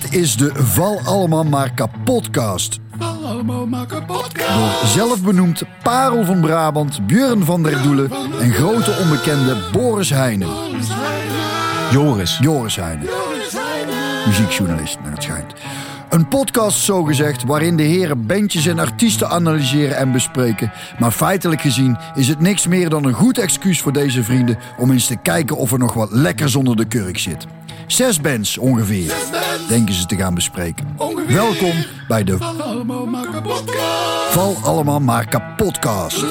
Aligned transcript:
Dit 0.00 0.14
is 0.14 0.36
de 0.36 0.50
Val 0.54 1.00
Allemaal 1.04 1.44
Maar 1.44 1.74
Kapotcast. 1.74 2.78
Val 2.98 3.26
allemaal 3.26 3.66
maar 3.66 3.86
kapot. 3.86 4.34
Door 4.34 4.86
zelfbenoemd 4.86 5.62
Parel 5.82 6.24
van 6.24 6.40
Brabant, 6.40 7.06
Björn 7.06 7.44
van 7.44 7.62
der 7.62 7.82
Doelen 7.82 8.10
en 8.40 8.52
grote 8.52 8.96
onbekende 9.02 9.56
Boris 9.72 10.10
Heijnen. 10.10 10.48
Joris. 11.90 12.38
Joris 12.40 12.76
Heijnen, 12.76 13.08
muziekjournalist 14.26 14.98
naar 15.02 15.12
het 15.12 15.22
schijnt. 15.22 15.52
Een 16.08 16.28
podcast 16.28 16.78
zogezegd 16.78 17.44
waarin 17.44 17.76
de 17.76 17.82
heren 17.82 18.26
bandjes 18.26 18.66
en 18.66 18.78
artiesten 18.78 19.28
analyseren 19.28 19.96
en 19.96 20.12
bespreken. 20.12 20.72
Maar 20.98 21.10
feitelijk 21.10 21.60
gezien 21.60 21.98
is 22.14 22.28
het 22.28 22.40
niks 22.40 22.66
meer 22.66 22.88
dan 22.88 23.04
een 23.04 23.12
goed 23.12 23.38
excuus 23.38 23.80
voor 23.80 23.92
deze 23.92 24.22
vrienden 24.22 24.58
om 24.78 24.90
eens 24.90 25.06
te 25.06 25.16
kijken 25.16 25.56
of 25.56 25.72
er 25.72 25.78
nog 25.78 25.92
wat 25.92 26.12
lekkers 26.12 26.56
onder 26.56 26.76
de 26.76 26.84
kurk 26.84 27.18
zit. 27.18 27.46
Zes 27.86 28.20
bands 28.20 28.58
ongeveer, 28.58 29.14
denken 29.68 29.94
ze 29.94 30.06
te 30.06 30.16
gaan 30.16 30.34
bespreken. 30.34 30.94
Ongeveer. 30.96 31.34
Welkom 31.34 31.84
bij 32.08 32.24
de 32.24 32.36
Val 32.38 32.62
allemaal 32.62 33.06
maar 33.06 33.30
kapot. 33.30 33.62
Val 34.30 34.56
Allemaal 34.62 35.00
Maar 35.00 35.28
Kapotcast. 35.28 36.24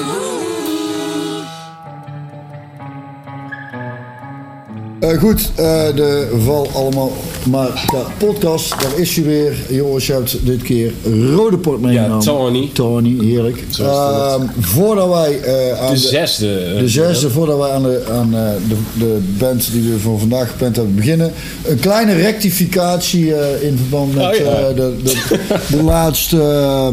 Eh, 5.04 5.18
goed, 5.18 5.50
eh, 5.54 5.64
de 5.94 6.28
Val 6.44 6.68
Allemaal 6.74 7.12
Maar 7.50 7.84
Kapotcast. 7.86 8.70
Daar 8.70 8.98
is 8.98 9.16
hij 9.16 9.24
weer. 9.24 9.52
Jongens, 9.68 10.06
je 10.06 10.12
hebt 10.12 10.36
dit 10.46 10.62
keer 10.62 10.92
rode 11.34 11.56
port 11.58 11.80
meegenomen. 11.80 12.24
Tony. 12.24 12.70
Tony, 12.72 13.16
heerlijk. 13.24 13.64
Ehm, 13.80 14.40
voordat 14.60 15.08
wij 15.08 15.40
eh, 15.40 15.80
aan 15.80 15.94
De 15.94 16.00
de, 16.00 16.06
zesde. 16.06 16.76
de 16.78 16.88
zesde, 16.88 17.30
voordat 17.30 17.58
wij 17.58 17.70
aan, 17.70 17.82
de, 17.82 18.02
aan 18.12 18.30
de, 18.30 18.76
de 18.98 19.18
band 19.38 19.72
die 19.72 19.90
we 19.92 19.98
voor 19.98 20.18
vandaag 20.18 20.50
gepland 20.50 20.76
hebben 20.76 20.94
beginnen. 20.94 21.32
Een 21.66 21.78
kleine 21.80 22.14
rectificatie 22.14 23.26
in 23.60 23.76
verband 23.76 24.14
met 24.14 24.24
Oh, 24.24 24.34
ja. 24.34 24.72
de, 24.72 24.94
de, 25.04 25.38
de 25.76 25.82
laatste 25.92 26.92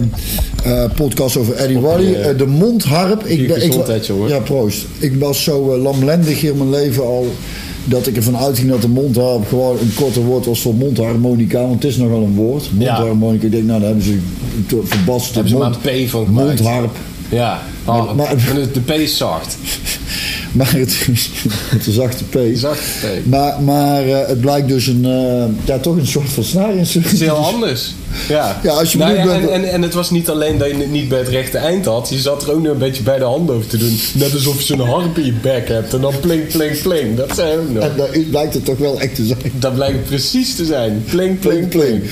podcast 0.96 1.38
over 1.38 1.54
Eddie 1.54 1.80
Waddy. 1.80 2.04
Ja. 2.06 2.34
De 2.34 2.46
mondharp. 2.46 3.28
Je 3.28 3.46
ben- 3.46 3.62
gezondheid, 3.62 4.06
jongen. 4.06 4.30
Ja, 4.30 4.40
proost. 4.40 4.86
Ik 5.00 5.20
was 5.20 5.44
zo 5.44 5.78
lamlendig 5.78 6.44
in 6.44 6.58
mijn 6.58 6.70
leven 6.70 7.04
al 7.04 7.28
dat 7.86 8.08
ik 8.08 8.16
ervan 8.16 8.38
uitging 8.38 8.70
dat 8.70 8.82
de 8.82 8.88
mondharp 8.88 9.48
gewoon 9.48 9.78
een 9.80 9.94
korter 9.96 10.22
woord 10.22 10.46
was 10.46 10.62
voor 10.62 10.76
mondharmonica. 10.76 11.62
Want 11.62 11.74
het 11.84 11.92
is 11.92 11.98
nogal 11.98 12.22
een 12.24 12.36
woord. 12.36 12.70
Mondharmonica. 12.74 13.46
Ik 13.46 13.52
denk, 13.52 13.64
nou, 13.64 13.80
daar 13.80 13.88
hebben 13.90 14.06
ze 14.06 14.18
verbast. 14.84 15.34
Hebben 15.34 15.52
ze 15.52 15.58
maar 15.58 15.70
mond- 15.70 15.86
een 15.86 16.06
P 16.06 16.10
van 16.10 16.26
gemaakt. 16.26 16.48
Mondharp. 16.48 16.96
Ja. 17.30 17.62
Oh, 17.86 18.06
Maar- 18.06 18.16
maar- 18.16 18.36
de, 18.56 18.72
de 18.72 18.80
P 18.80 18.90
is 18.92 19.18
zacht. 19.18 19.58
Maar 20.52 20.72
het 20.74 21.08
is 21.12 21.30
het 21.70 21.88
is 21.88 21.94
zachte 21.96 22.24
P. 22.24 22.38
Zacht 22.54 22.82
P. 23.02 23.26
Maar, 23.30 23.62
maar 23.62 24.04
eh, 24.08 24.28
het 24.28 24.42
blijkt 24.42 24.68
dus 24.68 24.88
een, 24.88 25.06
eh, 25.06 25.44
ja, 25.66 25.78
toch 25.80 25.96
een 25.96 26.08
soort 26.08 26.30
van 26.30 26.44
snaarinstrument. 26.44 27.12
Het 27.12 27.22
is 27.22 27.28
heel 27.28 27.36
anders. 27.54 27.94
Ja, 28.30 28.60
Ja, 28.64 28.72
als 28.72 28.92
je 28.92 28.98
nou, 28.98 29.14
ja, 29.16 29.28
en, 29.34 29.52
en, 29.54 29.72
en 29.72 29.82
het 29.82 29.94
was 29.94 30.10
niet 30.12 30.30
alleen 30.30 30.58
dat 30.58 30.68
je 30.68 30.76
het 30.76 30.92
niet 30.92 31.10
bij 31.10 31.20
het 31.20 31.28
rechte 31.28 31.58
eind 31.58 31.86
had. 31.86 32.10
Je 32.10 32.20
zat 32.20 32.44
er 32.44 32.52
ook 32.54 32.62
nog 32.62 32.72
een 32.72 32.78
beetje 32.78 33.04
bij 33.04 33.18
de 33.18 33.24
hand 33.26 33.50
over 33.52 33.68
te 33.68 33.78
doen. 33.78 34.00
Net 34.14 34.34
alsof 34.34 34.58
je 34.58 34.64
zo'n 34.66 34.80
harp 34.88 35.18
in 35.18 35.26
je 35.26 35.34
bek 35.42 35.68
hebt. 35.68 35.94
En 35.94 36.02
dan 36.02 36.14
plink, 36.22 36.48
plink, 36.48 36.82
plink. 36.82 37.18
Dat 37.18 37.36
zijn 37.36 37.60
ook 37.60 37.70
nog. 37.70 37.84
En 37.84 37.92
daar 37.98 38.10
blijkt 38.30 38.54
het 38.54 38.66
toch 38.66 38.78
wel 38.78 39.00
echt 39.00 39.16
te 39.16 39.26
zijn. 39.26 39.40
Dat 39.60 39.74
blijkt 39.76 40.06
precies 40.06 40.56
te 40.56 40.66
zijn. 40.66 41.04
Plink, 41.10 41.40
plink, 41.40 41.70
plink. 41.70 42.04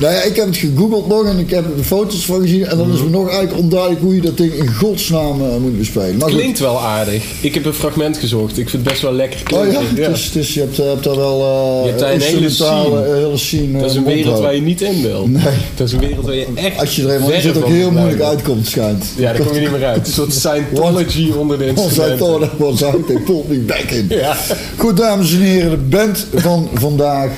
Nou 0.00 0.14
ja, 0.14 0.22
ik 0.22 0.36
heb 0.36 0.46
het 0.46 0.56
gegoogeld 0.56 1.08
nog 1.08 1.24
en 1.26 1.38
ik 1.38 1.50
heb 1.50 1.64
er 1.78 1.84
foto's 1.84 2.24
van 2.24 2.40
gezien. 2.40 2.66
En 2.66 2.76
dan 2.76 2.92
is 2.92 3.02
me 3.02 3.08
nog 3.10 3.28
eigenlijk 3.28 3.58
onduidelijk 3.58 4.00
hoe 4.00 4.14
je 4.14 4.20
dat 4.20 4.36
ding 4.36 4.52
in 4.52 4.72
godsnaam 4.74 5.40
eh, 5.44 5.56
moet 5.56 5.78
bespelen. 5.78 6.16
Maar 6.16 6.28
goed. 6.30 6.38
Klinkt 6.38 6.58
wel 6.58 6.80
aardig. 6.80 7.24
Ik 7.40 7.54
heb 7.54 7.64
een 7.64 7.72
fragment 7.74 8.16
gezocht. 8.16 8.58
Ik 8.58 8.68
vind 8.68 8.72
het 8.72 8.82
best 8.82 9.02
wel 9.02 9.12
lekker 9.12 9.40
Oh 9.40 9.60
klinken. 9.60 9.96
ja, 9.96 10.02
het 10.08 10.16
is, 10.16 10.24
het 10.24 10.34
is, 10.36 10.54
je 10.54 10.60
hebt, 10.60 10.76
hebt 10.76 11.04
daar 11.04 11.16
wel 11.16 11.40
eh 11.40 11.80
Je 11.82 11.88
hebt 11.88 12.00
daar 12.00 12.12
een 12.12 12.20
hele 12.20 12.48
scene. 12.50 13.04
hele 13.14 13.36
scene. 13.36 13.80
Dat 13.80 13.90
is 13.90 13.96
een 13.96 14.04
wereld 14.04 14.38
waar 14.40 14.54
je 14.54 14.60
niet 14.62 14.80
in 14.80 15.02
wil. 15.02 15.26
Nee. 15.28 15.39
Dat 15.76 15.86
is 15.86 15.92
een 15.92 16.00
wereld 16.00 16.24
waar 16.24 16.34
je 16.34 16.46
echt. 16.54 16.78
Als 16.78 16.96
je 16.96 17.08
er 17.08 17.14
in 17.14 17.20
verre 17.20 17.40
zit, 17.40 17.56
ook 17.56 17.68
heel 17.68 17.90
moeilijk 17.90 18.20
uitkomt, 18.22 18.66
schijnt. 18.66 19.04
Ja, 19.16 19.32
daar 19.32 19.42
kom 19.42 19.54
je 19.54 19.60
niet 19.68 19.70
meer 19.70 19.84
uit. 19.84 20.06
Een 20.06 20.12
soort 20.12 20.32
Scientology 20.32 21.30
onder 21.30 21.58
de 21.58 21.66
instrumenten. 21.66 22.50
was 22.58 22.82
out, 22.82 23.06
they 23.06 23.18
pulled 23.18 23.48
me 23.48 23.58
back 23.58 23.90
in. 23.90 24.06
Ja. 24.08 24.36
Goed, 24.76 24.96
dames 24.96 25.32
en 25.32 25.40
heren, 25.40 25.70
de 25.70 25.76
band 25.76 26.26
van 26.34 26.68
vandaag. 26.74 27.30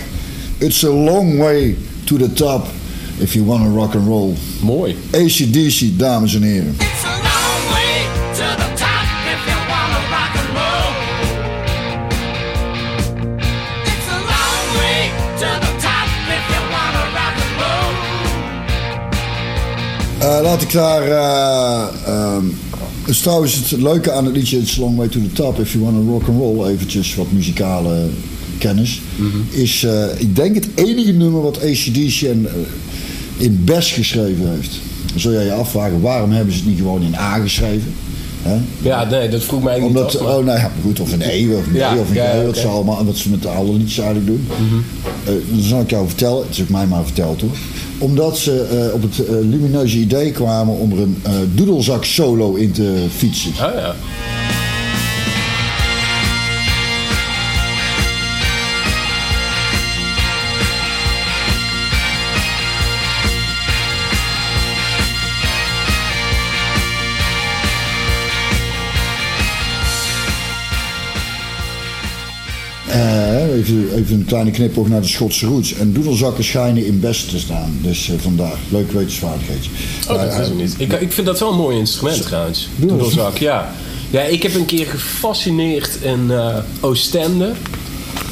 It's 0.59 0.85
a 0.85 0.89
long 0.91 1.39
way 1.39 1.77
to 2.05 2.17
the 2.17 2.33
top 2.33 2.67
if 3.19 3.35
you 3.35 3.45
want 3.45 3.65
to 3.65 3.71
rock 3.71 3.95
and 3.95 4.07
roll. 4.07 4.35
Mooi. 4.61 4.97
ACDC, 5.11 5.99
dames 5.99 6.35
en 6.35 6.43
heren. 6.43 6.77
Laat 20.23 20.63
ik 20.63 20.73
daar. 20.73 21.03
eh 21.03 21.89
ehm, 22.07 22.45
is 23.07 23.21
trouwens 23.21 23.55
het 23.55 23.81
leuke 23.81 24.13
aan 24.13 24.25
het 24.25 24.35
liedje 24.37 24.59
It's 24.59 24.77
Long 24.77 24.97
Way 24.97 25.09
to 25.09 25.21
the 25.21 25.33
Top 25.33 25.61
If 25.61 25.73
You 25.73 25.85
Want 25.85 25.97
to 25.97 26.11
Rock 26.13 26.29
and 26.29 26.39
Roll, 26.39 26.67
eventjes 26.69 27.15
wat 27.15 27.33
muzikale 27.33 28.09
kennis, 28.59 29.01
is 29.51 29.85
eh, 29.85 30.05
ik 30.19 30.37
denk 30.37 30.55
het 30.55 30.69
enige 30.75 31.13
nummer 31.13 31.43
wat 31.43 31.57
ACDC 31.63 32.23
en, 32.23 32.47
eh, 32.47 32.53
in 33.45 33.63
Bes 33.65 33.93
geschreven 33.93 34.51
heeft. 34.55 34.71
Dan 35.11 35.21
zul 35.21 35.33
jij 35.33 35.45
je 35.45 35.53
afvragen 35.53 36.01
waarom 36.01 36.31
hebben 36.31 36.53
ze 36.55 36.59
het 36.61 36.69
niet 36.69 36.79
gewoon 36.79 37.03
in 37.03 37.15
A 37.15 37.39
geschreven? 37.39 37.93
Ja, 38.83 39.05
nee, 39.05 39.29
dat 39.29 39.43
vroeg 39.45 39.63
mij 39.63 39.81
Omdat, 39.81 40.13
niet 40.13 40.21
af. 40.21 40.27
maar- 40.27 40.37
oh 40.37 40.45
nee, 40.45 40.57
ja, 40.57 40.71
goed, 40.83 41.01
of 41.01 41.13
een 41.13 41.21
E 41.23 41.55
of 41.55 41.67
een 41.67 41.75
Ja, 41.75 41.95
D 41.95 41.99
of 41.99 42.09
een 42.09 42.15
ja, 42.15 42.31
G, 42.33 42.35
wat 42.37 42.49
oké. 42.49 42.59
ze 42.61 42.67
allemaal, 42.67 43.05
wat 43.05 43.17
ze 43.17 43.31
met 43.31 43.47
alle 43.47 43.73
liedjes 43.73 43.99
eigenlijk 43.99 44.27
doen. 44.27 44.47
Eh, 45.25 45.33
dan 45.51 45.63
zal 45.63 45.81
ik 45.81 45.91
jou 45.91 46.07
vertellen, 46.09 46.39
het 46.47 46.51
is 46.57 46.63
ook 46.63 46.69
mij 46.69 46.87
maar 46.87 47.05
verteld 47.05 47.41
hoor. 47.41 47.51
Omdat 48.03 48.39
ze 48.39 48.63
eh, 48.63 48.95
op 48.95 49.03
het 49.03 49.27
eh, 49.27 49.35
lumineuze 49.35 49.99
idee 49.99 50.31
kwamen 50.31 50.75
om 50.75 50.93
er 50.93 50.99
een 50.99 51.21
eh, 51.23 51.33
doedelzak 51.55 52.05
solo 52.05 52.55
in 52.55 52.73
te 52.73 53.07
fietsen. 53.11 53.51
Oh 53.51 53.75
ja. 53.75 53.95
Even, 73.53 73.95
even 73.95 74.15
een 74.15 74.25
kleine 74.25 74.51
knipoog 74.51 74.89
naar 74.89 75.01
de 75.01 75.09
Schotse 75.09 75.47
roots. 75.47 75.75
En 75.75 75.93
doedelzakken 75.93 76.45
schijnen 76.45 76.87
in 76.87 77.01
best 77.01 77.31
te 77.31 77.39
staan. 77.39 77.79
Dus 77.83 78.09
eh, 78.09 78.15
vandaar, 78.19 78.57
leuk 78.69 78.93
wetenswaardigheidje. 78.93 79.71
Oh, 80.09 80.09
dat 80.09 80.33
is 80.33 80.39
eh, 80.39 80.47
hem 80.47 80.57
niet. 80.57 80.75
Ik, 80.79 80.93
ik 80.93 81.13
vind 81.13 81.27
dat 81.27 81.41
wel 81.41 81.51
een 81.51 81.57
mooi 81.57 81.79
instrument 81.79 82.23
trouwens. 82.23 82.69
Doedelzak, 82.77 83.37
ja. 83.39 83.73
Ja, 84.11 84.21
ik 84.21 84.43
heb 84.43 84.55
een 84.55 84.65
keer 84.65 84.87
gefascineerd 84.87 85.99
in 86.01 86.31
eh, 86.31 86.57
Oostende. 86.81 87.53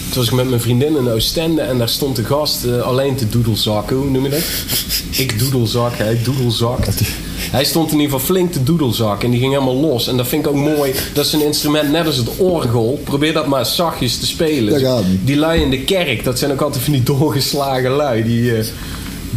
Toen 0.09 0.19
was 0.19 0.26
ik 0.26 0.32
met 0.32 0.48
mijn 0.48 0.60
vriendin 0.60 0.97
in 0.97 1.09
Oostende 1.09 1.60
en 1.60 1.78
daar 1.78 1.88
stond 1.88 2.16
de 2.16 2.25
gast 2.25 2.66
alleen 2.66 3.16
te 3.16 3.28
doedelzakken. 3.28 3.97
Hoe 3.97 4.10
noem 4.10 4.25
je 4.25 4.30
dat? 4.30 4.42
Ik 5.25 5.38
doedelzak, 5.38 5.97
hij 5.97 6.19
doedelzakt. 6.22 7.03
Hij 7.50 7.65
stond 7.65 7.93
in 7.93 7.99
ieder 8.00 8.11
geval 8.12 8.27
flink 8.34 8.53
te 8.53 8.62
doedelzakken 8.62 9.25
en 9.25 9.31
die 9.31 9.41
ging 9.41 9.53
helemaal 9.53 9.77
los. 9.77 10.09
En 10.09 10.16
dat 10.16 10.27
vind 10.28 10.44
ik 10.47 10.50
ook 10.50 10.56
mooi. 10.77 10.93
Dat 11.15 11.25
is 11.25 11.33
een 11.33 11.44
instrument 11.44 11.91
net 11.91 12.06
als 12.06 12.16
het 12.16 12.28
orgel. 12.37 13.00
Probeer 13.05 13.33
dat 13.33 13.47
maar 13.47 13.66
zachtjes 13.66 14.19
te 14.19 14.27
spelen. 14.27 15.05
Die 15.25 15.37
lui 15.37 15.60
in 15.62 15.71
de 15.71 15.81
kerk, 15.81 16.25
dat 16.25 16.39
zijn 16.39 16.53
ook 16.53 16.60
altijd 16.60 16.84
van 16.84 16.93
die 16.93 17.03
doorgeslagen 17.03 17.91
lui. 17.91 18.22
Die, 18.25 18.56
eh, 18.56 18.65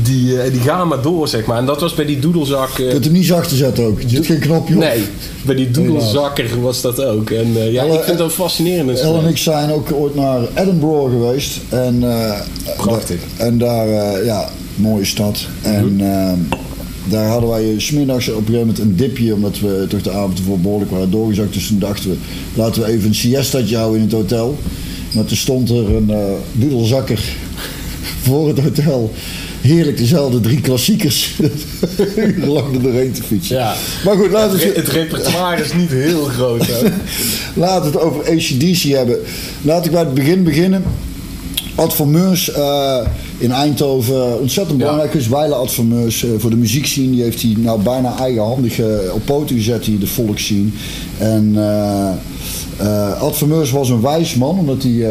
die, 0.03 0.41
eh, 0.41 0.52
die 0.52 0.62
gaan 0.62 0.88
maar 0.88 1.02
door, 1.02 1.28
zeg 1.28 1.46
maar. 1.46 1.57
En 1.57 1.66
dat 1.66 1.81
was 1.81 1.94
bij 1.94 2.06
die 2.06 2.19
doedelzak... 2.19 2.69
eh, 2.69 2.78
Je 2.85 2.91
kunt 2.91 3.03
hem 3.03 3.13
niet 3.13 3.25
zachter 3.25 3.57
zetten 3.57 3.84
ook. 3.85 4.02
Er 4.02 4.09
zit 4.09 4.25
geen 4.25 4.40
knopje 4.40 4.73
op. 4.75 4.79
Nee, 4.79 5.03
bij 5.41 5.56
die 5.56 5.72
doedelzakker 5.72 6.62
was 6.62 6.81
dat 6.81 7.03
ook. 7.03 7.29
En 7.29 7.52
eh, 7.56 7.72
ja, 7.72 7.84
Elle- 7.84 7.94
ik 7.94 8.03
vind 8.03 8.18
dat 8.18 8.31
fascinerend. 8.34 9.00
El 9.00 9.18
en 9.18 9.28
ik 9.29 9.38
zijn 9.38 9.72
ook 9.72 9.91
ooit 9.94 10.16
naar 10.16 10.40
Edinburgh 10.55 11.09
geweest. 11.11 11.59
En, 11.70 12.03
eh, 12.03 12.40
Prachtig. 12.78 13.20
da- 13.37 13.43
en 13.46 13.58
daar, 13.58 13.87
eh, 13.87 14.26
ja, 14.26 14.49
mooie 14.76 15.05
stad. 15.05 15.37
En 15.61 15.96
eh, 15.99 16.58
daar 17.09 17.28
hadden 17.28 17.50
wij 17.50 17.76
's 17.78 17.85
smiddags 17.85 18.29
op 18.29 18.35
een 18.35 18.46
gegeven 18.46 18.59
moment 18.59 18.79
een 18.79 18.96
dipje, 18.96 19.34
omdat 19.34 19.59
we 19.59 19.85
toch 19.90 20.02
de 20.02 20.11
avond 20.11 20.38
ervoor 20.38 20.59
behoorlijk 20.59 20.91
waren 20.91 21.11
doorgezakt. 21.11 21.53
Dus 21.53 21.67
toen 21.67 21.79
dachten 21.79 22.09
we, 22.09 22.16
laten 22.53 22.82
we 22.82 22.88
even 22.88 23.08
een 23.08 23.16
siestaatje 23.16 23.78
houden 23.78 24.00
in 24.00 24.05
het 24.05 24.16
hotel. 24.16 24.58
Maar 25.14 25.26
toen 25.26 25.38
stond 25.38 25.70
er 25.70 25.96
een 25.96 26.09
eh 26.09 26.34
doedelzakker 26.52 27.23
voor 28.26 28.47
het 28.47 28.59
hotel. 28.59 29.11
Heerlijk, 29.61 29.97
dezelfde 29.97 30.40
drie 30.40 30.61
klassiekers. 30.61 31.32
Lang 32.53 32.76
er 32.76 32.82
doorheen 32.82 33.11
te 33.11 33.23
fietsen. 33.23 33.56
Ja. 33.56 33.76
Maar 34.06 34.16
goed, 34.16 34.32
laten 34.32 34.58
we 34.58 34.66
Het, 34.66 34.76
het 34.76 34.88
repertoire 34.88 35.64
is 35.64 35.73
niet 35.73 35.90
heel 35.90 36.23
groot. 36.23 36.67
Hè? 36.67 36.90
Laten 37.61 37.91
we 37.91 37.97
het 37.97 38.08
over 38.08 38.22
ACDC 38.22 38.82
hebben. 38.82 39.17
Laat 39.61 39.85
ik 39.85 39.91
bij 39.91 39.99
het 39.99 40.14
begin 40.14 40.44
beginnen. 40.44 40.84
Ad 41.76 41.96
van 41.96 42.11
Meurs 42.11 42.52
eh, 42.52 42.99
in 43.43 43.51
Eindhoven, 43.51 44.40
ontzettend 44.40 44.78
belangrijk 44.78 45.13
is. 45.13 45.28
Weile 45.28 45.55
Ad 45.55 45.73
van 45.73 45.87
Meurs 45.87 46.23
eh, 46.23 46.29
voor 46.37 46.49
de 46.49 46.55
muziekscene. 46.55 47.11
Die 47.11 47.22
heeft 47.23 47.41
hij 47.41 47.55
nou 47.57 47.81
bijna 47.81 48.17
eigenhandig 48.17 48.79
eh, 48.79 48.85
op 49.13 49.25
poten 49.25 49.55
gezet, 49.55 49.84
die 49.84 49.97
de 49.97 50.07
volksscene. 50.07 50.69
En 51.17 51.51
eh 51.55 52.11
eh 52.78 53.22
Ad 53.22 53.37
van 53.37 53.47
Meurs 53.47 53.72
was 53.72 53.90
een 53.90 54.01
wijs 54.01 54.35
man, 54.35 54.59
omdat 54.59 54.84
hij... 54.84 55.07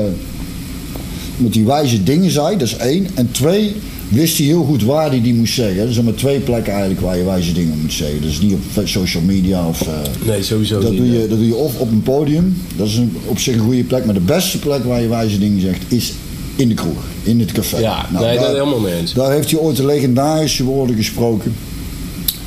omdat 1.39 1.55
hij 1.55 1.65
wijze 1.65 2.03
dingen 2.03 2.31
zei, 2.31 2.57
dat 2.57 2.67
is 2.67 2.77
één. 2.77 3.07
En 3.15 3.31
twee, 3.31 3.77
wist 4.09 4.39
hij 4.39 4.47
heel 4.47 4.65
goed 4.65 4.83
waar 4.83 5.09
hij 5.09 5.23
die 5.23 5.35
moest 5.35 5.55
zeggen. 5.55 5.87
Er 5.87 5.93
zijn 5.93 6.05
maar 6.05 6.15
twee 6.15 6.41
plekken 6.41 6.73
eigenlijk 6.73 7.01
waar 7.01 7.19
je 7.19 7.25
wijze 7.25 7.53
dingen 7.53 7.79
moet 7.81 7.93
zeggen. 7.93 8.23
Dus 8.23 8.41
niet 8.41 8.53
op 8.53 8.87
social 8.87 9.23
media 9.23 9.69
of... 9.69 9.87
Nee, 10.27 10.43
sowieso 10.43 10.81
dat 10.81 10.91
niet. 10.91 10.99
doe, 10.99 11.13
je, 11.13 11.29
dat 11.29 11.39
doe 11.39 11.47
je 11.47 11.55
of 11.55 11.79
op 11.79 11.91
een 11.91 12.03
podium, 12.03 12.57
dat 12.77 12.87
is 12.87 12.97
een, 12.97 13.17
op 13.27 13.39
zich 13.39 13.55
een 13.55 13.61
goede 13.61 13.85
plek. 13.85 14.05
Maar 14.05 14.15
de 14.15 14.21
beste 14.21 14.59
plek 14.59 14.85
waar 14.85 15.03
je 15.03 15.09
wijze 15.09 15.39
dingen 15.39 15.61
zegt, 15.61 15.83
is 15.89 16.13
in 16.57 16.69
de 16.69 16.75
kroeg, 16.75 17.03
in 17.23 17.41
het 17.41 17.53
café. 17.53 17.79
Ja, 17.79 18.07
Nou, 18.13 18.25
nee, 18.25 18.35
daar- 18.35 18.45
dat 18.45 18.53
helemaal 18.53 18.81
mee 18.81 18.95
eens. 18.95 19.13
daar 19.13 19.33
heeft 19.33 19.51
hij 19.51 19.61
ooit 19.61 19.77
de 19.77 19.87
legendarische 19.87 20.65
woorden 20.65 20.97
gesproken. 20.97 21.55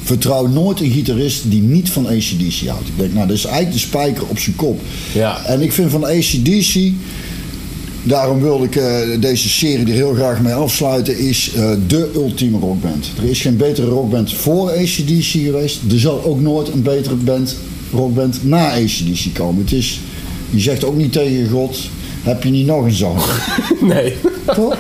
Vertrouw 0.04 0.48
nooit 0.48 0.80
een 0.80 0.92
gitarist 0.92 1.52
die 1.52 1.62
niet 1.62 1.90
van 1.90 2.08
ACDC 2.08 2.68
houdt. 2.68 2.88
Ik 2.88 2.98
denk, 2.98 3.14
nou, 3.14 3.28
dat 3.28 3.38
is 3.38 3.46
eigenlijk 3.46 3.76
de 3.76 3.82
spijker 3.88 4.24
op 4.28 4.40
zijn 4.40 4.56
kop. 4.56 4.80
Ja. 5.14 5.46
En 5.46 5.62
ik 5.62 5.72
vind 5.72 5.92
van 5.92 6.04
ACDC, 6.06 6.92
daarom 8.04 8.42
wilde 8.42 8.66
ik 8.66 8.76
eh, 8.76 8.98
deze 9.20 9.50
serie 9.50 9.86
er 9.86 9.94
heel 9.94 10.14
graag 10.14 10.42
mee 10.42 10.54
afsluiten, 10.54 11.18
is 11.20 11.52
eh, 11.56 11.72
de 11.88 12.12
ultieme 12.16 12.60
rockband. 12.60 13.08
Er 13.18 13.24
is 13.30 13.42
geen 13.42 13.58
betere 13.58 13.88
rockband 13.88 14.34
voor 14.34 14.70
ACDC 14.72 15.24
geweest. 15.24 15.80
Er 15.92 16.00
zal 16.00 16.24
ook 16.24 16.42
nooit 16.42 16.68
een 16.68 16.82
betere 16.82 17.16
band, 17.16 17.56
rockband 17.94 18.40
na 18.44 18.72
ACDC 18.72 19.34
komen. 19.34 19.64
Het 19.64 19.72
is, 19.74 20.00
je 20.50 20.60
zegt 20.60 20.84
ook 20.84 20.98
niet 20.98 21.12
tegen 21.12 21.50
God, 21.50 21.78
heb 22.26 22.44
je 22.44 22.50
niet 22.50 22.66
nog 22.66 22.84
een 22.86 22.92
zoon? 22.92 23.18
Nee. 23.94 24.14
Toch? 24.56 24.78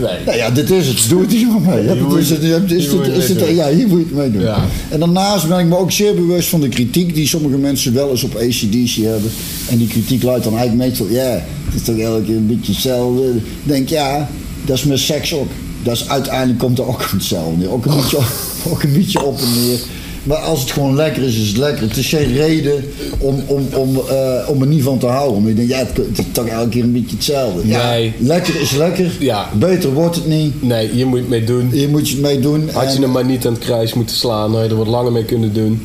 Nee. 0.00 0.18
Nou 0.26 0.36
ja, 0.36 0.50
dit 0.50 0.70
is 0.70 0.86
het. 0.88 1.06
Doe 1.08 1.20
het 1.20 1.32
hier 1.32 1.46
maar 1.46 1.60
mee. 1.60 1.82
Hier 1.82 2.18
Is 2.18 2.30
het- 2.30 2.42
is 2.42 2.50
het- 2.52 2.70
is 2.70 3.28
het- 3.28 3.40
het-. 3.40 3.56
Ja, 3.56 3.68
hier 3.70 3.88
moet 3.88 3.98
je 3.98 4.04
het 4.04 4.14
mee 4.14 4.30
doen. 4.30 4.42
Ja. 4.42 4.64
En 4.88 4.98
daarnaast 5.00 5.48
ben 5.48 5.58
ik 5.58 5.66
me 5.66 5.76
ook 5.76 5.92
zeer 5.92 6.14
bewust 6.14 6.48
van 6.48 6.60
de 6.60 6.68
kritiek 6.68 7.14
die 7.14 7.26
sommige 7.26 7.56
mensen 7.56 7.94
wel 7.94 8.10
eens 8.10 8.22
op 8.22 8.34
ACDC 8.36 8.90
hebben. 9.02 9.30
En 9.68 9.78
die 9.78 9.86
kritiek 9.88 10.22
luidt 10.22 10.44
dan 10.44 10.56
eigenlijk 10.56 10.88
meestal, 10.88 11.06
ja, 11.08 11.42
het 11.64 11.74
is 11.74 11.82
toch 11.82 11.98
elke 11.98 12.24
keer 12.24 12.36
een 12.36 12.46
beetje 12.46 12.72
hetzelfde. 12.72 13.22
Ik 13.36 13.42
denk, 13.62 13.88
ja, 13.88 14.28
dat 14.64 14.76
is 14.76 14.84
met 14.84 14.98
seks 14.98 15.34
ook. 15.34 15.48
Dat 15.82 15.94
is, 15.96 16.08
uiteindelijk 16.08 16.58
komt 16.58 16.78
er 16.78 16.86
ook 16.88 17.08
hetzelfde. 17.10 17.68
Ook 17.68 17.84
een, 17.86 17.96
beetje, 17.96 18.18
ook 18.70 18.82
een 18.82 18.92
beetje 18.92 19.24
op 19.24 19.38
en 19.40 19.52
neer. 19.66 19.78
Maar 20.26 20.36
als 20.36 20.60
het 20.60 20.70
gewoon 20.70 20.96
lekker 20.96 21.22
is, 21.22 21.36
is 21.40 21.48
het 21.48 21.56
lekker. 21.56 21.88
Het 21.88 21.96
is 21.96 22.08
geen 22.08 22.32
reden 22.32 22.84
om, 23.18 23.42
om, 23.46 23.66
om, 23.74 24.00
eh, 24.08 24.48
om 24.48 24.60
er 24.60 24.66
niet 24.66 24.82
van 24.82 24.98
te 24.98 25.06
houden. 25.06 25.36
Omdat 25.36 25.50
je 25.50 25.56
denkt, 25.56 25.72
ja, 25.72 25.78
het, 25.78 25.96
het 25.96 26.18
is 26.18 26.24
toch 26.32 26.46
elke 26.46 26.68
keer 26.68 26.82
een 26.82 26.92
beetje 26.92 27.16
hetzelfde. 27.16 27.68
Ja, 27.68 27.90
Nee. 27.90 28.12
lekker 28.18 28.60
is 28.60 28.70
lekker. 28.70 29.10
Ja. 29.18 29.48
Beter 29.58 29.92
wordt 29.92 30.14
het 30.16 30.26
niet. 30.26 30.62
Nee, 30.62 30.88
hier 30.88 31.06
moet 31.06 31.16
je 31.16 31.20
het 31.24 31.30
mee 31.30 31.44
doen. 31.44 31.70
Hier 31.72 31.88
moet 31.88 32.08
je 32.08 32.14
het 32.14 32.22
mee 32.24 32.40
doen. 32.40 32.68
Had 32.72 32.94
je 32.94 33.00
hem 33.00 33.10
maar 33.10 33.24
niet 33.24 33.46
aan 33.46 33.52
het 33.52 33.62
kruis 33.64 33.94
moeten 33.94 34.16
slaan, 34.16 34.54
had 34.54 34.64
je 34.64 34.70
er 34.70 34.76
wat 34.76 34.86
langer 34.86 35.12
mee 35.12 35.24
kunnen 35.24 35.52
doen. 35.52 35.80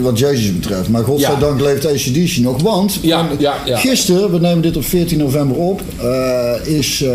wat 0.00 0.18
Jezus 0.18 0.54
betreft. 0.54 0.88
Maar 0.88 1.04
godzijdank 1.04 1.60
leeft 1.60 1.86
ACDC 1.86 2.36
nog. 2.36 2.62
Want 2.62 2.98
Ja, 3.02 3.28
ja, 3.38 3.54
ja. 3.64 3.76
gisteren, 3.78 4.30
we 4.32 4.38
nemen 4.38 4.62
dit 4.62 4.76
op 4.76 4.84
14 4.84 5.18
november 5.18 5.56
op, 5.56 5.82
eh, 5.96 6.52
is 6.76 7.02
eh, 7.02 7.12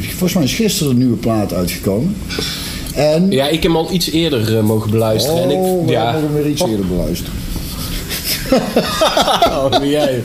volgens 0.00 0.32
mij 0.34 0.42
is 0.44 0.54
gisteren 0.54 0.92
een 0.92 0.98
nieuwe 0.98 1.16
plaat 1.16 1.52
uitgekomen. 1.52 2.16
En 2.96 3.30
Ja, 3.30 3.46
ik 3.46 3.62
heb 3.62 3.72
hem 3.72 3.76
al 3.76 3.92
iets 3.92 4.10
eerder 4.10 4.56
eh, 4.56 4.62
mogen 4.62 4.90
beluisteren. 4.90 5.42
en 5.42 5.50
oh, 5.50 5.80
ik, 5.80 5.86
we 5.86 5.92
ja. 5.92 6.12
hebben 6.12 6.22
hem 6.22 6.42
weer 6.42 6.50
iets 6.50 6.62
eerder 6.62 6.86
beluisterd. 6.86 7.32
Oh, 9.46 9.70
ben 9.70 9.88
jij, 9.88 10.22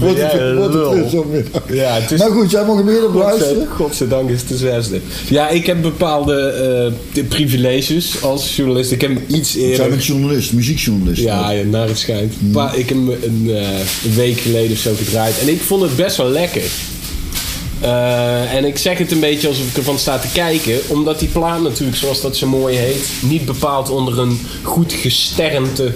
jij 0.00 0.22
het, 0.24 1.12
een. 1.12 1.76
Ja, 1.76 1.92
het 1.92 2.10
is... 2.10 2.18
Maar 2.18 2.30
goed, 2.30 2.50
jij 2.50 2.64
mag 2.64 2.76
hem 2.76 2.88
eerder 2.88 3.12
beluisteren. 3.12 3.66
Godzijdank, 3.66 4.30
is 4.30 4.40
het 4.40 4.48
de 4.48 4.56
zesde. 4.56 5.00
Ja, 5.28 5.48
ik 5.48 5.66
heb 5.66 5.82
bepaalde 5.82 6.34
eh, 6.34 6.92
de 7.14 7.24
privileges 7.24 8.22
als 8.22 8.56
journalist. 8.56 8.92
Ik 8.92 9.00
heb 9.00 9.10
hem 9.10 9.24
iets 9.26 9.52
Jij 9.52 9.62
eerder... 9.62 9.88
bent 9.88 10.04
journalist, 10.04 10.52
muziekjournalist. 10.52 11.22
Ja, 11.22 11.50
ja, 11.50 11.64
naar 11.64 11.88
het 11.88 11.98
schijnt. 11.98 12.34
Maar 12.52 12.78
ik 12.78 12.88
heb 12.88 12.98
hem 12.98 13.08
een, 13.08 13.46
eh, 13.50 13.78
een 14.04 14.14
week 14.14 14.38
geleden 14.38 14.72
of 14.72 14.78
zo 14.78 14.94
gedraaid. 14.96 15.38
En 15.40 15.48
ik 15.48 15.60
vond 15.60 15.82
het 15.82 15.96
best 15.96 16.16
wel 16.16 16.28
lekker. 16.28 16.62
Eh, 17.86 18.54
en 18.54 18.64
ik 18.64 18.78
zeg 18.78 18.98
het 18.98 19.12
een 19.12 19.20
beetje 19.20 19.48
alsof 19.48 19.68
ik 19.68 19.76
ervan 19.76 19.98
sta 19.98 20.18
te 20.18 20.28
kijken. 20.32 20.80
Omdat 20.88 21.18
die 21.18 21.28
plaat 21.28 21.62
natuurlijk, 21.62 21.96
zoals 21.96 22.20
dat 22.20 22.36
zo 22.36 22.46
mooi 22.46 22.76
heet... 22.76 23.08
niet 23.20 23.44
bepaald 23.44 23.90
onder 23.90 24.18
een 24.18 24.40
goed 24.62 24.92
gesternte... 24.92 25.92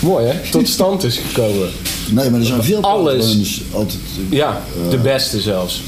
Mooi 0.00 0.26
hè? 0.26 0.50
Tot 0.50 0.68
stand 0.68 1.04
is 1.04 1.20
gekomen. 1.26 1.68
Nee, 2.10 2.30
maar 2.30 2.40
er 2.40 2.46
zijn 2.46 2.62
veel 2.62 2.82
Alles. 2.82 3.36
dus 3.36 3.62
altijd. 3.72 3.98
Ja, 4.30 4.62
de 4.90 4.98
beste 4.98 5.40
zelfs. 5.40 5.82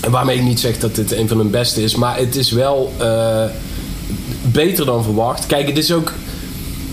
En 0.00 0.10
waarmee 0.10 0.36
ik 0.36 0.42
niet 0.42 0.60
zeg 0.60 0.78
dat 0.78 0.94
dit 0.94 1.12
een 1.12 1.28
van 1.28 1.38
hun 1.38 1.50
beste 1.50 1.82
is, 1.82 1.94
maar 1.94 2.18
het 2.18 2.36
is 2.36 2.50
wel 2.50 2.92
eh, 2.96 3.44
beter 4.42 4.86
dan 4.86 5.04
verwacht. 5.04 5.46
Kijk, 5.46 5.66
het 5.68 5.78
is 5.78 5.92
ook. 5.92 6.12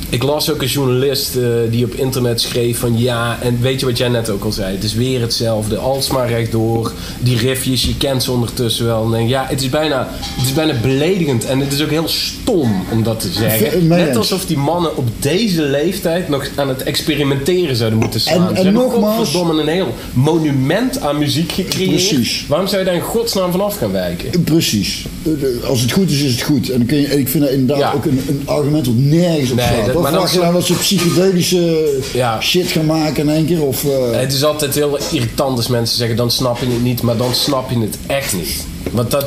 Ik 0.09 0.23
las 0.23 0.51
ook 0.51 0.61
een 0.61 0.67
journalist 0.67 1.35
eh, 1.35 1.43
die 1.69 1.85
op 1.85 1.93
internet 1.93 2.41
schreef 2.41 2.79
van 2.79 2.97
ja, 2.99 3.37
en 3.41 3.57
weet 3.61 3.79
je 3.79 3.85
wat 3.85 3.97
jij 3.97 4.07
net 4.07 4.29
ook 4.29 4.43
al 4.43 4.51
zei? 4.51 4.75
Het 4.75 4.83
is 4.83 4.93
weer 4.93 5.21
hetzelfde, 5.21 5.77
alsmaar 5.77 6.27
rechtdoor. 6.29 6.91
Die 7.19 7.37
riffjes, 7.37 7.83
je 7.85 7.97
kent 7.97 8.23
ze 8.23 8.31
ondertussen 8.31 8.85
wel. 8.85 9.03
En 9.05 9.11
denk, 9.11 9.29
ja, 9.29 9.45
het 9.49 9.61
is, 9.61 9.69
bijna, 9.69 10.07
het 10.11 10.45
is 10.45 10.53
bijna 10.53 10.73
beledigend 10.81 11.45
en 11.45 11.59
het 11.59 11.73
is 11.73 11.81
ook 11.83 11.89
heel 11.89 12.07
stom 12.07 12.85
om 12.91 13.03
dat 13.03 13.19
te 13.19 13.29
zeggen. 13.31 13.87
Net 13.87 14.15
alsof 14.17 14.45
die 14.45 14.57
mannen 14.57 14.97
op 14.97 15.07
deze 15.19 15.61
leeftijd 15.61 16.29
nog 16.29 16.47
aan 16.55 16.67
het 16.69 16.83
experimenteren 16.83 17.75
zouden 17.75 17.99
moeten 17.99 18.19
staan. 18.19 18.47
En- 18.49 18.55
hebben 18.55 18.73
nogmaals- 18.73 19.15
godverdomme 19.17 19.61
een 19.61 19.67
heel 19.67 19.93
monument 20.13 20.99
aan 21.01 21.17
muziek 21.17 21.51
gecreëerd. 21.51 21.89
Precies. 21.89 22.45
Waarom 22.47 22.67
zou 22.67 22.79
je 22.79 22.85
daar 22.85 22.95
in 22.95 23.01
godsnaam 23.01 23.51
vanaf 23.51 23.77
gaan 23.77 23.91
wijken? 23.91 24.43
Precies. 24.43 25.05
Eh, 25.25 25.69
Als 25.69 25.81
het 25.81 25.91
goed 25.91 26.09
is, 26.11 26.21
is 26.21 26.31
het 26.31 26.41
goed. 26.41 26.69
En 26.69 26.77
dan 26.77 26.87
kun 26.87 26.97
je, 27.01 27.07
en 27.07 27.19
ik 27.19 27.27
vind 27.27 27.43
dat 27.43 27.51
inderdaad 27.53 27.79
Ja. 27.79 27.93
ook 27.95 28.05
een, 28.05 28.21
een 28.27 28.41
argument 28.45 28.85
wat 28.85 28.95
nergens 28.95 29.49
op 29.51 29.55
Nee, 29.57 29.65
staat. 29.65 29.93
Maar 30.11 30.13
dan 30.13 30.21
wacht 30.21 30.33
je 30.33 30.39
nou 30.39 30.53
dat 30.53 30.65
ze 30.65 30.73
psychedelische 30.73 31.89
Ja. 32.13 32.41
shit 32.41 32.67
gaan 32.67 32.85
maken 32.85 33.23
in 33.29 33.35
één 33.35 33.45
keer? 33.45 33.61
Of, 33.61 33.83
eh, 33.83 34.19
Het 34.19 34.33
is 34.33 34.43
altijd 34.43 34.75
heel 34.75 34.97
irritant 35.11 35.57
als 35.57 35.67
mensen 35.67 35.97
zeggen 35.97 36.15
dan 36.17 36.31
snap 36.31 36.59
je 36.59 36.65
het 36.65 36.83
niet, 36.83 37.01
maar 37.01 37.17
dan 37.17 37.33
snap 37.35 37.69
je 37.69 37.79
het 37.79 37.97
echt 38.07 38.33
niet. 38.33 38.65
Want 38.91 39.11
dat. 39.11 39.25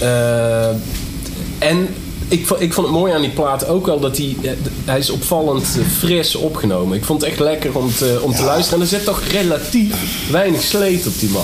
eh, 0.00 0.68
en 1.58 1.88
ik, 2.28 2.48
ik 2.58 2.72
vond 2.72 2.86
het 2.86 2.96
mooi 2.96 3.12
aan 3.12 3.20
die 3.20 3.30
plaat 3.30 3.66
ook 3.68 3.86
wel 3.86 4.00
dat 4.00 4.16
hij. 4.16 4.36
eh, 4.42 4.50
Hij 4.84 4.98
is 4.98 5.10
opvallend 5.10 5.66
fris 5.98 6.34
opgenomen. 6.34 6.96
Ik 6.96 7.04
vond 7.04 7.20
het 7.20 7.30
echt 7.30 7.40
lekker 7.40 7.76
om 7.78 7.94
te, 7.94 8.18
om 8.22 8.34
te 8.34 8.42
luisteren. 8.42 8.74
En 8.78 8.84
er 8.84 8.90
zit 8.90 9.04
toch 9.04 9.22
relatief 9.30 9.94
weinig 10.30 10.62
sleet 10.62 11.06
op 11.06 11.18
die 11.18 11.28
man. 11.30 11.42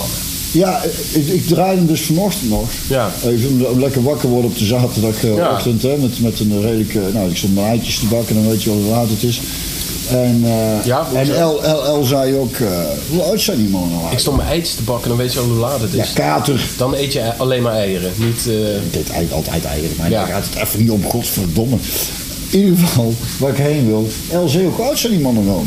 Ja, 0.57 0.81
ik, 1.13 1.27
ik 1.27 1.47
draaide 1.47 1.77
hem 1.77 1.87
dus 1.87 2.01
vanochtend 2.01 2.49
nog. 2.49 2.69
Ja. 2.87 3.11
Even 3.25 3.65
om, 3.71 3.79
lekker 3.79 4.03
wakker 4.03 4.29
worden 4.29 4.49
op 4.51 4.57
de 4.57 4.65
zaterdagochtend. 4.65 5.81
Ja. 5.81 5.89
Hè, 5.89 5.97
met, 5.97 6.19
met 6.19 6.39
een 6.39 6.61
redelijke... 6.61 6.99
Nou, 7.13 7.29
ik 7.29 7.37
stond 7.37 7.55
mijn 7.55 7.67
eitjes 7.67 7.99
te 7.99 8.05
bakken, 8.05 8.35
dan 8.35 8.47
weet 8.47 8.63
je 8.63 8.69
wel 8.69 8.79
hoe 8.79 8.89
laat 8.89 9.09
het 9.09 9.23
is. 9.23 9.39
En, 10.09 10.41
eh 10.45 10.85
Ja, 10.85 11.07
en? 11.13 11.27
L, 11.43 11.61
L, 11.63 11.99
L 11.99 12.03
zei 12.03 12.35
ook... 12.35 12.55
eh, 12.55 12.67
hoe 13.09 13.21
oud 13.21 13.41
zijn 13.41 13.57
die 13.57 13.69
mannen 13.69 13.91
nou 13.99 14.11
Ik 14.11 14.19
stond 14.19 14.37
mijn 14.37 14.49
eitjes 14.49 14.75
te 14.75 14.81
bakken, 14.83 15.07
dan 15.09 15.17
weet 15.17 15.33
je 15.33 15.39
al 15.39 15.45
hoe 15.45 15.57
laat 15.57 15.81
het 15.81 15.91
Ja, 15.91 16.03
is. 16.03 16.13
kater. 16.13 16.69
Dan 16.77 16.93
eet 16.95 17.13
je 17.13 17.33
alleen 17.37 17.61
maar 17.61 17.73
eieren. 17.75 18.11
Niet, 18.15 18.47
eh, 18.47 18.75
Ik 18.75 18.93
deed 18.93 19.09
eigenlijk 19.09 19.31
altijd 19.31 19.65
eieren, 19.65 19.95
maar 19.97 20.09
Ja. 20.09 20.17
daar 20.25 20.27
gaat 20.33 20.45
het 20.49 20.63
even 20.63 20.79
niet 20.79 20.89
om, 20.89 21.03
godverdomme. 21.03 21.75
In 22.49 22.59
ieder 22.59 22.77
geval, 22.77 23.13
waar 23.39 23.51
ik 23.51 23.57
heen 23.57 23.87
wil. 23.87 24.07
El 24.31 24.47
zei, 24.47 24.65
hoe 24.75 24.85
oud 24.85 24.99
zijn 24.99 25.11
die 25.13 25.21
mannen 25.21 25.45
nou? 25.45 25.61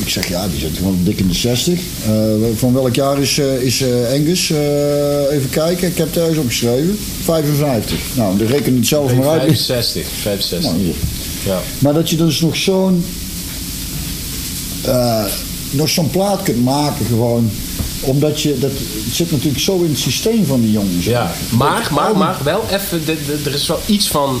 Ik 0.00 0.08
zeg, 0.08 0.28
ja, 0.28 0.48
die 0.48 0.58
zitten 0.58 0.76
gewoon 0.76 0.98
dik 1.04 1.18
in 1.18 1.28
de 1.28 1.34
60. 1.34 1.80
Eh, 2.04 2.12
van 2.56 2.72
welk 2.72 2.94
jaar 2.94 3.18
is, 3.18 3.38
eh, 3.38 3.60
is 3.60 3.84
Angus? 4.12 4.50
Eh, 4.50 4.58
even 5.30 5.50
kijken, 5.50 5.88
ik 5.88 5.96
heb 5.96 6.06
het 6.06 6.16
ergens 6.16 6.38
opgeschreven. 6.38 6.98
55. 7.22 7.98
Nou, 8.14 8.38
dan 8.38 8.46
reken 8.46 8.76
het 8.76 8.86
zelf 8.86 9.14
maar 9.14 9.28
uit. 9.28 9.40
65. 9.40 10.06
65. 10.20 10.72
Nou. 10.72 10.94
Ja. 11.44 11.60
Maar 11.78 11.94
dat 11.94 12.10
je 12.10 12.16
dus 12.16 12.40
nog 12.40 12.56
zo'n... 12.56 13.04
nog 15.70 15.88
zo'n 15.88 16.10
plaat 16.10 16.42
kunt 16.42 16.64
maken 16.64 17.06
gewoon... 17.06 17.50
Omdat 18.00 18.40
je... 18.40 18.58
Dat, 18.58 18.70
het 19.04 19.14
zit 19.14 19.30
natuurlijk 19.30 19.62
zo 19.62 19.82
in 19.82 19.90
het 19.90 19.98
systeem 19.98 20.46
van 20.46 20.60
die 20.60 20.70
jongens. 20.70 21.04
Ja, 21.04 21.32
maar, 21.50 21.88
maar, 21.92 22.16
maar 22.16 22.36
wel 22.44 22.64
even, 22.70 23.02
er 23.44 23.54
is 23.54 23.66
wel 23.66 23.80
iets 23.86 24.08
van 24.08 24.40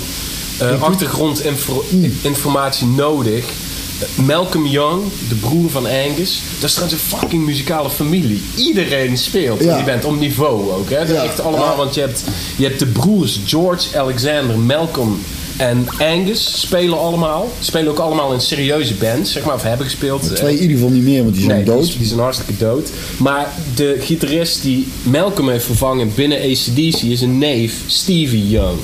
eh, 0.58 0.82
achtergrondinformatie 0.82 2.86
nodig. 2.86 3.44
Malcolm 4.14 4.66
Young, 4.66 5.02
de 5.28 5.34
broer 5.34 5.70
van 5.70 5.86
Angus, 5.86 6.40
dat 6.60 6.68
is 6.68 6.74
trouwens 6.74 7.02
een 7.02 7.18
fucking 7.18 7.44
muzikale 7.44 7.90
familie. 7.90 8.40
Iedereen 8.56 9.18
speelt 9.18 9.60
in 9.60 9.66
Ja. 9.66 9.76
die 9.76 9.84
band, 9.84 10.04
om 10.04 10.18
niveau 10.18 10.70
ook. 10.72 10.90
Hè? 10.90 10.98
Dat 10.98 11.08
Ja. 11.16 11.22
echt 11.24 11.40
allemaal, 11.40 11.70
Ja. 11.70 11.76
want 11.76 11.94
je 11.94 12.00
hebt, 12.00 12.24
je 12.56 12.64
hebt 12.64 12.78
de 12.78 12.86
broers 12.86 13.40
George, 13.44 13.98
Alexander, 13.98 14.58
Malcolm 14.58 15.18
en 15.56 15.88
Angus 15.98 16.60
spelen 16.60 16.98
allemaal. 16.98 17.52
Spelen 17.60 17.90
ook 17.90 17.98
allemaal 17.98 18.32
in 18.32 18.40
serieuze 18.40 18.94
bands, 18.94 19.32
zeg 19.32 19.44
maar, 19.44 19.54
of 19.54 19.62
hebben 19.62 19.86
gespeeld. 19.86 20.36
Twee 20.36 20.54
in 20.54 20.60
ieder 20.62 20.76
geval 20.76 20.90
niet 20.92 21.02
meer, 21.02 21.22
want 21.22 21.34
die 21.34 21.44
zijn 21.44 21.56
Nee, 21.56 21.64
dood. 21.64 21.84
Die, 21.86 21.96
die 21.98 22.06
zijn 22.06 22.20
hartstikke 22.20 22.56
dood. 22.56 22.90
Maar 23.16 23.52
de 23.74 23.96
gitarist 24.00 24.62
die 24.62 24.86
Malcolm 25.02 25.48
heeft 25.48 25.64
vervangen 25.64 26.12
binnen 26.14 26.38
ACDC 26.38 27.02
is 27.02 27.20
een 27.20 27.38
neef, 27.38 27.74
Stevie 27.86 28.48
Young. 28.48 28.78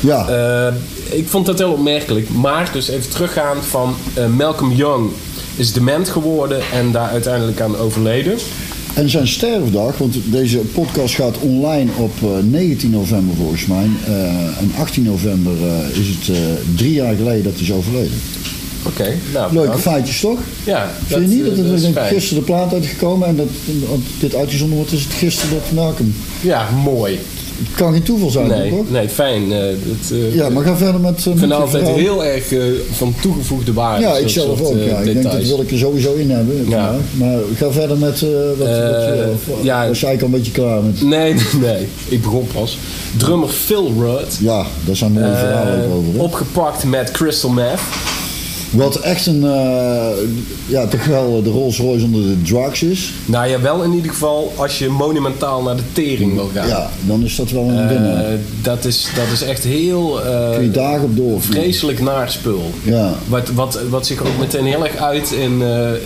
Ja. 0.00 0.28
Eh, 0.28 0.74
ik 1.18 1.28
vond 1.28 1.46
dat 1.46 1.58
heel 1.58 1.72
opmerkelijk. 1.72 2.28
Maar 2.30 2.70
dus 2.72 2.88
even 2.88 3.10
teruggaan 3.10 3.56
van 3.62 3.94
eh, 4.14 4.26
Malcolm 4.26 4.72
Young 4.72 5.10
is 5.56 5.72
dement 5.72 6.08
geworden 6.08 6.60
en 6.72 6.92
daar 6.92 7.08
uiteindelijk 7.10 7.60
aan 7.60 7.76
overleden. 7.76 8.38
En 8.94 9.08
zijn 9.10 9.28
sterfdag, 9.28 9.98
want 9.98 10.16
deze 10.24 10.58
podcast 10.58 11.14
gaat 11.14 11.38
online 11.38 11.90
op 11.96 12.12
eh, 12.22 12.28
19 12.42 12.90
november 12.90 13.36
volgens 13.36 13.66
mij. 13.66 13.88
Eh, 14.06 14.14
en 14.58 14.72
18 14.78 15.02
november 15.02 15.52
eh, 15.62 15.98
is 15.98 16.06
het 16.08 16.36
eh, 16.36 16.42
drie 16.76 16.92
jaar 16.92 17.14
geleden 17.14 17.42
dat 17.44 17.52
hij 17.52 17.62
is 17.62 17.72
overleden. 17.72 18.20
Oké, 18.86 19.14
nou. 19.32 19.44
Leuke 19.52 19.60
bedankt. 19.60 19.80
feitjes 19.80 20.20
toch? 20.20 20.38
Ja, 20.64 20.90
Vind 21.06 21.30
je 21.30 21.36
niet 21.36 21.44
dat, 21.44 21.54
eh, 21.66 21.72
er 21.72 21.80
denk 21.80 21.98
gisteren 21.98 22.38
de 22.38 22.50
plaat 22.52 22.72
uitgekomen 22.72 23.28
en 23.28 23.36
dat 23.36 23.48
dit 24.20 24.34
uitgezonden 24.34 24.76
wordt, 24.76 24.92
is 24.92 25.02
het 25.04 25.12
gisteren 25.12 25.60
dat 25.74 25.96
hem. 25.98 26.14
Ja, 26.40 26.68
mooi. 26.84 27.18
Het 27.62 27.76
kan 27.76 27.92
geen 27.92 28.02
toeval 28.02 28.30
zijn, 28.30 28.46
Nee, 28.48 28.70
toch? 28.70 28.90
nee 28.90 29.08
fijn. 29.08 29.52
eh, 29.52 29.58
het, 29.58 30.10
eh, 30.12 30.34
Ja, 30.34 30.48
maar 30.48 30.64
ga 30.64 30.76
verder 30.76 31.00
met. 31.00 31.18
eh, 31.18 31.24
ik 31.26 31.26
met 31.26 31.38
vind 31.38 31.50
je 31.50 31.54
altijd 31.58 31.82
verhaal. 31.82 31.98
heel 31.98 32.24
erg 32.24 32.52
van 32.92 33.14
toegevoegde 33.22 33.72
waarde. 33.72 34.02
Ja, 34.04 34.16
ik 34.16 34.28
zelf 34.28 34.58
soort, 34.58 34.70
ook. 34.70 34.84
Ja. 34.84 34.98
Ik 34.98 35.04
denk 35.04 35.22
dat 35.22 35.42
wil 35.46 35.60
ik 35.60 35.70
er 35.70 35.78
sowieso 35.78 36.14
in 36.14 36.30
hebben. 36.30 36.68
Ja. 36.68 36.94
Maar 37.12 37.38
ga 37.56 37.70
verder 37.70 37.98
met. 37.98 38.20
wat, 38.58 38.68
wat 39.46 39.56
ja. 39.62 39.88
Was 39.88 40.00
jij 40.00 40.16
al 40.20 40.24
een 40.24 40.30
beetje 40.30 40.52
klaar 40.52 40.82
met? 40.82 41.02
Nee, 41.16 41.34
nee, 41.60 41.88
ik 42.08 42.22
begon 42.22 42.46
pas. 42.54 42.78
Drummer 43.16 43.48
Phil 43.48 43.92
Rudd. 43.98 44.36
Ja, 44.40 44.64
daar 44.84 44.96
zijn 44.96 45.12
mooie 45.12 45.34
verhalen 45.36 45.90
over. 45.92 46.12
Hè? 46.14 46.18
opgepakt 46.20 46.84
met 46.84 47.10
crystal 47.10 47.50
meth. 47.50 47.80
Wat 48.70 48.96
echt 48.96 49.26
een. 49.26 49.44
eh, 49.44 50.06
ja, 50.66 50.86
toch 50.86 51.04
wel 51.04 51.42
de 51.42 51.50
Rolls 51.50 51.78
Royce 51.78 52.04
onder 52.04 52.22
de 52.22 52.42
drugs 52.42 52.82
is. 52.82 53.12
Nou 53.26 53.48
ja, 53.48 53.60
wel 53.60 53.82
in 53.82 53.92
ieder 53.92 54.10
geval 54.10 54.52
als 54.56 54.78
je 54.78 54.88
monumentaal 54.88 55.62
naar 55.62 55.76
de 55.76 55.82
tering 55.92 56.34
wil 56.34 56.50
gaan. 56.54 56.68
Ja, 56.68 56.90
dan 57.06 57.24
is 57.24 57.36
dat 57.36 57.50
wel 57.50 57.62
een 57.68 57.78
Eh, 57.78 57.88
winnaar. 57.88 58.24
dat, 58.62 58.84
is, 58.84 59.08
dat 59.16 59.24
is 59.32 59.42
echt 59.42 59.64
heel 59.64 60.24
eh, 60.24 60.50
Kun 60.54 60.62
je 60.62 60.70
dagen 60.70 61.04
op 61.04 61.16
door. 61.16 61.40
vreselijk 61.42 62.00
naar 62.00 62.30
spul. 62.30 62.70
Ja. 62.82 63.14
Wat, 63.28 63.48
wat, 63.48 63.80
wat 63.90 64.06
zich 64.06 64.20
ook 64.20 64.38
meteen 64.38 64.64
heel 64.64 64.84
erg 64.84 64.96
uit 64.96 65.30
in, 65.32 65.62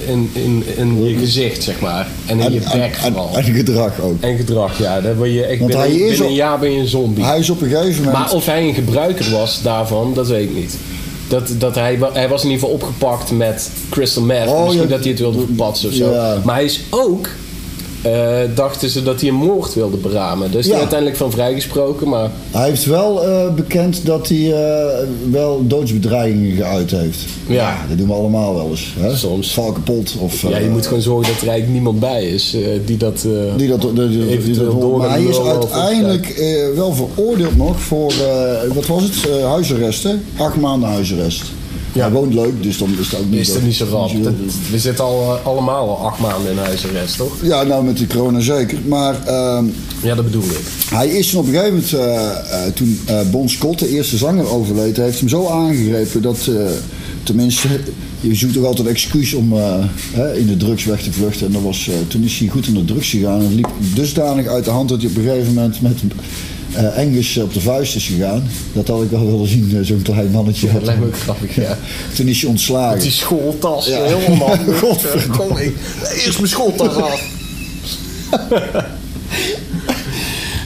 in, 0.06 0.30
in, 0.32 0.64
in 0.76 1.04
je 1.08 1.16
gezicht, 1.18 1.62
zeg 1.62 1.80
maar. 1.80 2.06
En 2.26 2.40
in 2.40 2.52
je 2.52 2.60
bek 2.72 2.94
vooral. 2.94 3.30
en, 3.34 3.44
en 3.44 3.54
gedrag 3.54 4.00
ook. 4.00 4.16
En 4.20 4.36
gedrag, 4.36 4.78
ja. 4.78 5.00
Daar 5.00 5.16
word 5.16 5.32
je 5.32 5.44
echt 5.44 5.58
Want 5.60 5.70
binnen, 5.72 5.90
hij 5.90 5.98
is 5.98 6.08
binnen 6.10 6.26
een 6.28 6.34
jaar 6.34 6.58
ben 6.58 6.72
je 6.72 6.78
een 6.78 6.86
zombie. 6.88 7.24
Hij 7.24 7.38
is 7.38 7.50
op 7.50 7.60
een 7.62 7.68
gegeven 7.68 8.04
moment. 8.04 8.18
Maar 8.18 8.32
of 8.32 8.46
hij 8.46 8.68
een 8.68 8.74
gebruiker 8.74 9.30
was 9.30 9.62
daarvan, 9.62 10.14
dat 10.14 10.28
weet 10.28 10.48
ik 10.48 10.54
niet. 10.54 10.76
Dat, 11.34 11.50
dat 11.58 11.74
hij, 11.74 11.98
hij 12.12 12.28
was 12.28 12.44
in 12.44 12.50
ieder 12.50 12.68
geval 12.68 12.82
opgepakt 12.82 13.30
met 13.30 13.70
crystal 13.90 14.22
meth. 14.22 14.48
Oh, 14.48 14.62
Misschien 14.62 14.82
ja. 14.82 14.88
dat 14.88 15.00
hij 15.00 15.08
het 15.08 15.18
wilde 15.18 15.38
verpatsen 15.38 15.88
of 15.88 15.94
zo. 15.94 16.10
Ja. 16.10 16.40
Maar 16.44 16.54
hij 16.54 16.64
is 16.64 16.80
ook... 16.90 17.28
eh, 18.04 18.38
dachten 18.54 18.88
ze 18.90 19.02
dat 19.02 19.20
hij 19.20 19.28
een 19.28 19.34
moord 19.34 19.74
wilde 19.74 19.96
beramen. 19.96 20.50
Daar 20.50 20.58
is 20.60 20.64
hij 20.64 20.74
Ja. 20.74 20.80
uiteindelijk 20.80 21.18
van 21.18 21.30
vrijgesproken. 21.30 22.08
Maar 22.08 22.30
Hij 22.50 22.68
heeft 22.68 22.84
wel 22.84 23.24
eh, 23.24 23.54
bekend 23.54 24.06
dat 24.06 24.28
hij 24.28 24.52
eh, 24.52 25.06
wel 25.30 25.62
doodsbedreigingen 25.66 26.56
geuit 26.56 26.90
heeft. 26.90 27.18
Ja. 27.46 27.84
dat 27.88 27.98
doen 27.98 28.06
we 28.06 28.12
allemaal 28.12 28.54
wel 28.54 28.68
eens. 28.70 28.94
Hè? 28.98 29.16
Soms. 29.16 29.52
Val 29.52 29.72
kapot. 29.72 30.14
Of, 30.20 30.42
ja, 30.48 30.58
je 30.58 30.68
moet 30.68 30.86
gewoon 30.86 31.02
zorgen 31.02 31.32
dat 31.32 31.42
er 31.42 31.48
eigenlijk 31.48 31.72
niemand 31.72 32.00
bij 32.00 32.24
is 32.24 32.56
die 32.86 32.96
dat... 32.96 33.26
Die 33.56 33.68
dat, 33.68 33.80
die, 33.80 34.08
die- 34.08 34.38
die 34.42 34.54
dat 34.58 34.80
door 34.80 34.98
maar 34.98 35.10
hij 35.10 35.22
is 35.24 35.38
uiteindelijk 35.40 36.42
wel 36.76 36.92
veroordeeld 36.94 37.56
nog 37.56 37.80
voor, 37.80 38.12
wat 38.74 38.86
was 38.86 39.02
het, 39.02 39.28
huisarrest 39.44 40.02
hè? 40.02 40.14
Acht 40.36 40.56
maanden 40.56 40.88
huisarrest. 40.88 41.42
Ja. 41.94 42.00
Hij 42.00 42.10
woont 42.10 42.34
leuk, 42.34 42.62
dus 42.62 42.78
dan 42.78 42.90
is 42.98 43.10
het 43.10 43.20
ook 43.20 43.30
niet 43.30 43.40
is 43.40 43.54
het 43.54 43.64
niet 43.64 43.74
zo 43.74 43.86
rap. 43.90 44.10
we 44.70 44.78
zitten 44.78 45.04
al, 45.04 45.36
eh, 45.36 45.46
allemaal 45.46 45.88
al 45.88 46.06
acht 46.06 46.18
maanden 46.18 46.50
in 46.50 46.58
huisarrest, 46.58 47.16
toch? 47.16 47.36
Ja, 47.42 47.62
nou 47.62 47.84
met 47.84 47.98
de 47.98 48.06
corona 48.06 48.40
zeker. 48.40 48.78
Maar 48.86 49.26
ehm, 49.26 49.64
Ja, 50.02 50.14
dat 50.14 50.24
bedoel 50.24 50.42
ik. 50.42 50.60
hij 50.90 51.08
is 51.08 51.30
toen 51.30 51.40
op 51.40 51.46
een 51.46 51.52
gegeven 51.52 51.74
moment, 51.74 51.92
eh, 51.92 52.66
eh, 52.66 52.72
toen 52.72 53.00
Bon 53.30 53.48
Scott, 53.48 53.78
de 53.78 53.88
eerste 53.88 54.16
zanger, 54.16 54.48
overleed, 54.48 54.96
heeft 54.96 55.18
hem 55.18 55.28
zo 55.28 55.48
aangegrepen 55.48 56.22
dat, 56.22 56.50
tenminste, 57.22 57.68
je 58.20 58.34
zoekt 58.34 58.54
toch 58.54 58.64
altijd 58.64 58.88
excuus 58.88 59.34
om 59.34 59.52
hè, 60.12 60.36
in 60.36 60.46
de 60.46 60.56
drugs 60.56 60.84
weg 60.84 61.02
te 61.02 61.12
vluchten. 61.12 61.46
En 61.46 61.52
dat 61.52 61.62
was, 61.62 61.90
toen 62.08 62.22
is 62.24 62.38
hij 62.38 62.48
goed 62.48 62.66
in 62.66 62.74
de 62.74 62.84
drugs 62.84 63.10
gegaan 63.10 63.38
en 63.38 63.44
het 63.44 63.54
liep 63.54 63.68
dusdanig 63.94 64.46
uit 64.46 64.64
de 64.64 64.70
hand 64.70 64.88
dat 64.88 65.00
hij 65.00 65.10
op 65.10 65.16
een 65.16 65.22
gegeven 65.22 65.54
moment 65.54 65.80
met 65.80 66.02
eh 66.74 66.98
Angus 66.98 67.36
op 67.36 67.52
de 67.54 67.60
vuist 67.60 67.96
is 67.96 68.06
gegaan. 68.06 68.42
Dat 68.72 68.88
had 68.88 69.02
ik 69.02 69.10
wel 69.10 69.26
willen 69.30 69.48
zien, 69.48 69.72
eh, 69.76 69.82
zo'n 69.82 70.02
klein 70.02 70.30
mannetje. 70.30 70.72
Dat 70.72 70.82
lijkt 70.82 71.00
me 71.00 71.06
ook 71.06 71.18
grappig, 71.18 71.54
ja. 71.54 71.78
Toen 72.16 72.26
is 72.26 72.40
hij 72.40 72.50
ontslagen. 72.50 72.92
Met 72.94 73.02
die 73.02 73.10
schooltas, 73.10 73.86
Ja. 73.86 74.02
helemaal. 74.02 74.56
Kom 75.36 75.56
ik, 75.66 75.74
eerst 76.24 76.38
mijn 76.38 76.50
schooltas 76.50 76.94
af. 76.96 77.22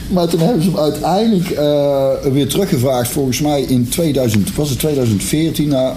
Maar 0.09 0.27
toen 0.27 0.39
hebben 0.39 0.63
ze 0.63 0.69
hem 0.69 0.79
uiteindelijk 0.79 1.49
eh, 1.49 2.31
weer 2.31 2.47
teruggevraagd, 2.47 3.11
volgens 3.11 3.39
mij 3.41 3.61
in 3.61 3.89
2000, 3.89 4.55
was 4.55 4.69
het 4.69 4.79
2014? 4.79 5.67
Nou, 5.67 5.95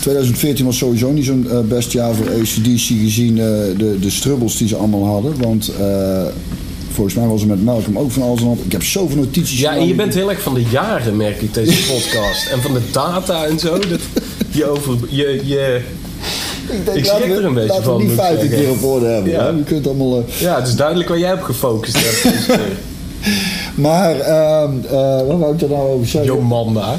2014 0.00 0.64
was 0.64 0.76
sowieso 0.78 1.12
niet 1.12 1.24
zo'n 1.24 1.50
eh, 1.50 1.60
best 1.60 1.92
jaar 1.92 2.14
voor 2.14 2.26
ACDC 2.30 2.80
gezien 2.80 3.38
eh, 3.38 3.44
de, 3.78 3.96
de 4.00 4.10
strubbels 4.10 4.56
die 4.58 4.68
ze 4.68 4.76
allemaal 4.76 5.04
hadden. 5.06 5.34
Want 5.42 5.70
eh, 5.80 6.24
volgens 6.96 7.16
mij 7.16 7.26
was 7.26 7.40
er 7.40 7.46
met 7.46 7.64
Malcolm 7.64 7.98
ook 7.98 8.10
van 8.10 8.22
alles 8.22 8.40
en 8.40 8.46
wat. 8.48 8.58
Ik 8.64 8.72
heb 8.72 8.82
zoveel 8.82 9.16
notities. 9.16 9.60
Ja, 9.60 9.76
en 9.76 9.86
je 9.86 9.94
bent 9.94 10.14
heel 10.14 10.30
erg 10.30 10.40
van 10.40 10.54
de 10.54 10.64
jaren, 10.70 11.16
merk 11.16 11.42
ik, 11.42 11.54
deze 11.54 11.86
podcast. 11.92 12.46
En 12.50 12.62
van 12.62 12.72
de 12.72 12.80
data 12.92 13.44
en 13.44 13.58
zo. 13.58 13.78
Dat 13.78 14.00
je 14.50 14.66
over... 14.66 14.96
Je, 15.08 15.40
je, 15.44 15.80
Ik, 16.70 16.84
denk, 16.84 16.96
ik 16.98 17.06
laten 17.06 17.22
schrik 17.22 17.36
er 17.36 17.44
een 17.44 17.54
beetje 17.54 17.68
laten 17.68 17.84
van, 17.84 17.96
we 17.96 18.04
die 18.06 18.14
feiten 18.14 18.44
een 18.46 18.54
keer 18.58 18.70
op 18.70 18.82
orde 18.84 19.06
hebben. 19.06 19.32
Ja. 19.32 19.48
Je 19.48 19.62
kunt 19.64 19.86
allemaal... 19.86 20.18
eh, 20.18 20.40
ja, 20.40 20.58
het 20.58 20.68
is 20.68 20.74
duidelijk 20.76 21.08
waar 21.08 21.18
jij 21.18 21.32
op 21.32 21.42
gefocust 21.42 21.96
hebt. 21.98 22.48
maar, 23.86 24.20
ehm, 24.20 24.70
eh, 24.90 25.26
wat 25.26 25.38
wou 25.38 25.54
ik 25.54 25.60
er 25.62 25.68
nou 25.68 25.88
over 25.90 26.06
zeggen? 26.08 26.34
Jomanda. 26.34 26.98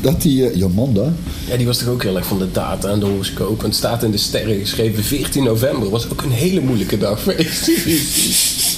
Dat 0.00 0.22
die... 0.22 0.48
eh, 0.50 0.56
Jomanda? 0.56 1.12
Ja, 1.48 1.56
die 1.56 1.66
was 1.66 1.78
toch 1.78 1.88
ook 1.88 2.02
heel 2.02 2.16
erg 2.16 2.26
van 2.26 2.38
de 2.38 2.52
data 2.52 2.88
en 2.88 2.98
de 3.00 3.06
horoscoop. 3.06 3.58
En 3.58 3.64
het 3.66 3.74
staat 3.74 4.02
in 4.02 4.10
de 4.10 4.16
sterren 4.18 4.58
geschreven 4.60 5.04
14 5.04 5.44
november. 5.44 5.90
Was 5.90 6.10
ook 6.12 6.22
een 6.22 6.30
hele 6.30 6.60
moeilijke 6.60 6.98
dag 6.98 7.20
voor. 7.20 7.34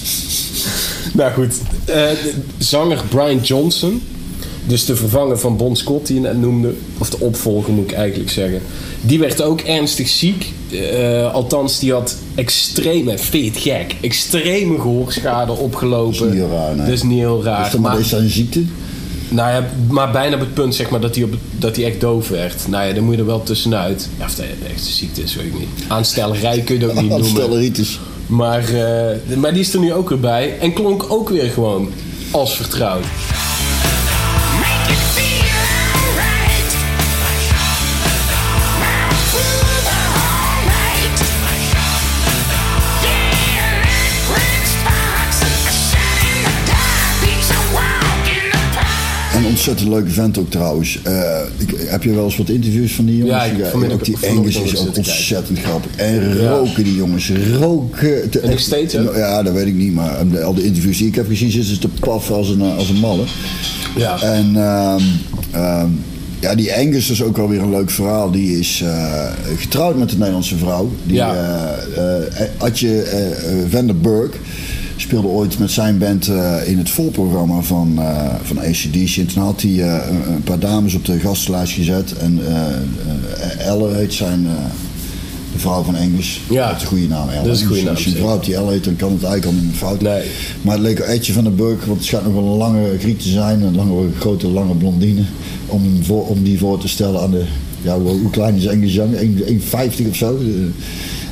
nou 1.13 1.33
goed, 1.33 1.55
eh, 1.85 2.03
zanger 2.59 3.03
Brian 3.09 3.41
Johnson. 3.41 4.03
Dus 4.67 4.85
de 4.85 4.97
vervanger 4.97 5.39
van 5.39 5.57
Bon 5.57 5.77
Scott 5.77 6.07
die 6.07 6.17
je 6.17 6.21
net 6.23 6.41
noemde. 6.41 6.75
Of 6.99 7.11
de 7.11 7.17
opvolger 7.21 7.73
moet 7.73 7.91
ik 7.91 7.97
eigenlijk 7.97 8.31
zeggen. 8.31 8.61
Die 9.01 9.19
werd 9.19 9.43
ook 9.43 9.61
ernstig 9.61 10.09
ziek. 10.09 10.53
Eh, 10.71 11.33
althans, 11.35 11.79
die 11.79 11.93
had 11.93 12.17
extreme, 12.35 13.11
het 13.11 13.57
gek, 13.57 13.95
extreme 14.01 14.81
gehoorschade 14.81 15.53
opgelopen. 15.53 16.19
Dat 16.19 16.27
is 16.29 16.33
niet 16.33 16.41
heel 16.47 16.51
raar, 16.51 16.75
nee. 16.77 16.85
Dat 16.87 16.95
is 16.95 17.03
niet 17.03 17.19
heel 17.19 17.43
raar. 17.45 17.67
Is 17.67 17.73
dat 17.73 17.81
maar 17.81 17.93
maar- 17.93 18.01
is 18.01 18.09
dat 18.09 18.21
een 18.21 18.29
ziekte? 18.31 18.63
nou 19.29 19.51
ja, 19.51 19.69
maar 19.89 20.11
bijna 20.11 20.35
op 20.35 20.41
het 20.41 20.55
punt 20.55 20.75
zeg 20.75 20.91
maar, 20.91 21.01
dat 21.01 21.15
hij, 21.15 21.25
op, 21.25 21.35
dat 21.59 21.77
hij 21.77 21.85
echt 21.85 22.01
doof 22.01 22.29
werd. 22.29 22.69
Nou 22.69 22.87
ja, 22.87 22.93
dan 22.95 23.05
moet 23.05 23.15
je 23.15 23.21
er 23.21 23.27
wel 23.27 23.43
tussenuit. 23.43 24.09
Ja, 24.19 24.25
of 24.25 24.35
dat 24.35 24.45
echt 24.73 24.87
een 24.87 24.93
ziekte 24.93 25.23
is, 25.23 25.35
weet 25.35 25.47
ik 25.47 25.59
niet. 25.59 25.69
Aanstellerij 25.89 26.61
kun 26.61 26.79
je 26.79 26.81
het 26.87 26.91
ook 26.91 27.01
niet 27.01 27.11
noemen. 27.19 27.29
Stelleritis. 27.29 28.01
Maar, 28.33 28.65
eh, 28.65 29.37
maar 29.37 29.53
die 29.53 29.61
is 29.61 29.75
er 29.75 29.81
nu 29.81 29.93
ook 29.93 30.09
weer 30.09 30.21
bij. 30.21 30.59
En 30.59 30.73
klonk 30.73 31.05
ook 31.09 31.29
weer 31.29 31.51
gewoon 31.51 31.93
als 32.31 32.57
vertrouwd. 32.57 33.05
Ontzettend 49.63 49.89
leuke 49.95 50.11
vent 50.11 50.39
ook 50.39 50.51
trouwens. 50.51 50.99
Eh, 51.03 51.41
ik, 51.57 51.75
heb 51.79 52.03
je 52.03 52.15
wel 52.15 52.25
eens 52.25 52.37
wat 52.37 52.49
interviews 52.49 52.93
van 52.93 53.05
die 53.05 53.17
jongens? 53.17 53.37
Ja, 53.37 53.43
ik 53.45 53.65
vanmiddag- 53.71 53.99
ook 53.99 54.05
die 54.05 54.17
Engels 54.21 54.57
is 54.61 54.77
ook 54.89 54.97
ontzettend 54.97 55.59
grappig. 55.59 55.91
En 55.97 56.39
Ja. 56.39 56.51
roken 56.51 56.85
die 56.85 56.95
jongens. 56.95 57.31
Roken. 57.59 58.31
te- 58.31 58.41
En 58.41 58.51
nog 58.51 58.59
steeds? 58.59 58.95
Ja, 59.15 59.43
dat 59.43 59.53
weet 59.53 59.67
ik 59.67 59.75
niet. 59.75 59.95
Maar 59.95 60.29
de- 60.31 60.43
al 60.43 60.55
de 60.55 60.65
interviews 60.65 60.99
die 60.99 61.07
ik 61.07 61.15
heb 61.15 61.27
gezien 61.27 61.51
zitten 61.51 61.75
ze 61.75 61.79
te 61.81 61.89
paffen 62.01 62.35
als 62.35 62.49
een, 62.49 62.61
eh, 62.61 62.77
als 62.77 62.89
een 62.89 62.97
malle. 62.99 63.23
Ja. 63.97 64.23
En 64.23 64.57
ehm, 64.57 65.03
ehm, 65.51 65.89
ja, 66.41 66.55
die 66.55 66.75
Angus 66.75 67.11
is 67.11 67.23
ook 67.23 67.37
wel 67.37 67.49
weer 67.49 67.61
een 67.63 67.71
leuk 67.71 67.91
verhaal. 67.91 68.31
Die 68.31 68.59
is 68.59 68.81
eh, 68.85 69.25
getrouwd 69.57 69.97
met 69.99 70.13
een 70.13 70.19
Nederlandse 70.19 70.57
vrouw. 70.57 70.91
Die, 71.05 71.15
Ja. 71.17 71.35
eh, 71.97 72.17
eh, 72.43 72.49
Adje 72.59 73.03
eh, 73.03 73.27
eh, 73.27 73.35
Vanderburg 73.71 74.31
speelde 75.03 75.29
ooit 75.29 75.59
met 75.59 75.71
zijn 75.71 75.99
band 75.99 76.29
eh, 76.29 76.57
in 76.65 76.79
het 76.79 76.91
volprogramma 76.91 77.61
van, 77.61 77.99
eh 77.99 78.35
van 78.43 78.59
ACDC. 78.59 79.17
En 79.17 79.27
toen 79.27 79.43
had 79.43 79.63
hij 79.63 79.71
eh, 79.71 80.11
een, 80.29 80.43
paar 80.43 80.59
dames 80.59 80.95
op 80.95 81.05
de 81.05 81.19
gastenlijst 81.19 81.73
gezet. 81.73 82.17
En 82.17 82.41
Elle 83.59 83.95
heet 83.95 84.13
zijn... 84.13 84.47
de 85.53 85.59
vrouw 85.59 85.83
van 85.83 85.97
Engels. 85.97 86.41
Ja. 86.51 86.67
Dat 86.67 86.77
is 86.77 86.83
een 86.83 86.89
goede 86.89 87.09
naam. 87.09 87.29
Elle. 87.29 87.45
Dat 87.45 87.55
is 87.57 87.61
een 87.61 87.67
goede 87.67 87.83
naam, 87.83 87.95
Als 87.95 88.05
je 88.05 88.11
een 88.11 88.17
vrouw 88.17 88.41
die 88.41 88.55
Elle 88.55 88.71
heet, 88.71 88.85
dan 88.85 88.97
kan 88.97 89.13
het 89.13 89.23
eigenlijk 89.23 89.47
al 89.47 89.61
niet 89.63 89.71
meer 89.71 89.79
fout. 89.79 90.01
Nee. 90.01 90.23
Maar 90.63 90.75
het 90.75 90.83
leek 90.83 90.99
wel 90.99 91.07
Etje 91.07 91.33
van 91.33 91.45
den 91.45 91.57
Burg, 91.57 91.85
want 91.85 91.99
het 91.99 92.07
schijnt 92.07 92.25
nog 92.25 92.35
wel 92.35 92.53
een 92.53 92.59
lange 92.59 92.99
Griek 92.99 93.21
te 93.21 93.29
zijn. 93.29 93.63
Een 93.63 93.77
lange, 93.77 94.09
grote, 94.19 94.49
lange 94.49 94.75
blondine. 94.75 95.23
Om, 95.67 95.83
hem 95.83 96.05
voor, 96.05 96.27
om 96.27 96.43
die 96.43 96.59
voor 96.59 96.79
te 96.79 96.89
stellen 96.89 97.21
aan 97.21 97.31
de... 97.31 97.45
Ja, 97.83 97.99
hoe, 97.99 98.11
hoe 98.11 98.31
klein 98.31 98.55
is 98.55 98.67
Engels 98.67 98.95
Young? 98.95 99.15
1,50 99.17 100.09
of 100.09 100.17
zo. 100.17 100.39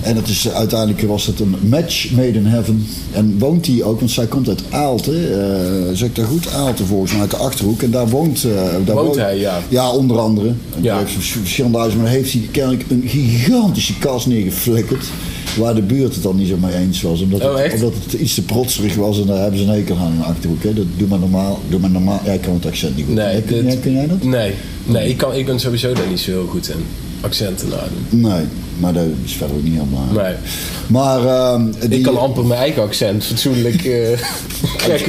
Eh, 0.02 0.11
En 0.11 0.16
het 0.16 0.28
is, 0.28 0.49
uiteindelijk 0.50 1.00
was 1.02 1.26
het 1.26 1.40
een 1.40 1.54
match 1.69 2.11
made 2.11 2.28
in 2.33 2.47
heaven. 2.47 2.87
En 3.12 3.38
woont 3.38 3.66
hij 3.66 3.83
ook, 3.83 3.99
want 3.99 4.11
zij 4.11 4.26
komt 4.26 4.49
uit 4.49 4.62
Aalten. 4.71 5.14
eh 5.40 5.97
zeg 5.97 6.09
ik 6.09 6.14
daar 6.16 6.26
goed? 6.26 6.52
Aalten 6.54 6.87
volgens 6.87 7.12
mij, 7.12 7.21
uit 7.21 7.30
de 7.30 7.37
Achterhoek. 7.37 7.83
En 7.83 7.90
daar 7.90 8.09
woont... 8.09 8.45
eh, 8.45 8.50
daar 8.85 8.97
Woont 8.97 9.16
hij, 9.16 9.38
ja. 9.38 9.59
Ja, 9.69 9.90
onder 9.92 10.19
andere. 10.19 10.52
Ja. 10.80 11.02
verschillende 11.07 11.78
huizen, 11.78 12.00
maar 12.00 12.11
heeft 12.11 12.33
hij 12.33 12.42
kennelijk 12.50 12.85
een 12.88 13.02
gigantische 13.07 13.99
kast 13.99 14.26
neergeflikkerd. 14.26 15.04
Waar 15.59 15.75
de 15.75 15.83
buurt 15.83 16.14
het 16.14 16.23
dan 16.23 16.37
niet 16.37 16.49
zo 16.49 16.57
mee 16.61 16.75
eens 16.75 17.02
was. 17.02 17.21
Omdat, 17.23 17.40
Oh, 17.45 17.57
het, 17.57 17.75
omdat 17.75 17.92
het 18.04 18.12
iets 18.12 18.35
te 18.35 18.42
protserig 18.42 18.95
was 18.95 19.21
en 19.21 19.26
daar 19.26 19.40
hebben 19.40 19.59
ze 19.59 19.64
een 19.66 19.71
hekel 19.73 19.97
aan 19.97 20.12
in 20.12 20.19
de 20.19 20.25
Achterhoek. 20.25 20.62
Hè. 20.62 20.75
Dat 20.75 20.85
doe 20.97 21.09
maar 21.09 21.19
normaal. 21.19 21.59
Doe 21.69 21.80
maar 21.80 21.90
normaal. 21.90 22.21
Ja, 22.25 22.33
ik 22.33 22.40
kan 22.40 22.54
het 22.54 22.66
accent 22.66 22.97
niet 22.97 23.07
goed. 23.07 23.14
Nee, 23.14 23.42
kun, 23.42 23.57
dit- 23.57 23.64
jij, 23.73 23.76
kun 23.76 23.92
jij 23.92 24.07
dat? 24.09 24.23
Nee, 24.23 24.52
nee 24.85 25.09
ik, 25.09 25.16
kan, 25.16 25.35
ik 25.35 25.47
ben 25.47 25.61
sowieso 25.61 25.92
daar 25.92 26.09
niet 26.09 26.21
zo 26.21 26.30
heel 26.30 26.47
goed 26.47 26.69
in. 26.69 26.85
Accenten 27.20 27.68
nadoen. 27.68 28.06
Nee, 28.30 28.46
maar 28.78 28.92
dat 28.92 29.04
is 29.24 29.32
verder 29.32 29.56
ook 29.56 29.62
niet 29.62 29.90
belangrijk. 29.90 30.38
Nee. 30.42 30.50
Maar 30.86 31.26
ehm, 31.26 31.62
die, 31.88 31.98
Ik 31.98 32.02
kan 32.02 32.18
amper 32.18 32.44
mijn 32.44 32.60
eigen 32.60 32.82
accent 32.82 33.24
fatsoenlijk, 33.24 33.84
eh 33.84 34.18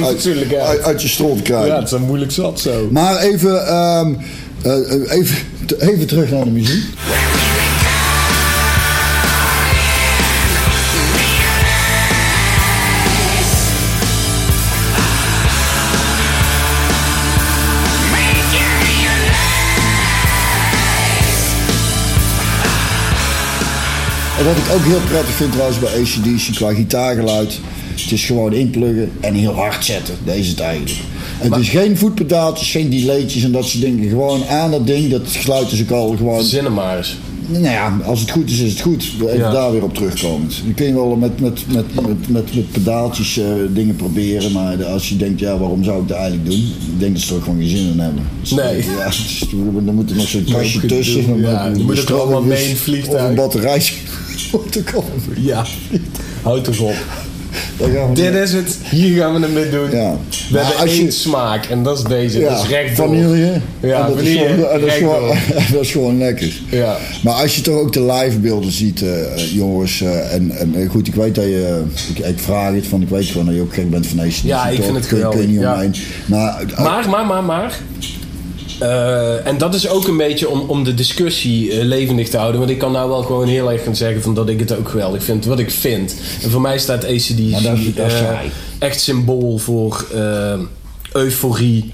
fatsoenlijk 0.00 0.54
uit, 0.54 0.66
uit. 0.66 0.82
uit 0.82 1.02
je 1.02 1.08
strot 1.08 1.42
krijgen. 1.42 1.66
Ja, 1.66 1.74
het 1.74 1.84
is 1.84 1.90
dan 1.90 2.00
moeilijk 2.00 2.30
zat 2.32 2.60
zo. 2.60 2.88
Maar 2.90 3.18
even, 3.18 3.66
ehm, 3.66 4.14
eh, 4.62 5.18
even, 5.18 5.36
even 5.78 6.06
terug 6.06 6.30
naar 6.30 6.44
de 6.44 6.50
muziek. 6.50 6.84
En 24.42 24.48
wat 24.48 24.56
ik 24.56 24.72
ook 24.74 24.84
heel 24.84 25.00
prettig 25.10 25.34
vind 25.34 25.52
trouwens 25.52 25.78
bij 25.78 25.88
ACDC 26.00 26.54
qua 26.54 26.74
gitaargeluid. 26.74 27.58
Het 28.02 28.12
is 28.12 28.24
gewoon 28.24 28.52
inpluggen 28.52 29.10
en 29.20 29.34
heel 29.34 29.52
hard 29.54 29.84
zetten. 29.84 30.14
Deze 30.24 30.38
is 30.38 30.48
het 30.48 30.60
eigenlijk. 30.60 30.96
Het 31.38 31.56
is 31.56 31.68
geen 31.68 31.96
voetpedaaltjes, 31.96 32.70
geen 32.70 32.90
delaytjes 32.90 33.42
en 33.44 33.52
dat 33.52 33.64
soort 33.68 33.82
dingen. 33.82 34.08
Gewoon 34.08 34.44
aan 34.46 34.70
dat 34.70 34.86
ding, 34.86 35.10
dat 35.10 35.22
geluid 35.26 35.72
is 35.72 35.82
ook 35.82 35.90
al 35.90 36.14
gewoon... 36.16 36.42
Zinnen 36.44 36.72
maar 36.74 36.96
eens. 36.96 37.16
Nou 37.46 37.62
ja, 37.64 37.98
als 38.04 38.20
het 38.20 38.30
goed 38.30 38.50
is, 38.50 38.58
is 38.58 38.70
het 38.70 38.80
goed. 38.80 39.12
Even 39.26 39.38
Ja. 39.38 39.50
daar 39.52 39.72
weer 39.72 39.82
op 39.82 39.94
terugkomend. 39.94 40.54
Je 40.66 40.74
kun 40.74 40.86
je 40.86 40.92
wel 40.94 41.16
met, 41.16 41.40
met, 41.40 41.60
met, 41.72 41.94
met, 41.94 42.28
met, 42.28 42.54
met 42.54 42.70
pedaaltjes 42.72 43.38
eh, 43.38 43.44
dingen 43.74 43.96
proberen. 43.96 44.52
Maar 44.52 44.76
de- 44.78 44.86
als 44.86 45.08
je 45.08 45.16
denkt, 45.16 45.40
ja, 45.40 45.58
waarom 45.58 45.84
zou 45.84 46.02
ik 46.02 46.08
dat 46.08 46.16
eigenlijk 46.16 46.50
doen? 46.50 46.58
Ik 46.60 46.98
denk 47.00 47.12
dat 47.14 47.22
ze 47.22 47.30
er 47.30 47.36
ook 47.36 47.44
gewoon 47.44 47.58
geen 47.58 47.68
zin 47.68 47.90
in 47.92 47.98
hebben. 47.98 48.22
Dus, 48.40 48.50
Nee. 48.50 48.84
Ja, 48.98 49.06
dus, 49.06 49.44
dan 49.84 49.94
moet 49.94 50.10
er 50.10 50.16
nog 50.16 50.28
zo'n 50.28 50.44
kastje 50.52 50.86
tussen. 50.86 51.40
Ja, 51.40 51.70
dan 51.70 51.82
moet 51.82 51.96
het 51.98 52.10
allemaal 52.12 52.42
mee 52.42 52.62
in 52.62 52.68
het 52.68 52.76
Of 52.78 52.82
vliegtuig. 52.82 53.28
een 53.28 53.34
batterijtje. 53.34 53.94
Komen. 54.50 55.12
Ja. 55.36 55.64
Houd 56.42 56.78
op. 56.80 56.94
Dit 58.14 58.34
is 58.34 58.52
het. 58.52 58.76
Hier 58.90 59.16
gaan 59.20 59.34
we 59.34 59.40
het 59.40 59.54
mee 59.54 59.70
doen. 59.70 59.90
Ja. 59.90 60.10
We 60.12 60.18
Maar 60.52 60.64
hebben 60.64 60.80
als 60.80 60.94
je- 60.94 61.00
één 61.02 61.12
smaak 61.12 61.64
en 61.66 61.82
dat 61.82 61.98
is 61.98 62.04
deze. 62.04 62.40
Ja, 62.40 62.48
dat 62.48 62.62
is 62.62 62.68
recht 62.68 62.96
door. 62.96 63.06
vanille. 63.06 63.60
Ja, 63.80 64.06
en 64.08 64.14
dat, 64.14 64.20
is 64.24 64.32
gewoon, 64.38 64.56
dat, 64.60 64.82
is 64.82 64.92
gewoon, 64.94 65.26
rechtdoor. 65.28 65.62
dat 65.72 65.80
is 65.80 65.90
gewoon 65.90 66.18
lekker. 66.18 66.52
Ja. 66.70 66.96
Maar 67.22 67.34
als 67.34 67.56
je 67.56 67.62
toch 67.62 67.74
ook 67.78 67.92
de 67.92 68.02
livebeelden 68.04 68.72
ziet, 68.72 69.02
eh, 69.02 69.54
jongens. 69.54 70.00
eh, 70.00 70.34
en, 70.34 70.50
en 70.50 70.74
eh, 70.74 70.90
goed, 70.90 71.06
ik 71.08 71.14
weet 71.14 71.34
dat 71.34 71.44
je. 71.44 71.82
Ik, 72.14 72.18
ik 72.26 72.38
vraag 72.38 72.74
het 72.74 72.86
van, 72.86 73.02
ik 73.02 73.08
weet 73.08 73.24
gewoon 73.26 73.46
dat 73.46 73.54
je 73.54 73.60
ook 73.60 73.74
gek 73.74 73.90
bent 73.90 74.06
van 74.06 74.20
ACDC. 74.20 74.42
Ja, 74.44 74.68
ik 74.68 74.82
vind 74.82 74.94
het 74.96 75.04
je- 75.04 75.08
kun 75.08 75.18
je 75.18 75.24
geweldig, 75.24 75.46
niet 75.50 75.60
ja. 75.60 75.74
omheen. 75.74 75.94
Maar, 76.26 76.64
Maar, 76.82 77.08
maar, 77.08 77.26
maar, 77.26 77.44
maar. 77.44 77.78
Eh, 78.82 79.46
en 79.46 79.58
dat 79.58 79.74
is 79.74 79.88
ook 79.88 80.08
een 80.08 80.16
beetje 80.16 80.48
om, 80.48 80.60
om 80.60 80.84
de 80.84 80.94
discussie 80.94 81.72
eh, 81.72 81.84
levendig 81.84 82.28
te 82.28 82.36
houden. 82.36 82.60
Want 82.60 82.72
ik 82.72 82.78
kan 82.78 82.92
nou 82.92 83.08
wel 83.08 83.22
gewoon 83.22 83.48
heel 83.48 83.72
erg 83.72 83.84
gaan 83.84 83.96
zeggen 83.96 84.22
van 84.22 84.34
dat 84.34 84.48
ik 84.48 84.58
het 84.58 84.76
ook 84.76 84.88
geweldig 84.88 85.24
vind. 85.24 85.44
Wat 85.44 85.58
ik 85.58 85.70
vind. 85.70 86.14
En 86.42 86.50
voor 86.50 86.60
mij 86.60 86.78
staat 86.78 87.04
ACDC 87.04 87.52
dat 87.52 87.62
dat 87.96 88.06
is 88.06 88.20
eh, 88.20 88.38
echt 88.78 89.00
symbool 89.00 89.58
voor 89.58 90.06
euforie. 91.12 91.92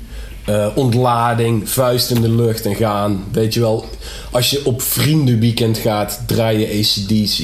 Eh, 0.48 0.66
ontlading, 0.74 1.68
vuist 1.68 2.10
in 2.10 2.20
de 2.20 2.30
lucht 2.30 2.66
en 2.66 2.74
gaan. 2.74 3.24
Weet 3.32 3.54
je 3.54 3.60
wel, 3.60 3.84
als 4.30 4.50
je 4.50 4.66
op 4.66 4.82
vriendenweekend 4.82 5.78
gaat, 5.78 6.20
draai 6.26 6.58
je 6.58 6.66
ACDC. 6.66 7.38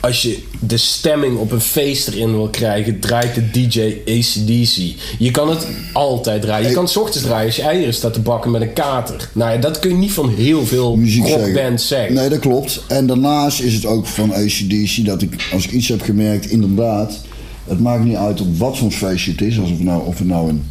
Als 0.00 0.22
je 0.22 0.42
de 0.60 0.76
stemming 0.76 1.38
op 1.38 1.52
een 1.52 1.60
feest 1.60 2.08
erin 2.08 2.30
wil 2.30 2.48
krijgen, 2.48 3.00
draait 3.00 3.34
de 3.34 3.50
DJ 3.50 3.96
ACDC. 4.06 4.94
Je 5.18 5.30
kan 5.30 5.50
het 5.50 5.66
altijd 5.92 6.42
draaien. 6.42 6.68
Je 6.68 6.74
kan 6.74 6.82
het 6.82 6.92
's 6.92 6.96
ochtends 6.96 7.26
draaien 7.26 7.46
als 7.46 7.56
je 7.56 7.62
eieren 7.62 7.94
staat 7.94 8.12
te 8.12 8.20
bakken 8.20 8.50
met 8.50 8.62
een 8.62 8.72
kater. 8.72 9.28
Nou 9.32 9.52
ja, 9.52 9.58
dat 9.58 9.78
kun 9.78 9.90
je 9.90 9.96
niet 9.96 10.12
van 10.12 10.34
heel 10.34 10.66
veel 10.66 10.96
muziek 10.96 11.28
rockbands 11.28 11.88
zeggen. 11.88 12.14
Nee, 12.14 12.28
dat 12.28 12.38
klopt. 12.38 12.84
En 12.88 13.06
daarnaast 13.06 13.60
is 13.60 13.74
het 13.74 13.86
ook 13.86 14.06
van 14.06 14.34
ACDC 14.34 15.04
dat 15.04 15.22
ik, 15.22 15.48
als 15.52 15.64
ik 15.64 15.70
iets 15.70 15.88
heb 15.88 16.02
gemerkt, 16.02 16.46
inderdaad. 16.46 17.20
Het 17.64 17.80
maakt 17.80 18.04
niet 18.04 18.16
uit 18.16 18.40
op 18.40 18.58
wat 18.58 18.78
voor 18.78 18.90
feestje 18.90 19.30
het 19.30 19.40
is. 19.40 19.60
Alsof 19.60 19.78
nou, 19.78 20.06
of 20.06 20.18
het 20.18 20.28
nou 20.28 20.48
een, 20.48 20.64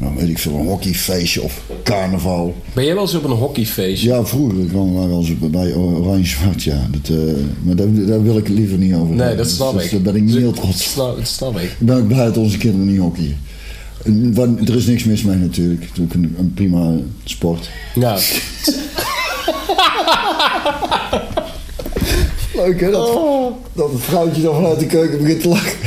nou 0.00 0.12
weet 0.16 0.28
ik 0.28 0.38
veel, 0.38 0.54
een 0.54 0.66
hockeyfeestje 0.66 1.42
of 1.42 1.60
carnaval. 1.82 2.54
Ben 2.72 2.84
jij 2.84 2.94
wel 2.94 3.02
eens 3.02 3.14
op 3.14 3.24
een 3.24 3.30
hockeyfeestje? 3.30 4.08
Ja, 4.08 4.24
vroeger 4.24 4.64
kwam 4.64 5.00
we 5.00 5.06
wel 5.08 5.18
eens 5.18 5.38
bij 5.50 5.74
Oranje 5.74 6.26
Zwart, 6.26 6.62
ja. 6.62 6.86
Dat, 6.90 7.16
eh, 7.16 7.24
maar 7.62 7.76
daar, 7.76 7.86
daar 8.06 8.22
wil 8.22 8.36
ik 8.36 8.48
liever 8.48 8.78
niet 8.78 8.94
over 8.94 9.14
Nee, 9.14 9.36
dat 9.36 9.50
snap 9.50 9.72
Dus 9.74 9.84
ik. 9.84 9.90
Daar 9.90 10.00
ben 10.00 10.14
ik 10.16 10.22
niet 10.22 10.32
Dus- 10.32 10.42
heel 10.42 10.52
trots 10.52 10.68
op. 10.70 10.76
Snap, 10.92 11.16
dat 11.16 11.28
snap 11.28 11.56
ik. 11.58 11.62
Ik 11.62 11.76
ben 11.86 11.96
ook 11.96 12.06
blij 12.08 12.24
dat 12.24 12.36
onze 12.36 12.58
kinderen 12.58 12.86
niet 12.90 13.00
hockeyen. 13.00 13.36
Er 14.66 14.76
is 14.76 14.86
niks 14.86 15.04
mis 15.04 15.22
mee 15.22 15.36
natuurlijk. 15.36 15.80
Het 15.82 15.90
is 15.92 16.02
ook 16.02 16.12
een, 16.14 16.34
een 16.38 16.54
prima 16.54 16.92
sport. 17.24 17.70
Ja. 17.94 18.18
Leuk 22.54 22.80
hè, 22.80 22.90
dat, 22.90 23.08
Oh. 23.08 23.52
dat 23.72 23.92
het 23.92 24.00
vrouwtje 24.02 24.42
dan 24.42 24.54
vanuit 24.54 24.78
de 24.78 24.86
keuken 24.86 25.18
begint 25.18 25.40
te 25.40 25.48
lachen. 25.48 25.78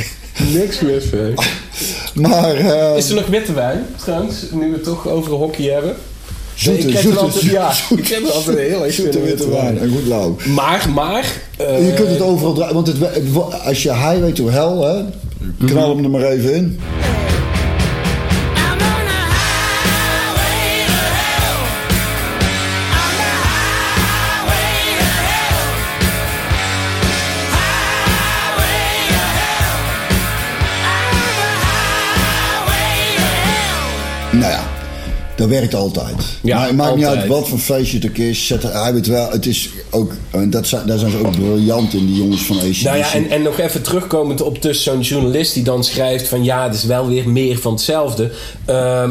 Niks 0.52 0.80
mis 0.80 1.10
mee. 1.10 1.34
Maar 2.14 2.54
eh, 2.56 2.96
Is 2.96 3.08
er 3.08 3.14
nog 3.14 3.26
witte 3.26 3.52
wijn, 3.52 3.86
trouwens, 3.96 4.34
nu 4.52 4.68
we 4.68 4.74
het 4.74 4.84
toch 4.84 5.08
over 5.08 5.32
hockey 5.32 5.64
hebben? 5.72 5.94
zoete, 6.54 6.78
ik 6.78 6.86
krijg 6.86 7.02
zoete, 7.02 7.18
altijd, 7.18 7.40
zoete, 7.42 7.56
ja, 7.56 7.72
zoete, 7.72 8.02
ik 8.02 8.08
heb 8.08 8.24
altijd 8.24 8.56
een 8.56 8.62
heel 8.64 8.84
erg 8.84 8.94
zoete 8.94 9.20
witte 9.20 9.50
wijn. 9.50 9.78
En 9.78 9.90
goed 9.90 10.06
lauw. 10.06 10.36
Maar, 10.54 10.90
maar... 10.94 11.32
eh, 11.56 11.86
je 11.86 11.94
kunt 11.94 12.08
het 12.08 12.20
overal 12.20 12.52
draaien, 12.52 12.74
want 12.74 12.86
het, 12.86 12.96
als 13.64 13.82
je 13.82 13.92
highway 13.92 14.32
to 14.32 14.48
hell, 14.48 14.88
hè, 14.88 15.04
knal 15.66 15.94
hem 15.96 16.04
er 16.04 16.10
maar 16.10 16.22
even 16.24 16.54
in. 16.54 16.80
Nou 34.38 34.52
ja, 34.52 34.62
dat 35.36 35.48
werkt 35.48 35.74
altijd. 35.74 36.14
Ja, 36.42 36.56
maar 36.56 36.66
het 36.66 36.76
maakt 36.76 36.96
niet 36.96 37.04
uit 37.04 37.26
wat 37.26 37.48
voor 37.48 37.58
feestje 37.58 37.98
het 37.98 38.08
ook 38.08 38.16
is. 38.16 38.46
Zet, 38.46 38.62
hij 38.62 38.92
weet 38.92 39.06
wel, 39.06 39.30
het 39.30 39.46
is 39.46 39.70
ook, 39.90 40.12
en 40.30 40.50
dat 40.50 40.66
zijn, 40.66 40.86
daar 40.86 40.98
zijn 40.98 41.10
ze 41.10 41.18
ook 41.18 41.30
briljant 41.30 41.94
in, 41.94 42.06
die 42.06 42.16
jongens 42.16 42.42
van 42.42 42.56
ACDC. 42.56 42.82
Nou 42.82 42.96
ja, 42.96 43.12
en, 43.12 43.30
en 43.30 43.42
nog 43.42 43.58
even 43.58 43.82
terugkomend 43.82 44.42
op 44.42 44.62
dus 44.62 44.82
zo'n 44.82 45.00
journalist 45.00 45.54
die 45.54 45.62
dan 45.62 45.84
schrijft 45.84 46.28
van 46.28 46.44
ja, 46.44 46.64
het 46.64 46.74
is 46.74 46.84
wel 46.84 47.08
weer 47.08 47.28
meer 47.28 47.58
van 47.58 47.72
hetzelfde. 47.72 48.30
Ehm, 48.64 49.10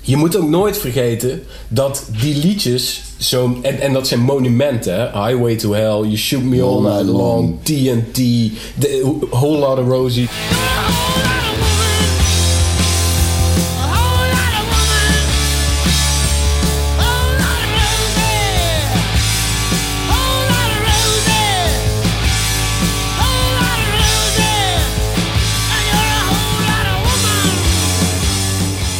je 0.00 0.16
moet 0.16 0.36
ook 0.36 0.48
nooit 0.48 0.78
vergeten 0.78 1.42
dat 1.68 2.04
die 2.20 2.36
liedjes 2.36 3.02
zo 3.18 3.58
en, 3.62 3.80
en 3.80 3.92
dat 3.92 4.08
zijn 4.08 4.20
monumenten, 4.20 4.94
hè? 4.94 5.26
Highway 5.26 5.56
to 5.56 5.72
Hell, 5.72 6.00
You 6.00 6.16
Shoot 6.16 6.42
Me 6.42 6.62
All 6.62 6.80
Night 6.80 7.06
Long, 7.06 7.56
TNT, 7.62 8.14
the 8.78 9.16
Whole 9.30 9.58
Lotta 9.58 9.82
Rosie. 9.82 10.28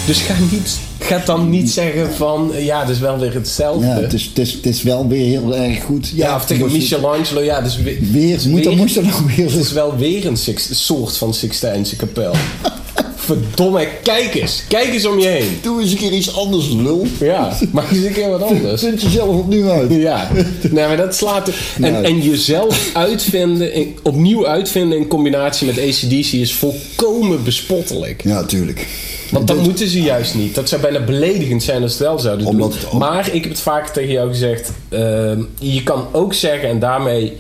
Dus 0.09 0.21
ga, 0.21 0.35
niet, 0.51 0.79
ga 0.99 1.23
dan 1.25 1.51
niet 1.51 1.71
zeggen 1.71 2.13
van 2.13 2.55
eh, 2.55 2.65
ja, 2.65 2.81
het 2.81 2.89
is 2.89 2.99
wel 2.99 3.19
weer 3.19 3.35
hetzelfde. 3.35 3.87
Ja, 3.87 4.01
het 4.01 4.13
is, 4.13 4.25
het, 4.25 4.39
is, 4.39 4.53
het 4.53 4.67
is 4.67 4.83
wel 4.83 5.09
weer 5.09 5.27
heel 5.27 5.57
erg 5.57 5.83
goed. 5.85 6.13
Ja, 6.15 6.35
of 6.37 6.45
tegen 6.47 6.73
Michelangelo, 6.73 7.41
ja, 7.43 7.61
dus 7.61 7.77
weer, 7.77 7.99
Weer, 8.01 8.39
moet 8.47 8.65
dat, 8.65 8.73
weer- 8.73 8.83
moest 8.83 8.95
dat 8.95 9.05
nou 9.05 9.23
weer 9.37 9.51
Het 9.51 9.61
is 9.61 9.73
wel 9.73 9.97
weer 9.97 10.27
een 10.27 10.37
Six- 10.37 10.85
soort 10.87 11.17
van 11.17 11.35
Sixtijnse 11.35 11.97
kapel. 11.97 12.33
Verdomme, 13.17 13.89
kijk 14.03 14.35
eens. 14.35 14.63
Kijk 14.69 14.93
eens 14.93 15.07
om 15.07 15.19
je 15.19 15.27
heen. 15.29 15.59
Doe 15.63 15.81
eens 15.81 15.91
een 15.91 15.97
keer 15.97 16.13
iets 16.13 16.35
anders, 16.35 16.69
lul. 16.69 17.07
Ja, 17.21 17.57
maak 17.73 17.91
eens 17.91 18.05
een 18.05 18.13
keer 18.13 18.29
wat 18.29 18.43
anders. 18.43 18.81
Vind 18.83 19.03
jezelf 19.03 19.37
opnieuw 19.37 19.69
uit. 19.71 19.93
Ja, 19.93 20.31
nee, 20.71 20.87
maar 20.87 20.97
dat 20.97 21.15
slaat... 21.17 21.49
En, 21.49 21.93
Nee. 21.93 22.03
en 22.03 22.21
jezelf 22.23 22.91
uitvinden, 22.95 23.73
in- 23.73 23.97
opnieuw 24.03 24.47
uitvinden 24.47 24.99
in 24.99 25.07
combinatie 25.07 25.67
met 25.67 25.79
ACDC 25.79 26.33
is 26.33 26.55
volkomen 26.55 27.45
bespottelijk. 27.45 28.23
Ja, 28.25 28.45
tuurlijk. 28.45 28.87
Want 29.31 29.49
dat 29.49 29.57
moeten 29.63 29.89
ze 29.89 30.03
juist 30.03 30.35
niet. 30.35 30.55
Dat 30.55 30.69
zou 30.69 30.81
bijna 30.83 31.05
beledigend 31.05 31.63
zijn 31.63 31.83
als 31.83 31.97
ze 31.97 31.99
het 31.99 32.07
wel 32.07 32.19
zouden 32.19 32.47
Omdat 32.47 32.73
doen. 32.73 32.81
ook- 32.93 32.99
Maar 32.99 33.35
ik 33.35 33.43
heb 33.43 33.53
het 33.53 33.61
vaak 33.61 33.89
tegen 33.89 34.13
jou 34.13 34.29
gezegd. 34.29 34.71
ehm, 34.89 35.41
je 35.59 35.83
kan 35.83 36.07
ook 36.13 36.35
zeggen, 36.35 36.69
en 36.69 36.79
daarmee... 36.79 37.37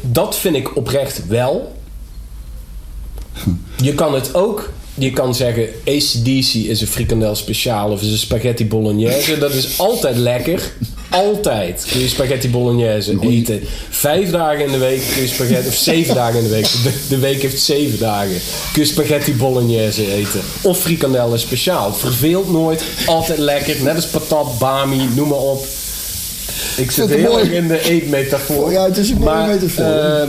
Dat 0.00 0.36
vind 0.36 0.56
ik 0.56 0.76
oprecht 0.76 1.26
wel. 1.26 1.72
Je 3.82 3.94
kan 3.94 4.14
het 4.14 4.34
ook... 4.34 4.70
Je 4.94 5.10
kan 5.10 5.34
zeggen, 5.34 5.68
ACDC 5.86 6.54
is 6.54 6.80
een 6.80 6.86
frikandel 6.86 7.34
speciaal 7.34 7.90
of 7.90 8.02
is 8.02 8.10
een 8.12 8.18
spaghetti 8.18 8.66
bolognese. 8.66 9.38
Dat 9.38 9.52
is 9.52 9.78
altijd 9.78 10.16
lekker. 10.16 10.72
Altijd 11.10 11.86
kun 11.90 12.00
je 12.00 12.08
spaghetti 12.08 12.50
bolognese 12.50 13.16
eten. 13.20 13.60
Vijf 13.90 14.30
dagen 14.30 14.64
in 14.64 14.72
de 14.72 14.78
week 14.78 15.02
kun 15.12 15.22
je 15.22 15.28
spaghetti... 15.28 15.68
Of 15.68 15.74
zeven 15.74 16.14
dagen 16.14 16.36
in 16.38 16.42
de 16.44 16.50
week. 16.50 16.64
De, 16.82 16.92
de 17.08 17.18
week 17.18 17.42
heeft 17.42 17.60
zeven 17.60 17.98
dagen. 17.98 18.40
Kun 18.72 18.82
je 18.82 18.88
spaghetti 18.88 19.34
bolognese 19.34 20.12
eten. 20.12 20.40
Of 20.62 20.78
frikandellen 20.78 21.38
speciaal. 21.38 21.94
Verveelt 21.94 22.52
nooit. 22.52 22.82
Altijd 23.06 23.38
lekker. 23.38 23.76
Net 23.82 23.94
als 23.94 24.06
patat, 24.06 24.58
bami, 24.58 25.08
noem 25.14 25.28
maar 25.28 25.38
op. 25.38 25.64
Ik 26.76 26.90
zit 26.90 27.08
heel 27.10 27.38
erg 27.38 27.50
in 27.50 27.68
de 27.68 27.82
eetmetafoor. 27.88 28.72
Ja, 28.72 28.84
het 28.84 28.96
is 28.96 29.10
een 29.10 29.18
mooie 29.18 29.30
maar, 29.30 29.46
metafoor. 29.48 29.84
eh, 29.84 30.28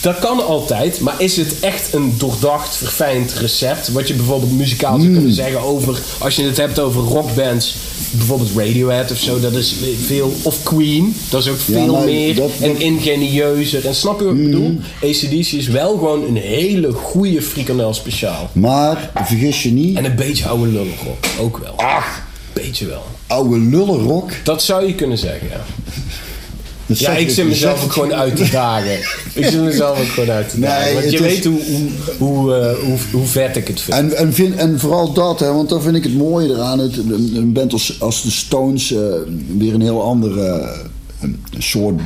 dat 0.00 0.18
kan 0.18 0.46
altijd, 0.46 1.00
maar 1.00 1.14
is 1.22 1.36
het 1.36 1.60
echt 1.60 1.92
een 1.94 2.14
doordacht, 2.18 2.76
verfijnd 2.76 3.32
recept? 3.32 3.88
Wat 3.92 4.08
je 4.08 4.14
bijvoorbeeld 4.14 4.52
muzikaal 4.52 4.92
zou 4.94 5.04
Hmm. 5.04 5.12
kunnen 5.14 5.32
zeggen 5.32 5.60
over, 5.60 5.98
als 6.18 6.36
je 6.36 6.42
het 6.42 6.56
hebt 6.56 6.78
over 6.78 7.02
rockbands, 7.02 7.74
bijvoorbeeld 8.10 8.50
Radiohead 8.56 9.10
of 9.10 9.18
zo, 9.18 9.40
dat 9.40 9.52
is 9.52 9.74
veel, 10.06 10.32
of 10.42 10.62
Queen, 10.62 11.16
dat 11.30 11.40
is 11.42 11.48
ook 11.48 11.56
Ja, 11.56 11.62
veel 11.72 12.04
meer 12.04 12.34
dat- 12.34 12.50
en 12.60 12.68
dat- 12.68 12.76
Hmm. 12.76 12.80
ingenieuzer. 12.96 13.86
En 13.86 13.94
snap 13.94 14.18
je 14.18 14.24
wat 14.24 14.34
ik 14.34 14.42
bedoel? 14.44 14.78
ACDC 15.02 15.52
is 15.52 15.66
wel 15.68 15.90
gewoon 15.90 16.24
een 16.26 16.36
hele 16.36 16.92
goede 16.92 17.42
frikandel 17.42 17.94
speciaal. 17.94 18.50
Maar 18.52 19.10
vergis 19.24 19.62
je 19.62 19.70
niet, 19.72 19.96
En 19.96 20.04
een 20.04 20.16
beetje 20.16 20.46
oude 20.48 20.66
lullenrock, 20.66 21.26
ook 21.40 21.58
wel. 21.58 21.72
Ach. 21.76 22.26
Beetje 22.52 22.86
wel. 22.86 23.02
oude 23.26 23.58
lullenrok. 23.58 24.30
Dat 24.44 24.62
zou 24.62 24.86
je 24.86 24.94
kunnen 24.94 25.18
zeggen, 25.18 25.48
ja. 25.48 25.64
Dat 26.88 26.98
Ja, 26.98 27.16
ik 27.16 27.30
zit 27.30 27.46
mezelf 27.46 27.84
ook 27.84 27.92
gewoon 27.92 28.14
uit 28.14 28.36
te 28.36 28.50
dagen. 28.50 28.98
ik 29.34 29.44
zit 29.44 29.60
mezelf 29.60 30.00
ook 30.00 30.06
gewoon 30.06 30.30
uit 30.30 30.48
te 30.48 30.58
Nee, 30.58 30.68
dagen. 30.68 30.92
Want 30.92 31.04
het 31.04 31.12
je 31.12 31.22
weet 31.22 31.44
hoe, 31.44 31.60
hoe, 31.64 31.90
hoe, 32.18 32.54
eh, 32.54 32.78
hoe, 32.84 32.98
hoe 33.12 33.26
vet 33.26 33.56
ik 33.56 33.68
het 33.68 33.80
vind. 33.80 33.96
En, 33.96 34.16
en, 34.16 34.32
vind, 34.32 34.54
en 34.54 34.80
vooral 34.80 35.12
dat, 35.12 35.40
hè, 35.40 35.52
want 35.52 35.68
dan 35.68 35.82
vind 35.82 35.96
ik 35.96 36.02
het 36.02 36.14
mooie 36.14 36.48
eraan. 36.48 36.78
Het, 36.78 36.96
een, 36.96 37.52
band 37.52 37.72
als, 37.72 37.96
als 38.00 38.22
de 38.22 38.30
Stones, 38.30 38.92
eh, 38.92 38.98
weer 39.58 39.74
een 39.74 39.80
heel 39.80 40.02
andere 40.02 40.44
eh, 41.20 41.28
soort 41.58 42.00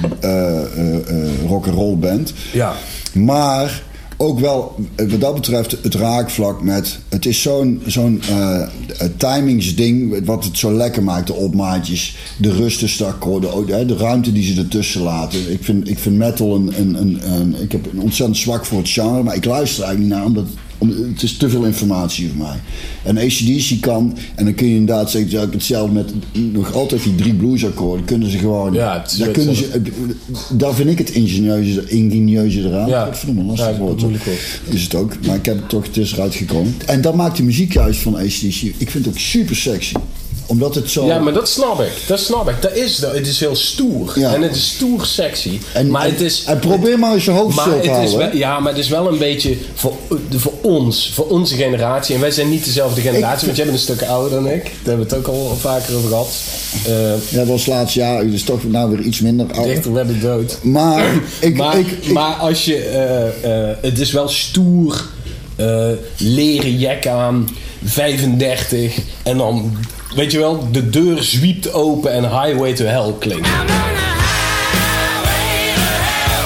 rock'n'roll 1.46 1.96
band. 1.96 2.32
Ja. 2.52 2.74
Maar 3.12 3.82
ook 4.22 4.40
wel, 4.40 4.74
eh, 4.94 5.10
wat 5.10 5.20
dat 5.20 5.34
betreft, 5.34 5.76
het 5.82 5.94
raakvlak 5.94 6.62
met. 6.62 6.98
Het 7.08 7.26
is 7.26 7.42
zo'n 7.42 7.82
zo'n 7.86 8.20
eh, 8.28 8.62
timingsding, 9.16 10.24
wat 10.24 10.44
het 10.44 10.58
zo 10.58 10.72
lekker 10.72 11.02
maakt, 11.02 11.26
de 11.26 11.32
opmaatjes, 11.32 12.16
de 12.38 12.50
rust 12.52 12.78
tussen 12.78 12.98
de 13.40 13.48
de, 13.66 13.84
de 13.86 13.96
ruimte 13.96 14.32
die 14.32 14.54
ze 14.54 14.60
ertussen 14.60 15.02
laten. 15.02 15.52
Ik 15.52 15.64
vind, 15.64 15.88
ik 15.88 15.98
vind 15.98 16.16
metal 16.16 16.54
een, 16.54 16.72
een, 16.80 16.94
een, 17.00 17.32
een- 17.32 17.62
Ik 17.62 17.72
heb 17.72 17.92
een 17.92 18.00
ontzettend 18.00 18.38
zwak 18.38 18.64
voor 18.64 18.78
het 18.78 18.88
genre, 18.90 19.22
maar 19.22 19.34
ik 19.36 19.44
luister 19.44 19.84
eigenlijk 19.84 20.14
niet 20.14 20.18
naar, 20.18 20.26
omdat. 20.28 20.46
Om- 20.82 21.12
Het 21.12 21.22
is 21.22 21.36
te 21.36 21.48
veel 21.50 21.64
informatie 21.64 22.28
voor 22.28 22.36
mij. 22.46 22.56
En 23.02 23.18
ACDC 23.18 23.80
kan, 23.80 24.16
en 24.34 24.44
dan 24.44 24.54
kun 24.54 24.66
je 24.68 24.74
inderdaad 24.74 25.10
zeggen, 25.10 25.30
ja, 25.30 25.46
hetzelfde 25.50 25.92
met 25.92 26.12
nog 26.52 26.72
altijd 26.74 27.02
die 27.02 27.14
drie 27.14 27.34
bluesakkoorden, 27.34 28.04
kunnen 28.04 28.30
ze 28.30 28.38
gewoon. 28.38 28.72
Ja, 28.72 29.04
daar, 29.18 29.28
kunnen 29.28 29.56
ze, 29.56 29.80
daar 30.50 30.74
vind 30.74 30.88
ik 30.90 30.98
het 30.98 31.10
ingenieuze, 31.10 31.84
ingenieuze 31.88 32.60
eraan. 32.68 32.88
Ja. 32.88 33.04
Godverdomme, 33.04 33.42
lastig 33.42 33.66
Ja, 33.70 33.76
woord. 33.78 34.00
moeilijk 34.00 34.24
woord. 34.24 34.60
Is 34.70 34.82
het 34.82 34.94
ook, 34.94 35.26
maar 35.26 35.36
ik 35.36 35.44
heb 35.44 35.56
het 35.56 35.68
toch, 35.68 35.86
het 35.86 35.96
is 35.96 36.12
eruit 36.12 36.34
gekomen. 36.34 36.74
En 36.86 37.00
dat 37.00 37.14
maakt 37.14 37.36
de 37.36 37.42
muziek 37.42 37.72
juist 37.72 38.00
van 38.00 38.16
ACDC. 38.16 38.62
Ik 38.76 38.90
vind 38.90 39.04
het 39.04 39.08
ook 39.08 39.18
super 39.20 39.56
sexy. 39.56 39.94
Omdat 40.52 40.74
het 40.74 40.90
zo... 40.90 41.06
Ja, 41.06 41.18
maar 41.18 41.32
dat 41.32 41.48
snap 41.48 41.80
ik. 41.80 41.92
Dat 42.06 42.20
snap 42.20 42.48
ik. 42.48 42.62
Dat 42.62 42.76
is, 42.76 42.96
dat. 42.96 43.14
het 43.14 43.26
is 43.26 43.40
heel 43.40 43.56
stoer. 43.56 44.12
Ja. 44.18 44.34
En 44.34 44.42
het 44.42 44.54
is 44.56 44.68
stoer 44.68 45.04
sexy. 45.06 45.58
en, 45.72 45.90
maar 45.90 46.04
en- 46.04 46.10
het 46.10 46.20
is... 46.20 46.44
en 46.46 46.58
probeer 46.58 46.98
maar 46.98 47.14
eens 47.14 47.24
je 47.24 47.30
hoofd 47.30 47.56
Maar 47.56 47.70
het 47.70 47.82
is 47.84 47.88
houden. 47.90 48.18
wel, 48.18 48.36
ja, 48.36 48.60
maar 48.60 48.72
het 48.72 48.80
is 48.80 48.88
wel 48.88 49.08
een 49.12 49.18
beetje 49.18 49.56
voor, 49.74 49.92
voor 50.36 50.52
ons, 50.62 51.10
voor 51.14 51.26
onze 51.26 51.56
generatie. 51.56 52.14
En 52.14 52.20
wij 52.20 52.30
zijn 52.30 52.50
niet 52.50 52.64
dezelfde 52.64 53.00
generatie, 53.00 53.38
Ik- 53.38 53.44
want 53.44 53.56
jij 53.56 53.64
bent 53.66 53.76
een 53.78 53.82
stuk 53.84 54.02
ouder 54.02 54.30
dan 54.42 54.48
ik. 54.52 54.62
Daar 54.62 54.72
hebben 54.84 55.08
we 55.08 55.14
het 55.14 55.26
ook 55.26 55.34
al 55.34 55.56
vaker 55.60 55.96
over 55.96 56.08
gehad. 56.08 56.28
Eh 56.86 56.92
Ja, 57.30 57.38
dat 57.38 57.46
was 57.46 57.66
laatst 57.66 57.94
jaar, 57.94 58.26
dus 58.30 58.42
toch 58.42 58.64
nou 58.64 58.90
weer 58.90 59.00
iets 59.06 59.20
minder 59.20 59.46
ouder. 59.52 59.74
dichter 59.74 59.92
bij 59.92 60.06
de 60.06 60.18
dood. 60.18 60.58
Maar, 60.62 61.04
ik, 61.40 61.56
maar, 61.56 61.78
ik, 61.78 61.86
ik- 61.90 62.12
maar 62.12 62.34
als 62.34 62.64
je. 62.64 62.76
eh, 62.84 63.68
eh, 63.70 63.76
het 63.80 63.98
is 63.98 64.12
wel 64.12 64.28
stoer. 64.28 65.04
leren 66.16 66.78
jek 66.78 67.06
aan. 67.06 67.48
35. 67.84 68.98
En 69.22 69.36
dan. 69.36 69.76
Weet 70.16 70.32
je 70.32 70.38
wel, 70.38 70.66
de 70.72 70.90
deur 70.90 71.22
zwiept 71.22 71.72
open 71.72 72.12
en 72.12 72.22
Highway 72.22 72.72
to 72.72 72.84
Hell 72.84 73.12
klinkt. 73.18 73.46
I'm 73.46 73.52
on 73.52 73.60
a 73.60 73.64
highway 73.64 73.94
to 75.74 75.80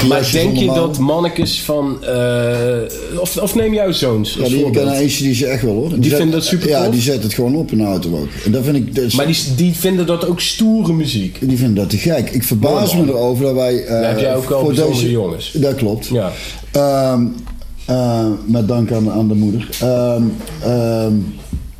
hell. 0.00 0.08
Maar 0.08 0.28
denk 0.32 0.56
je 0.56 0.66
dat 0.66 0.98
mannekes 0.98 1.60
van. 1.60 2.04
eh, 2.04 3.20
of, 3.20 3.36
of 3.36 3.54
neem 3.54 3.74
jouw 3.74 3.92
zoons. 3.92 4.34
ja, 4.34 4.48
die 4.48 4.70
kennen 4.70 4.94
ACDC 4.94 5.40
echt 5.40 5.62
wel 5.62 5.74
hoor. 5.74 5.88
Die 6.00 6.02
zet- 6.10 6.18
vinden 6.18 6.34
dat 6.38 6.44
super 6.44 6.68
Ja, 6.68 6.82
tof? 6.84 6.92
die 6.92 7.02
zetten 7.02 7.22
het 7.22 7.34
gewoon 7.34 7.54
op 7.56 7.70
in 7.72 7.78
de 7.78 7.84
auto 7.84 8.10
ook. 8.20 8.28
En 8.44 8.52
dat 8.52 8.64
vind 8.64 8.76
ik... 8.76 8.94
Dat 8.94 9.04
is- 9.04 9.14
Maar 9.14 9.26
die, 9.26 9.36
die 9.56 9.74
vinden 9.74 10.06
dat 10.06 10.26
ook 10.26 10.40
stoere 10.40 10.92
muziek. 10.92 11.38
Die 11.40 11.56
vinden 11.56 11.74
dat 11.74 11.90
te 11.90 11.96
gek. 11.98 12.30
Ik 12.30 12.42
verbaas 12.42 12.94
Mooi, 12.94 13.06
me 13.06 13.12
erover 13.12 13.44
dat 13.44 13.54
wij... 13.54 13.84
eh, 13.84 13.90
Daar 13.90 14.08
heb 14.08 14.18
jij 14.18 14.36
ook 14.36 14.48
wel 14.48 14.58
voor 14.60 14.68
bijzondere 14.74 15.10
jongens. 15.10 15.50
Dat 15.54 15.74
klopt. 15.74 16.06
Ja. 16.06 16.32
Ehm, 16.72 17.24
eh, 17.84 18.26
met 18.46 18.68
dank 18.68 18.92
aan, 18.92 19.10
aan 19.10 19.28
de 19.28 19.34
moeder. 19.34 19.68
Ehm, 19.80 20.22
ehm, 20.62 21.12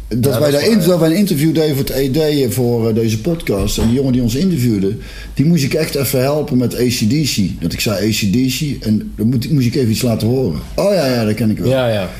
dat, 0.08 0.32
Ja, 0.34 0.40
wij 0.40 0.50
dat 0.50 0.60
daar 0.60 0.86
dat 0.86 0.98
wij 0.98 1.10
een 1.10 1.16
interview 1.16 1.54
deden 1.54 1.76
voor 1.76 1.84
het 1.84 1.90
ED 2.16 2.54
voor 2.54 2.88
eh, 2.88 2.94
deze 2.94 3.20
podcast. 3.20 3.78
En 3.78 3.86
die 3.86 3.94
jongen 3.96 4.12
die 4.12 4.22
ons 4.22 4.34
interviewde, 4.34 4.96
die 5.34 5.44
moest 5.46 5.64
ik 5.64 5.74
echt 5.74 5.94
even 5.94 6.20
helpen 6.20 6.56
met 6.56 6.74
ACDC. 6.74 7.36
Dat 7.60 7.72
ik 7.72 7.80
zei 7.80 8.08
ACDC 8.08 8.84
en 8.84 9.12
dan 9.16 9.26
moet, 9.28 9.50
moest 9.50 9.66
ik 9.66 9.74
even 9.74 9.90
iets 9.90 10.02
laten 10.02 10.28
horen. 10.28 10.60
Oh 10.74 10.92
ja, 10.94 11.06
ja, 11.06 11.24
dat 11.24 11.34
ken 11.34 11.50
ik 11.50 11.58
wel. 11.58 11.68
Ja, 11.70 11.88
ja. 11.88 12.10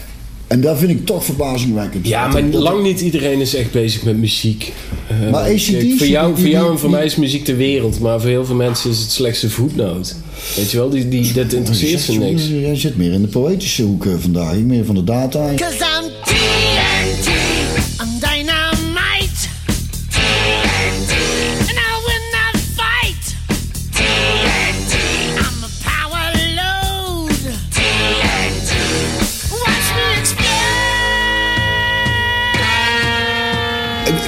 En 0.47 0.61
dat 0.61 0.79
vind 0.79 0.91
ik 0.91 1.07
toch 1.07 1.25
verbazingwekkend. 1.25 2.07
Ja, 2.09 2.29
maar 2.29 2.51
dat- 2.51 2.63
lang 2.63 2.83
niet 2.83 3.01
iedereen 3.01 3.41
is 3.41 3.55
echt 3.55 3.71
bezig 3.73 4.03
met 4.03 4.17
muziek. 4.17 4.73
Eh, 5.09 5.31
Maar 5.31 5.43
AC/DC 5.43 5.71
kijk, 5.71 5.95
voor 5.99 6.07
jou, 6.07 6.35
die- 6.35 6.43
voor 6.43 6.53
jou 6.53 6.65
die- 6.65 6.73
en 6.73 6.79
voor 6.79 6.89
die- 6.89 6.97
mij 6.99 7.07
is 7.07 7.17
muziek 7.17 7.45
de 7.45 7.55
wereld, 7.55 8.01
maar 8.01 8.21
voor 8.21 8.31
heel 8.31 8.45
veel 8.45 8.55
mensen 8.55 8.91
is 8.91 8.99
het 9.01 9.11
slechts 9.11 9.43
een 9.43 9.51
voetnoot. 9.51 10.15
Weet 10.57 10.71
je 10.71 10.77
wel, 10.77 10.89
die, 10.91 11.09
die, 11.09 11.33
dat 11.33 11.53
interesseert 11.53 12.01
ze 12.01 12.13
niks. 12.19 12.49
Jij 12.49 12.77
zit 12.77 12.97
meer 12.97 13.13
in 13.13 13.23
de 13.23 13.29
poëtische 13.29 13.83
hoek 13.83 14.07
eh, 14.07 14.13
vandaag. 14.19 14.55
Meer 14.57 14.85
van 14.85 14.95
de 14.95 15.05
data. 15.05 15.51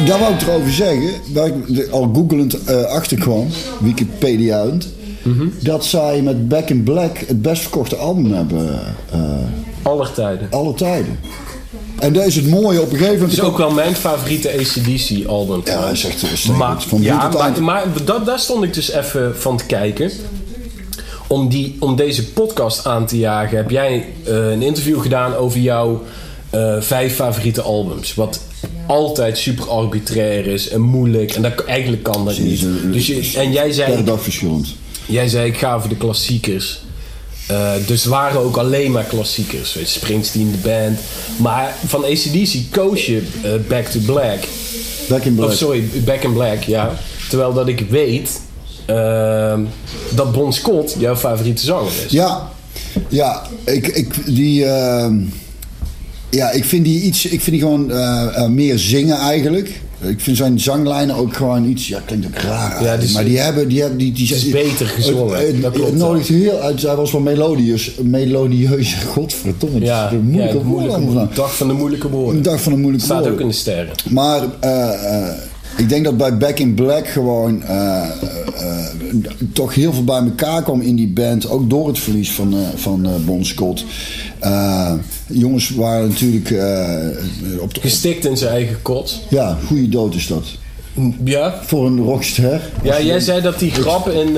Daar 0.09 0.18
wou 0.18 0.35
ik 0.35 0.42
erover 0.42 0.73
zeggen, 0.73 1.11
waar 1.33 1.47
ik 1.47 1.88
al 1.90 2.11
googelend 2.14 2.64
eh 2.64 2.83
achterkwam, 2.85 3.47
Wikipedia 3.81 4.66
dat 5.62 5.85
zij 5.85 6.23
met 6.23 6.49
Back 6.49 6.68
in 6.68 6.83
Black 6.83 7.18
het 7.18 7.42
best 7.42 7.62
verkochte 7.62 7.97
album 7.97 8.33
hebben 8.33 8.81
eh 9.11 9.21
Aller 9.83 10.12
tijden. 10.12 10.49
alle 10.51 10.75
tijden. 10.75 11.18
En 11.99 12.12
dat 12.12 12.27
is 12.27 12.37
het 12.37 12.47
mooie 12.47 12.81
op 12.81 12.90
een 12.92 12.99
gegeven 12.99 13.14
moment. 13.14 13.33
is 13.33 13.40
ook 13.40 13.59
wel 13.59 13.71
mijn 13.71 13.97
favoriete 13.97 14.51
ACDC-album. 14.59 15.61
Ja, 15.64 15.81
dat 15.81 15.92
is 15.92 16.05
echt 16.05 16.49
Maar, 16.49 16.83
van 16.83 17.03
ja, 17.03 17.29
maar, 17.29 17.62
maar 17.62 17.85
dat, 18.05 18.27
daar 18.27 18.38
stond 18.38 18.64
ik 18.64 18.75
dus 18.75 18.92
even 18.92 19.38
van 19.38 19.57
te 19.57 19.64
kijken. 19.64 20.11
Om, 21.27 21.49
die, 21.49 21.77
om 21.81 21.97
deze 21.97 22.33
podcast 22.33 22.87
aan 22.87 23.07
te 23.07 23.18
jagen, 23.18 23.57
heb 23.57 23.71
jij 23.71 24.07
eh, 24.25 24.51
een 24.51 24.62
interview 24.62 25.01
gedaan 25.01 25.35
over 25.35 25.61
jouw 25.61 26.03
eh, 26.51 26.81
vijf 26.81 27.14
favoriete 27.14 27.62
albums. 27.62 28.14
Wat 28.14 28.40
altijd 28.88 29.38
super 29.38 29.70
arbitrair 29.70 30.46
is 30.46 30.68
en 30.68 30.81
moeilijk. 30.81 31.35
En 31.35 31.42
dat, 31.42 31.64
eigenlijk 31.64 32.03
kan 32.03 32.24
dat 32.24 32.38
niet. 32.38 32.66
Dus 32.92 33.07
je, 33.07 33.33
en 33.37 33.53
jij 33.53 33.66
per 33.66 33.74
zei, 33.74 34.05
dag 34.05 34.22
verschillend. 34.22 34.74
jij 35.07 35.29
zei, 35.29 35.46
ik 35.46 35.57
ga 35.57 35.81
voor 35.81 35.88
de 35.88 35.96
klassiekers. 35.96 36.81
Eh, 37.46 37.72
dus 37.87 38.05
waren 38.05 38.40
ook 38.40 38.57
alleen 38.57 38.90
maar 38.90 39.05
klassiekers. 39.05 39.74
Weet 39.74 39.92
je, 39.92 39.98
Springsteen, 39.98 40.51
de 40.51 40.68
band. 40.68 40.98
Maar 41.37 41.74
van 41.87 42.05
ACDC 42.05 42.55
koos 42.70 43.07
je 43.07 43.22
eh, 43.42 43.51
Back 43.68 43.87
to 43.87 43.98
Black. 44.01 44.38
Back 45.09 45.24
in 45.24 45.35
Black. 45.35 45.48
Of 45.48 45.55
sorry, 45.55 45.85
Back 46.05 46.22
in 46.22 46.33
Black, 46.33 46.62
ja. 46.62 46.98
Terwijl 47.29 47.53
dat 47.53 47.68
ik 47.68 47.81
weet 47.90 48.40
ehm, 48.87 49.64
dat 50.14 50.33
Bon 50.33 50.53
Scott 50.53 50.96
jouw 50.98 51.16
favoriete 51.16 51.64
zanger 51.64 51.92
is. 52.07 52.12
Ja, 52.12 52.53
ja, 53.09 53.42
ik, 53.64 53.87
ik, 53.87 54.35
die, 54.35 54.64
ehm, 54.64 55.16
ja, 56.30 56.50
ik 56.50 56.64
vind 56.64 56.84
die 56.84 57.00
iets, 57.02 57.24
ik 57.24 57.40
vind 57.40 57.50
die 57.56 57.60
gewoon 57.60 57.90
eh, 57.90 58.36
eh, 58.36 58.48
meer 58.48 58.78
zingen 58.78 59.16
eigenlijk. 59.16 59.80
Ik 60.00 60.20
vind 60.20 60.36
zijn 60.36 60.60
zanglijnen 60.60 61.16
ook 61.16 61.36
gewoon 61.36 61.64
iets, 61.64 61.88
ja, 61.88 62.00
klinkt 62.04 62.26
ook 62.26 62.34
raar. 62.34 62.98
maar 63.12 63.24
die 63.24 63.38
hebben, 63.38 63.68
die 63.68 63.80
hebben, 63.80 63.98
die, 63.98 64.12
die 64.12 64.34
is 64.34 64.48
beter 64.50 64.86
gezongen, 64.86 65.38
Het, 65.38 65.74
het, 65.74 65.96
nodigt 65.96 66.28
heel 66.28 66.58
uit, 66.58 66.82
hij 66.82 66.96
was 66.96 67.12
wel 67.12 67.20
melodieus, 67.20 67.90
melodieus, 68.02 68.94
godverdomme. 69.14 69.80
Ja, 69.80 70.02
dat 70.02 70.12
is 70.12 70.18
een 70.18 70.24
ja, 70.24 70.30
moeilijke 70.32 70.58
de 70.58 70.64
moeilijke 70.64 70.96
allemaal. 70.96 71.28
dag 71.34 71.56
van 71.56 71.68
de 71.68 71.74
moeilijke 71.74 72.06
Een 72.06 72.12
woorden. 72.12 72.42
dag 72.42 72.60
van 72.62 72.72
de 72.72 72.78
moeilijke 72.78 73.06
Staat 73.06 73.18
woorden. 73.18 73.34
ook 73.36 73.40
in 73.40 73.48
de 73.48 73.54
sterren. 73.54 73.94
Maar 74.10 74.42
eh, 74.60 75.28
ik 75.78 75.88
denk 75.88 76.04
dat 76.04 76.16
bij 76.16 76.36
Back 76.36 76.58
in 76.58 76.74
Black 76.74 77.08
gewoon 77.08 77.62
eh, 77.62 78.02
eh, 78.02 78.04
eh, 78.56 79.26
toch 79.52 79.74
heel 79.74 79.92
veel 79.92 80.04
bij 80.04 80.22
elkaar 80.22 80.62
kwam 80.62 80.80
in 80.80 80.96
die 80.96 81.08
band. 81.08 81.50
Ook 81.50 81.70
door 81.70 81.88
het 81.88 81.98
verlies 81.98 82.32
van, 82.32 82.52
eh, 82.52 82.58
van 82.74 83.08
Bon 83.24 83.44
Scott. 83.44 83.84
Jongens 85.26 85.70
waren 85.70 86.08
natuurlijk 86.08 86.54
op 87.60 87.74
de... 87.74 87.80
Gestikt 87.80 88.24
in 88.24 88.36
zijn 88.36 88.52
eigen 88.52 88.82
kot. 88.82 89.20
Ja, 89.28 89.58
goede 89.66 89.88
dood 89.88 90.14
is 90.14 90.26
dat. 90.26 90.44
Ja? 91.24 91.60
Voor 91.64 91.86
een 91.86 92.00
rockster. 92.00 92.60
Ja, 92.82 93.00
jij 93.00 93.20
zei 93.20 93.40
dat 93.40 93.58
die 93.58 93.70
grap 93.70 94.08
in 94.08 94.36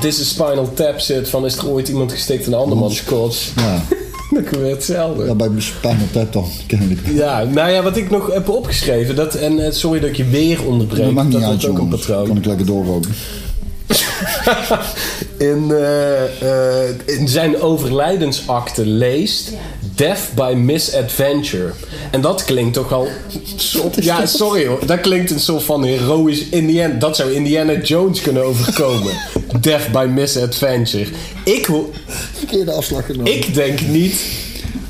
This 0.00 0.20
is 0.20 0.28
Spinal 0.28 0.72
Tap 0.74 1.00
zit 1.00 1.28
van 1.28 1.44
is 1.44 1.56
er 1.56 1.68
ooit 1.68 1.88
iemand 1.88 2.12
gestikt 2.12 2.46
in 2.46 2.52
een 2.52 2.58
andermans 2.58 3.04
kot? 3.04 3.36
Ja, 3.56 3.82
Dan 4.34 4.46
gebeurt 4.46 4.72
hetzelfde. 4.72 5.24
ja 5.24 5.34
bij 5.34 5.48
Spinal 5.58 5.96
Tap 6.12 6.32
dan, 6.32 6.46
kennelijk. 6.66 7.00
Ja, 7.12 7.44
nou 7.44 7.70
ja, 7.70 7.82
wat 7.82 7.96
ik 7.96 8.10
nog 8.10 8.32
heb 8.32 8.48
opgeschreven, 8.48 9.16
dat, 9.16 9.34
en 9.34 9.64
eh, 9.64 9.72
sorry 9.72 10.00
dat 10.00 10.08
ik 10.08 10.16
je 10.16 10.24
weer 10.24 10.56
Dat 10.56 10.66
onderbreek, 10.66 11.12
maakt 11.12 11.28
niet 11.28 11.40
dat 11.40 11.50
uit, 11.50 11.58
is 11.58 11.68
ook 11.68 11.78
een 11.78 11.88
patroon. 11.88 12.26
Kan 12.26 12.36
ik 12.36 12.44
lekker 12.44 12.66
doorroken. 12.66 13.10
in, 15.50 15.70
eh, 15.70 16.24
eh, 16.42 16.94
in 17.06 17.28
zijn 17.28 17.60
overlijdensakte 17.60 18.86
leest... 18.86 19.50
Death 19.94 20.28
by 20.34 20.52
Misadventure. 20.56 21.72
En 22.10 22.20
dat 22.20 22.44
klinkt 22.44 22.74
toch 22.74 22.88
wel... 22.88 23.08
Zo, 23.56 23.90
ja, 24.00 24.26
sorry 24.26 24.66
hoor. 24.66 24.86
Dat 24.86 25.00
klinkt 25.00 25.30
een 25.30 25.40
soort 25.40 25.62
van 25.62 25.84
heroïsch 25.84 26.48
Indiana... 26.50 26.94
Dat 26.94 27.16
zou 27.16 27.32
Indiana 27.32 27.80
Jones 27.80 28.20
kunnen 28.20 28.44
overkomen. 28.44 29.12
Death 29.60 29.92
by 29.92 30.06
Misadventure. 30.14 31.06
Ik, 31.44 31.64
ho- 31.66 31.90
Verkeerde 32.38 32.72
afslag 32.72 33.06
genomen. 33.06 33.32
ik 33.36 33.54
denk 33.54 33.80
niet... 33.80 34.20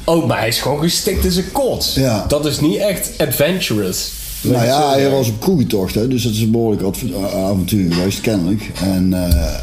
Oh, 0.05 0.27
maar 0.27 0.39
hij 0.39 0.49
is 0.49 0.61
gewoon 0.61 0.81
gestikt 0.81 1.25
in 1.25 1.31
zijn 1.31 1.53
kots. 1.53 1.95
Ja. 1.95 2.25
Dat 2.29 2.47
is 2.47 2.61
niet 2.61 2.77
echt 2.79 3.11
adventurous. 3.19 4.11
Nou 4.43 4.55
ik 4.57 4.61
zo 4.61 4.67
ja, 4.67 4.91
hij 4.91 5.11
was 5.11 5.29
op 5.29 5.41
kroegentocht, 5.41 5.95
hè, 5.95 6.09
dus 6.09 6.23
dat 6.23 6.33
is 6.33 6.41
een 6.41 6.51
behoorlijk 6.51 6.83
a- 6.83 7.29
avontuur 7.37 7.93
geweest, 7.93 8.21
kennelijk. 8.21 8.71
En 8.83 9.13
eh, 9.13 9.55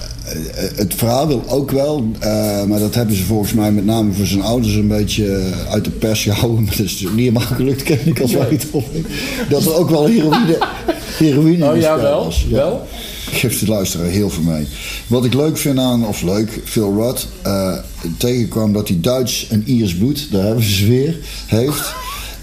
het 0.76 0.94
verhaal 0.96 1.28
wil 1.28 1.44
ook 1.48 1.72
wel, 1.72 2.06
eh, 2.20 2.64
maar 2.64 2.80
dat 2.80 2.96
hebben 2.96 3.16
ze 3.16 3.24
volgens 3.24 3.54
mij 3.54 3.72
met 3.72 3.86
name 3.86 4.14
voor 4.14 4.26
zijn 4.26 4.42
ouders 4.42 4.74
een 4.74 4.88
beetje 4.88 5.36
eh, 5.36 5.72
uit 5.72 5.84
de 5.84 5.90
pers 5.90 6.24
gehouden. 6.24 6.64
Maar 6.66 6.76
dat 6.78 6.86
is 6.86 7.00
niet 7.02 7.10
helemaal 7.16 7.42
gelukt, 7.42 7.84
kennelijk, 7.84 8.20
als 8.22 8.34
wij 8.34 8.48
het. 8.50 8.66
Dat 9.50 9.66
er 9.66 9.74
ook 9.76 9.90
wel 9.90 10.06
heroïne, 10.06 10.58
heroïne 11.24 11.66
in 11.66 11.72
Oh 11.72 11.78
ja, 11.78 12.02
wel? 12.02 12.24
was. 12.24 12.46
Wel? 12.50 12.88
Ik 13.32 13.38
geef 13.38 13.60
de 13.60 13.68
luisteraar 13.68 14.06
heel 14.08 14.30
veel 14.30 14.44
mee. 14.44 14.68
Wat 15.08 15.26
ik 15.26 15.34
leuk 15.34 15.58
vind 15.58 15.80
aan, 15.80 16.08
of 16.08 16.22
leuk, 16.22 16.62
Phil 16.64 16.94
Rudd 16.94 17.28
eh, 17.42 17.74
tegenkwam 18.18 18.74
dat 18.74 18.88
hij 18.88 18.98
Duits 19.02 19.48
en 19.50 19.64
Iers 19.66 19.96
bloed, 19.96 20.28
daar 20.32 20.44
hebben 20.46 20.64
ze 20.64 20.72
ze 20.76 20.88
weer, 20.88 21.18
heeft. 21.46 21.94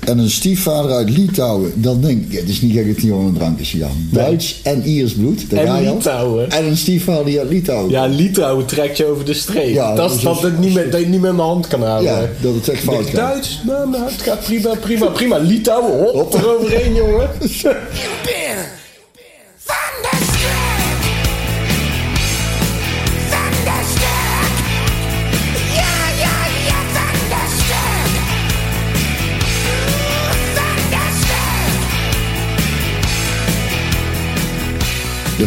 En 0.04 0.18
een 0.18 0.30
stiefvader 0.30 0.90
uit 0.90 1.10
Litouwen, 1.10 1.72
dan 1.74 2.00
denk 2.00 2.24
ik, 2.24 2.38
het 2.38 2.48
is 2.48 2.60
niet 2.60 2.72
gek 2.72 2.86
dat 2.86 2.96
hij 2.96 3.06
gewoon 3.08 3.26
een 3.26 3.34
drank 3.34 3.58
is 3.58 3.70
gegaan. 3.70 4.08
Duits 4.10 4.60
en 4.62 4.82
Iers 4.82 5.12
bloed, 5.12 5.50
daar 5.50 5.60
En 5.60 5.66
ga 5.66 5.78
je 5.78 5.88
al. 5.88 5.94
Litouwen. 5.94 6.50
En 6.50 6.64
een 6.64 6.76
stiefvader 6.76 7.24
die 7.24 7.38
uit 7.38 7.48
Litouwen. 7.48 7.90
Ja, 7.90 8.06
Litouwen 8.06 8.66
trekt 8.66 8.96
je 8.96 9.04
over 9.06 9.24
de 9.24 9.34
streep. 9.34 9.74
Ja, 9.74 9.94
dat 9.94 10.10
is 10.10 10.14
dus 10.14 10.22
dat 10.24 10.42
het 10.42 10.58
niet 10.58 10.74
dat 10.74 11.00
in 11.00 11.20
de 11.20 11.26
hand 11.28 11.66
kan 11.66 11.82
houden. 11.82 12.12
Ja, 12.12 12.28
dat 12.40 12.54
het 12.54 12.68
echt 12.68 12.82
fout 12.82 13.04
gaat. 13.04 13.14
Duits, 13.14 13.60
nou, 13.66 13.90
nou, 13.90 14.04
het 14.04 14.22
gaat 14.22 14.42
prima, 14.44 14.74
prima, 14.74 15.06
prima. 15.06 15.38
Litouwen, 15.38 15.98
hop, 15.98 16.12
Hop. 16.12 16.34
eroverheen, 16.34 16.94
jongen. 16.94 17.28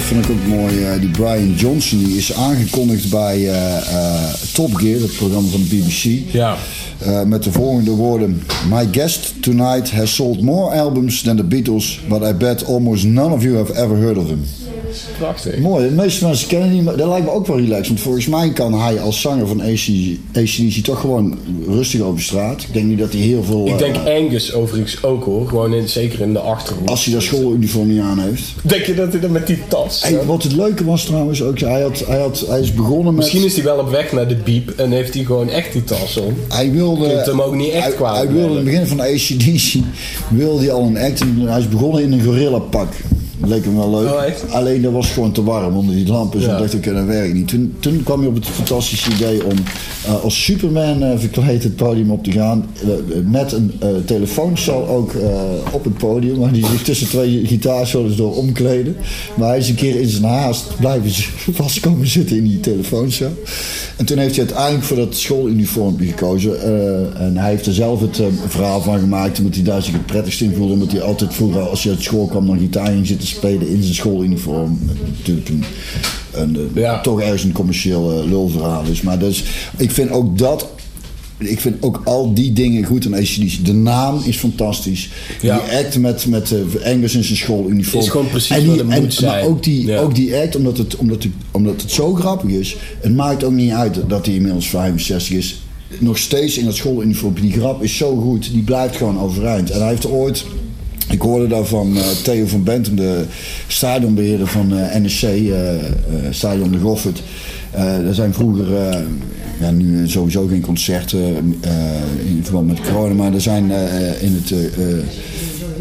vond 0.07 0.25
ik 0.25 0.31
ook 0.31 0.47
mooi. 0.47 0.83
eh, 0.83 0.99
die 0.99 1.09
Brian 1.09 1.53
Johnson 1.53 2.03
die 2.03 2.17
is 2.17 2.33
aangekondigd 2.33 3.09
bij 3.09 3.35
eh, 3.35 3.77
eh, 3.77 4.33
Top 4.53 4.75
Gear, 4.75 5.01
het 5.01 5.15
programma 5.15 5.49
van 5.49 5.61
de 5.61 5.75
BBC. 5.75 6.33
Ja. 6.33 6.57
Met 7.25 7.43
de 7.43 7.51
volgende 7.51 7.91
woorden: 7.91 8.41
My 8.69 8.87
guest 8.91 9.33
tonight 9.41 9.91
has 9.91 10.15
sold 10.15 10.41
more 10.41 10.79
albums 10.79 11.21
than 11.21 11.35
the 11.35 11.43
Beatles, 11.43 11.99
but 12.09 12.21
I 12.21 12.33
bet 12.33 12.65
almost 12.65 13.05
none 13.05 13.33
of 13.33 13.43
you 13.43 13.55
have 13.57 13.73
ever 13.73 13.97
heard 13.97 14.17
of 14.17 14.27
him. 14.27 14.43
Prachtig. 15.17 15.57
Mooi, 15.57 15.89
de 15.89 15.95
meeste 15.95 16.25
mensen 16.25 16.47
kennen 16.47 16.69
die, 16.69 16.81
maar 16.81 16.97
dat 16.97 17.07
lijkt 17.07 17.25
me 17.25 17.31
ook 17.31 17.47
wel 17.47 17.59
relaxed. 17.59 17.87
Want 17.87 17.99
volgens 17.99 18.27
mij 18.27 18.51
kan 18.51 18.73
hij 18.73 18.99
als 18.99 19.21
zanger 19.21 19.47
van 19.47 19.61
AC 19.61 19.87
ACDC 20.33 20.83
toch 20.83 20.99
gewoon 20.99 21.37
rustig 21.67 22.01
over 22.01 22.21
straat. 22.21 22.61
Ik 22.61 22.73
denk 22.73 22.85
niet 22.85 22.99
dat 22.99 23.11
hij 23.11 23.21
heel 23.21 23.43
veel. 23.43 23.67
Ik 23.67 23.77
denk 23.77 23.95
eh, 23.95 24.15
Angus 24.15 24.53
overigens 24.53 25.03
ook 25.03 25.23
hoor. 25.23 25.47
Gewoon 25.47 25.73
in, 25.73 25.89
zeker 25.89 26.19
in 26.21 26.33
de 26.33 26.39
achtergrond. 26.39 26.89
als 26.89 27.05
hij 27.05 27.13
dat 27.13 27.23
schooluniform 27.23 27.87
niet 27.87 28.01
aan 28.01 28.19
heeft. 28.19 28.43
Denk 28.61 28.83
je 28.83 28.93
dat 28.93 29.11
hij 29.11 29.21
dan 29.21 29.31
met 29.31 29.47
die 29.47 29.59
tas... 29.67 30.03
Hey, 30.03 30.25
wat 30.25 30.43
het 30.43 30.51
leuke 30.55 30.85
was 30.85 31.05
trouwens 31.05 31.43
ook, 31.43 31.59
hij, 31.59 31.81
had, 31.81 32.03
hij, 32.07 32.19
had, 32.19 32.43
hij 32.47 32.59
is 32.59 32.73
begonnen 32.73 33.05
met. 33.05 33.23
Misschien 33.23 33.45
is 33.45 33.55
hij 33.55 33.63
wel 33.63 33.77
op 33.77 33.89
weg 33.89 34.11
naar 34.11 34.27
de 34.27 34.35
biep 34.35 34.69
en 34.69 34.91
heeft 34.91 35.13
hij 35.13 35.23
gewoon 35.23 35.49
echt 35.49 35.73
die 35.73 35.83
tas 35.83 36.17
om. 36.17 36.33
Hij 36.47 36.71
wilde. 36.71 37.07
kunt 37.07 37.25
hem 37.25 37.41
ook 37.41 37.55
niet 37.55 37.71
echt 37.71 37.83
hij, 37.83 37.93
kwalijk 37.93 38.29
Hij 38.29 38.33
wilde 38.37 38.49
in 38.49 38.55
het 38.55 38.65
begin 38.65 38.87
van 38.87 38.99
ACDC. 38.99 39.83
wilde 40.29 40.59
hij 40.59 40.71
al 40.71 40.83
een 40.83 40.97
act. 40.97 41.21
en 41.21 41.37
Hij 41.39 41.59
is 41.59 41.69
begonnen 41.69 42.01
in 42.01 42.11
een 42.11 42.23
gorilla 42.23 42.59
pak. 42.59 42.93
Leek 43.45 43.63
hem 43.65 43.75
wel 43.75 43.89
leuk. 43.89 44.09
Oh? 44.09 44.53
Alleen 44.53 44.81
dat 44.81 44.91
was 44.91 45.09
gewoon 45.11 45.31
te 45.31 45.43
warm 45.43 45.75
onder 45.77 45.95
die 45.95 46.07
lampen. 46.07 46.39
Dus 46.39 46.47
Ja. 46.47 46.53
ik 46.53 46.59
dacht, 46.61 46.75
oké, 46.75 46.93
dat 46.93 47.05
werkt 47.05 47.33
niet. 47.33 47.47
Toen, 47.47 47.75
toen 47.79 48.03
kwam 48.03 48.19
hij 48.19 48.27
op 48.29 48.35
het 48.35 48.45
fantastische 48.45 49.11
idee 49.11 49.45
om 49.45 49.51
eh, 50.05 50.23
als 50.23 50.43
Superman 50.43 51.03
eh, 51.03 51.17
verkleed 51.17 51.63
het 51.63 51.75
podium 51.75 52.11
op 52.11 52.23
te 52.23 52.31
gaan. 52.31 52.65
eh, 52.83 52.89
met 53.25 53.51
een 53.51 53.71
telefooncel 54.05 54.87
ook 54.87 55.11
op 55.71 55.83
het 55.83 55.97
podium. 55.97 56.39
Waar 56.39 56.49
hij 56.51 56.59
zich 56.71 56.83
tussen 56.83 57.07
twee 57.07 57.45
gitaarsolos 57.45 58.15
door 58.15 58.35
omkleden. 58.35 58.95
Maar 59.37 59.47
hij 59.47 59.57
is 59.57 59.69
een 59.69 59.75
keer 59.75 59.99
in 59.99 60.07
zijn 60.09 60.23
haast 60.23 60.65
blijven 60.79 61.11
vast 61.61 61.79
komen 61.79 62.07
zitten 62.07 62.37
in 62.37 62.43
die 62.43 62.59
telefooncel. 62.59 63.31
En 63.97 64.05
toen 64.05 64.17
heeft 64.17 64.35
hij 64.35 64.45
uiteindelijk 64.45 64.85
voor 64.85 64.97
dat 64.97 65.15
schooluniform 65.15 65.95
gekozen. 65.99 66.61
en 67.19 67.37
hij 67.37 67.49
heeft 67.49 67.65
er 67.65 67.73
zelf 67.73 68.01
het 68.01 68.21
verhaal 68.47 68.81
van 68.81 68.99
gemaakt. 68.99 69.39
Omdat 69.39 69.55
hij 69.55 69.63
daar 69.63 69.81
zich 69.83 69.93
het 69.93 70.05
prettigst 70.05 70.41
in 70.41 70.53
voelde. 70.55 70.73
Omdat 70.73 70.91
hij 70.91 71.01
altijd 71.01 71.33
vroeger, 71.33 71.61
als 71.61 71.83
hij 71.83 71.93
uit 71.93 72.03
school 72.03 72.25
kwam, 72.27 72.47
dan 72.47 72.59
gitaar 72.59 72.87
ging 72.87 73.07
zitten 73.07 73.26
spelen 73.27 73.67
in 73.67 73.81
zijn 73.83 73.95
schooluniform. 73.95 74.79
Natuurlijk 75.17 75.49
een, 75.49 75.63
een, 76.31 76.55
eh, 76.75 76.81
Ja. 76.81 77.01
toch 77.01 77.21
ergens 77.21 77.43
een 77.43 77.51
commercieel 77.51 78.19
eh, 78.21 78.29
lulverhaal 78.29 78.83
is. 78.91 79.01
Maar 79.01 79.19
dus, 79.19 79.43
ik 79.77 79.91
vind 79.91 80.09
ook 80.11 80.37
dat. 80.37 80.67
Ik 81.39 81.59
vind 81.59 81.75
ook 81.83 82.01
al 82.05 82.33
die 82.33 82.53
dingen 82.53 82.83
goed 82.83 83.05
aan 83.05 83.13
ACDC. 83.13 83.65
De 83.65 83.73
naam 83.73 84.21
is 84.25 84.37
fantastisch. 84.37 85.09
Ja. 85.41 85.59
Die 85.59 85.77
act 85.77 85.97
met, 85.99 86.25
met 86.25 86.51
eh, 86.51 86.91
Angus 86.93 87.15
in 87.15 87.23
zijn 87.23 87.37
schooluniform. 87.37 88.03
Is 88.03 88.09
gewoon 88.09 88.29
precies 88.29 88.49
en 88.49 88.59
die, 88.59 88.69
wat 88.69 88.77
het 88.79 88.89
en, 88.89 89.01
moet 89.01 89.13
zijn. 89.13 89.31
Maar 89.31 89.43
ook 89.49 89.63
die, 89.63 89.85
Ja. 89.85 89.99
ook 89.99 90.15
die 90.15 90.35
act, 90.35 90.55
omdat 90.55 90.77
het, 90.77 90.95
omdat, 90.95 91.23
het, 91.23 91.31
omdat 91.51 91.81
het 91.81 91.91
zo 91.91 92.13
grappig 92.13 92.49
is. 92.49 92.75
Het 92.99 93.15
maakt 93.15 93.43
ook 93.43 93.51
niet 93.51 93.71
uit 93.71 93.99
dat 94.07 94.25
hij 94.25 94.35
inmiddels 94.35 94.69
65 94.69 95.37
is. 95.37 95.61
Nog 95.99 96.17
steeds 96.17 96.57
in 96.57 96.65
dat 96.65 96.75
schooluniform. 96.75 97.33
Die 97.41 97.51
grap 97.51 97.83
is 97.83 97.97
zo 97.97 98.15
goed. 98.15 98.51
Die 98.51 98.61
blijft 98.63 98.95
gewoon 98.95 99.19
overeind. 99.19 99.69
En 99.71 99.79
hij 99.79 99.89
heeft 99.89 100.07
ooit... 100.09 100.45
Ik 101.09 101.21
hoorde 101.21 101.47
daar 101.47 101.65
van 101.65 101.97
eh, 101.97 102.03
Theo 102.23 102.45
van 102.45 102.63
Bentum, 102.63 102.95
de 102.95 103.25
stadionbeheerder 103.67 104.47
van 104.47 104.77
eh, 104.77 105.01
NSC, 105.01 105.23
eh, 105.23 105.49
Stadion 106.29 106.71
de 106.71 106.79
Goffert. 106.79 107.23
Er 107.71 108.13
zijn 108.13 108.33
vroeger, 108.33 108.67
ja, 109.59 109.71
nu 109.71 110.09
sowieso 110.09 110.47
geen 110.47 110.61
concerten 110.61 111.35
in 112.25 112.39
verband 112.43 112.67
met 112.67 112.81
corona, 112.81 113.13
maar 113.13 113.33
er 113.33 113.41
zijn 113.41 113.63
in 114.21 114.41
het, 114.43 114.51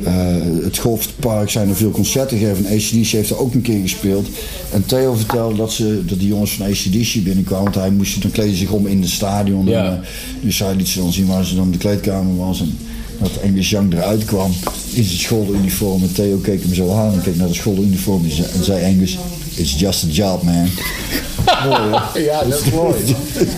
eh, 0.06 0.64
het 0.64 0.78
Golfpark 0.78 1.50
zijn 1.50 1.68
er 1.68 1.76
veel 1.76 1.90
concerten 1.90 2.38
gegeven. 2.38 2.64
En 2.64 2.72
ACDC 2.72 3.06
heeft 3.06 3.30
er 3.30 3.38
ook 3.38 3.54
een 3.54 3.62
keer 3.62 3.80
gespeeld. 3.80 4.28
En 4.72 4.86
Theo 4.86 5.14
vertelde 5.14 5.56
dat, 5.56 5.72
ze, 5.72 6.02
dat 6.04 6.18
die 6.18 6.28
jongens 6.28 6.52
van 6.52 6.66
ACDC 6.66 7.24
binnenkwamen, 7.24 7.64
want 7.64 7.74
hij 7.74 7.90
moest 7.90 8.22
dan 8.22 8.30
kleden 8.30 8.56
zich 8.56 8.70
om 8.70 8.86
in 8.86 9.00
het 9.00 9.10
stadion. 9.10 9.66
Ja. 9.66 9.84
En, 9.84 9.92
eh, 9.92 9.98
dus 10.40 10.58
hij 10.58 10.74
liet 10.74 10.88
ze 10.88 10.98
dan 10.98 11.12
zien 11.12 11.26
waar 11.26 11.44
ze 11.44 11.54
dan 11.54 11.70
de 11.70 11.78
kleedkamer 11.78 12.36
was. 12.36 12.60
En 12.60 12.78
dat 13.18 13.30
Angus 13.44 13.70
Young 13.70 13.92
eruit 13.92 14.24
kwam 14.24 14.50
in 14.94 15.04
zijn 15.04 15.18
schooluniform. 15.18 16.02
En 16.02 16.12
Theo 16.12 16.36
keek 16.36 16.62
hem 16.62 16.74
zo 16.74 16.94
aan 16.94 17.12
en 17.12 17.22
keek 17.22 17.36
naar 17.36 17.48
de 17.48 17.54
schooluniform 17.54 18.24
en 18.24 18.30
zei- 18.30 18.48
en 18.54 18.64
zei 18.64 18.84
Angus, 18.84 19.18
it's 19.54 19.78
just 19.78 20.04
a 20.04 20.08
job 20.10 20.42
man. 20.42 20.68
Mooi? 21.68 22.24
Ja, 22.24 22.42
dat 22.48 22.60
is 22.66 22.70
mooi. 22.72 22.94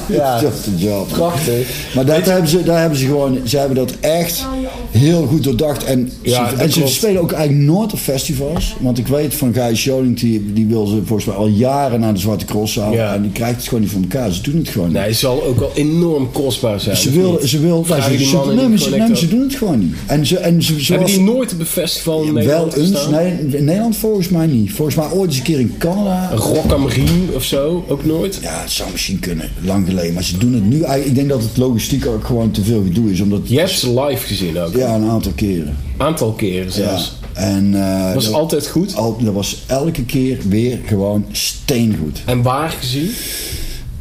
Ja. 0.09 0.35
It's 0.41 0.43
just 0.43 0.67
a 0.69 0.87
job. 0.89 1.09
Prachtig. 1.09 1.69
Maar 1.95 2.05
dat 2.07 2.25
hebben 2.27 2.49
ze, 2.49 2.63
daar 2.63 2.81
hebben 2.81 2.99
ze 2.99 3.05
gewoon, 3.07 3.41
ze 3.45 3.59
hebben 3.59 3.77
dat 3.77 3.93
echt 4.01 4.47
heel 4.91 5.27
goed 5.27 5.45
doordacht. 5.45 5.85
En, 5.85 6.11
Ja, 6.23 6.49
ze, 6.51 6.57
en 6.57 6.73
ze 6.73 6.87
spelen 6.87 7.21
ook 7.23 7.33
eigenlijk 7.33 7.65
nooit 7.71 7.93
op 7.93 7.99
festivals. 7.99 8.77
Want 8.81 8.99
ik 8.99 9.07
weet 9.07 9.35
van 9.35 9.55
Guy 9.55 9.75
Scholing, 9.77 10.21
die, 10.21 10.53
die 10.53 10.67
wil 10.67 10.87
ze 10.87 10.97
volgens 11.05 11.25
mij 11.25 11.37
al 11.37 11.47
jaren 11.47 12.01
naar 12.01 12.15
de 12.15 12.21
Zwarte 12.21 12.45
Cross 12.45 12.77
halen. 12.77 12.97
Ja. 12.99 13.15
En 13.15 13.23
die 13.23 13.31
krijgt 13.33 13.57
het 13.57 13.65
gewoon 13.65 13.81
niet 13.83 13.91
voor 13.93 14.01
elkaar. 14.01 14.33
Ze 14.33 14.43
doen 14.43 14.57
het 14.57 14.69
gewoon 14.69 14.89
niet. 14.89 14.97
Nee, 14.97 15.07
het 15.07 15.17
zal 15.17 15.43
ook 15.45 15.59
wel 15.59 15.71
enorm 15.75 16.33
kostbaar 16.33 16.81
zijn. 16.81 16.97
Ze 16.97 17.11
wil, 17.11 17.39
ze 17.45 17.61
wil, 17.61 17.85
ze, 17.85 17.95
ze- 18.03 18.53
nee, 18.55 18.69
maar 18.69 18.79
ze, 18.79 18.91
nee, 18.97 19.17
ze 19.17 19.29
doen 19.29 19.41
het 19.41 19.55
gewoon 19.55 19.79
niet. 19.79 19.95
En 20.07 20.27
ze, 20.27 20.37
en 20.39 20.63
ze, 20.63 20.75
Hebben 20.93 21.07
die 21.07 21.21
nooit 21.21 21.53
op 21.53 21.61
een 21.61 21.67
festival 21.67 22.23
in 22.23 22.33
wel 22.35 22.43
Nederland 22.43 22.77
eens, 22.77 22.91
gestaan? 22.91 23.13
nee, 23.13 23.33
in 23.57 23.65
Nederland 23.65 23.97
volgens 23.97 24.29
mij 24.29 24.47
niet. 24.47 24.73
Volgens 24.73 24.97
mij 24.97 25.11
ooit 25.11 25.29
eens 25.29 25.39
een 25.39 25.45
keer 25.45 25.61
in 25.61 25.75
Canada. 25.79 26.29
Een 26.33 26.39
Rock 26.39 26.73
am 26.73 26.87
Riem 26.87 27.29
of 27.35 27.45
zo? 27.45 27.85
Ook 27.89 28.05
nooit? 28.05 28.39
Ja, 28.43 28.61
het 28.61 28.71
zou 28.71 28.91
misschien 28.93 29.19
kunnen, 29.19 29.51
lang 29.65 29.87
geleden. 29.89 30.15
Maar 30.15 30.25
ze 30.25 30.39
doen 30.39 30.53
het 30.55 30.65
nu. 30.65 30.75
eigenlijk- 30.81 31.07
Ik 31.09 31.15
denk 31.15 31.29
dat 31.29 31.43
het 31.43 31.57
logistiek 31.57 32.07
ook 32.07 32.25
gewoon 32.25 32.51
te 32.51 32.63
veel 32.65 32.83
gedoe 32.83 33.11
is. 33.13 33.21
Omdat, 33.21 33.41
Je 33.45 33.59
hebt 33.59 33.71
ze 33.71 34.01
live 34.01 34.27
gezien 34.27 34.59
ook. 34.59 34.77
Ja, 34.79 34.95
een 34.95 35.09
aantal 35.09 35.33
keren. 35.33 35.77
Aantal 35.97 36.33
keren 36.33 36.67
Ja. 36.67 36.71
zelfs. 36.73 37.17
En, 37.33 37.75
eh, 37.75 38.15
Was 38.15 38.25
dat, 38.25 38.35
altijd 38.35 38.67
goed. 38.67 38.95
al, 38.95 39.17
dat 39.25 39.35
was 39.35 39.63
elke 39.67 40.05
keer 40.05 40.39
weer 40.49 40.79
gewoon 40.87 41.25
steengoed. 41.33 42.23
En 42.27 42.43
waar 42.43 42.71
gezien? 42.71 43.11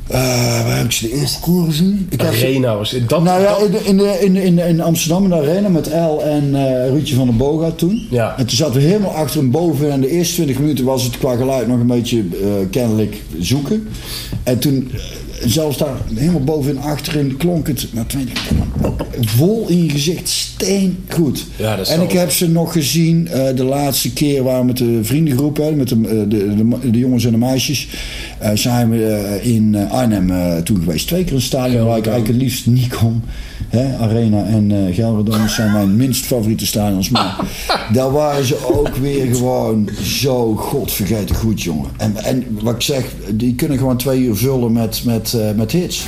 Eh, 0.07 0.19
waar 0.63 0.77
heb 0.77 0.85
ik 0.85 0.91
ze 0.91 1.09
de 1.09 1.19
eerste 1.19 1.39
keer 1.41 1.63
gezien? 1.65 2.07
Ik 2.09 2.23
Arena 2.23 2.75
was 2.75 2.95
dat. 3.07 3.23
nou 3.23 3.41
ja, 3.41 3.57
in, 3.83 3.97
de, 3.97 4.19
in, 4.19 4.55
de, 4.55 4.67
in, 4.67 4.81
Amsterdam 4.81 5.23
in 5.23 5.29
de 5.29 5.35
arena 5.35 5.69
met 5.69 5.87
El 5.87 6.23
en 6.23 6.55
eh 6.55 6.89
Ruudje 6.89 7.15
van 7.15 7.25
der 7.27 7.35
Boga 7.35 7.71
toen. 7.71 8.07
Ja. 8.09 8.37
En 8.37 8.45
toen 8.45 8.57
zaten 8.57 8.73
we 8.73 8.81
helemaal 8.81 9.11
achter 9.11 9.39
hem 9.39 9.51
boven. 9.51 9.91
En 9.91 10.01
de 10.01 10.09
eerste 10.09 10.33
20 10.33 10.59
minuten 10.59 10.85
was 10.85 11.03
het 11.03 11.17
qua 11.17 11.35
geluid 11.35 11.67
nog 11.67 11.79
een 11.79 11.87
beetje 11.87 12.17
eh, 12.17 12.47
kennelijk 12.71 13.21
zoeken. 13.39 13.87
En 14.43 14.59
toen 14.59 14.91
zelfs 15.45 15.77
daar 15.77 15.95
helemaal 16.13 16.43
bovenin 16.43 16.81
achterin 16.81 17.37
klonk 17.37 17.67
het. 17.67 17.87
Maar 17.93 18.05
toen 18.05 18.29
dacht 18.33 18.49
ik, 18.49 18.57
man, 18.57 18.91
ook 18.91 19.05
vol 19.19 19.67
in 19.67 19.83
je 19.83 19.89
gezicht. 19.89 20.29
Ja, 21.55 21.75
dat 21.75 21.87
is 21.87 21.93
en 21.93 22.01
ik 22.01 22.11
heb 22.11 22.31
ze 22.31 22.49
nog 22.49 22.71
gezien 22.71 23.29
de 23.55 23.63
laatste 23.63 24.13
keer 24.13 24.43
waar 24.43 24.59
we 24.59 24.65
met 24.65 24.77
de 24.77 24.99
vriendengroep, 25.01 25.57
hè, 25.57 25.71
met 25.71 25.89
de, 25.89 26.01
de, 26.01 26.55
de, 26.55 26.91
de 26.91 26.99
jongens 26.99 27.25
en 27.25 27.31
de 27.31 27.37
meisjes, 27.37 27.87
zijn 28.53 28.89
we 28.89 29.05
eh, 29.05 29.55
in 29.55 29.75
eh, 29.75 29.91
Arnhem 29.91 30.31
eh, 30.31 30.57
toen 30.57 30.77
geweest. 30.79 31.07
Twee 31.07 31.23
keer 31.23 31.35
een 31.35 31.41
stadion 31.41 31.85
waar 31.85 31.97
ik 31.97 32.07
eigenlijk 32.07 32.27
het 32.27 32.43
liefst 32.43 32.65
niet 32.65 32.95
kom. 32.95 33.21
Hè, 33.67 33.97
Arena 33.97 34.45
en 34.45 34.71
eh 34.71 34.95
Gelredome 34.95 35.47
zijn 35.57 35.71
mijn 35.71 35.95
minst 35.95 36.25
favoriete 36.25 36.65
stadions. 36.65 37.09
Maar 37.09 37.35
daar 37.93 38.11
waren 38.11 38.45
ze 38.45 38.73
ook 38.73 38.95
weer 38.95 39.35
gewoon 39.35 39.89
zo 40.03 40.55
godvergeten 40.55 41.35
goed, 41.35 41.61
jongen. 41.61 41.89
En, 41.97 42.15
en 42.15 42.57
wat 42.61 42.75
ik 42.75 42.81
zeg, 42.81 43.05
die 43.33 43.55
kunnen 43.55 43.77
gewoon 43.77 43.97
twee 43.97 44.19
uur 44.19 44.35
vullen 44.35 44.71
met, 44.71 45.01
met, 45.05 45.33
eh, 45.33 45.51
met 45.55 45.71
hits. 45.71 46.05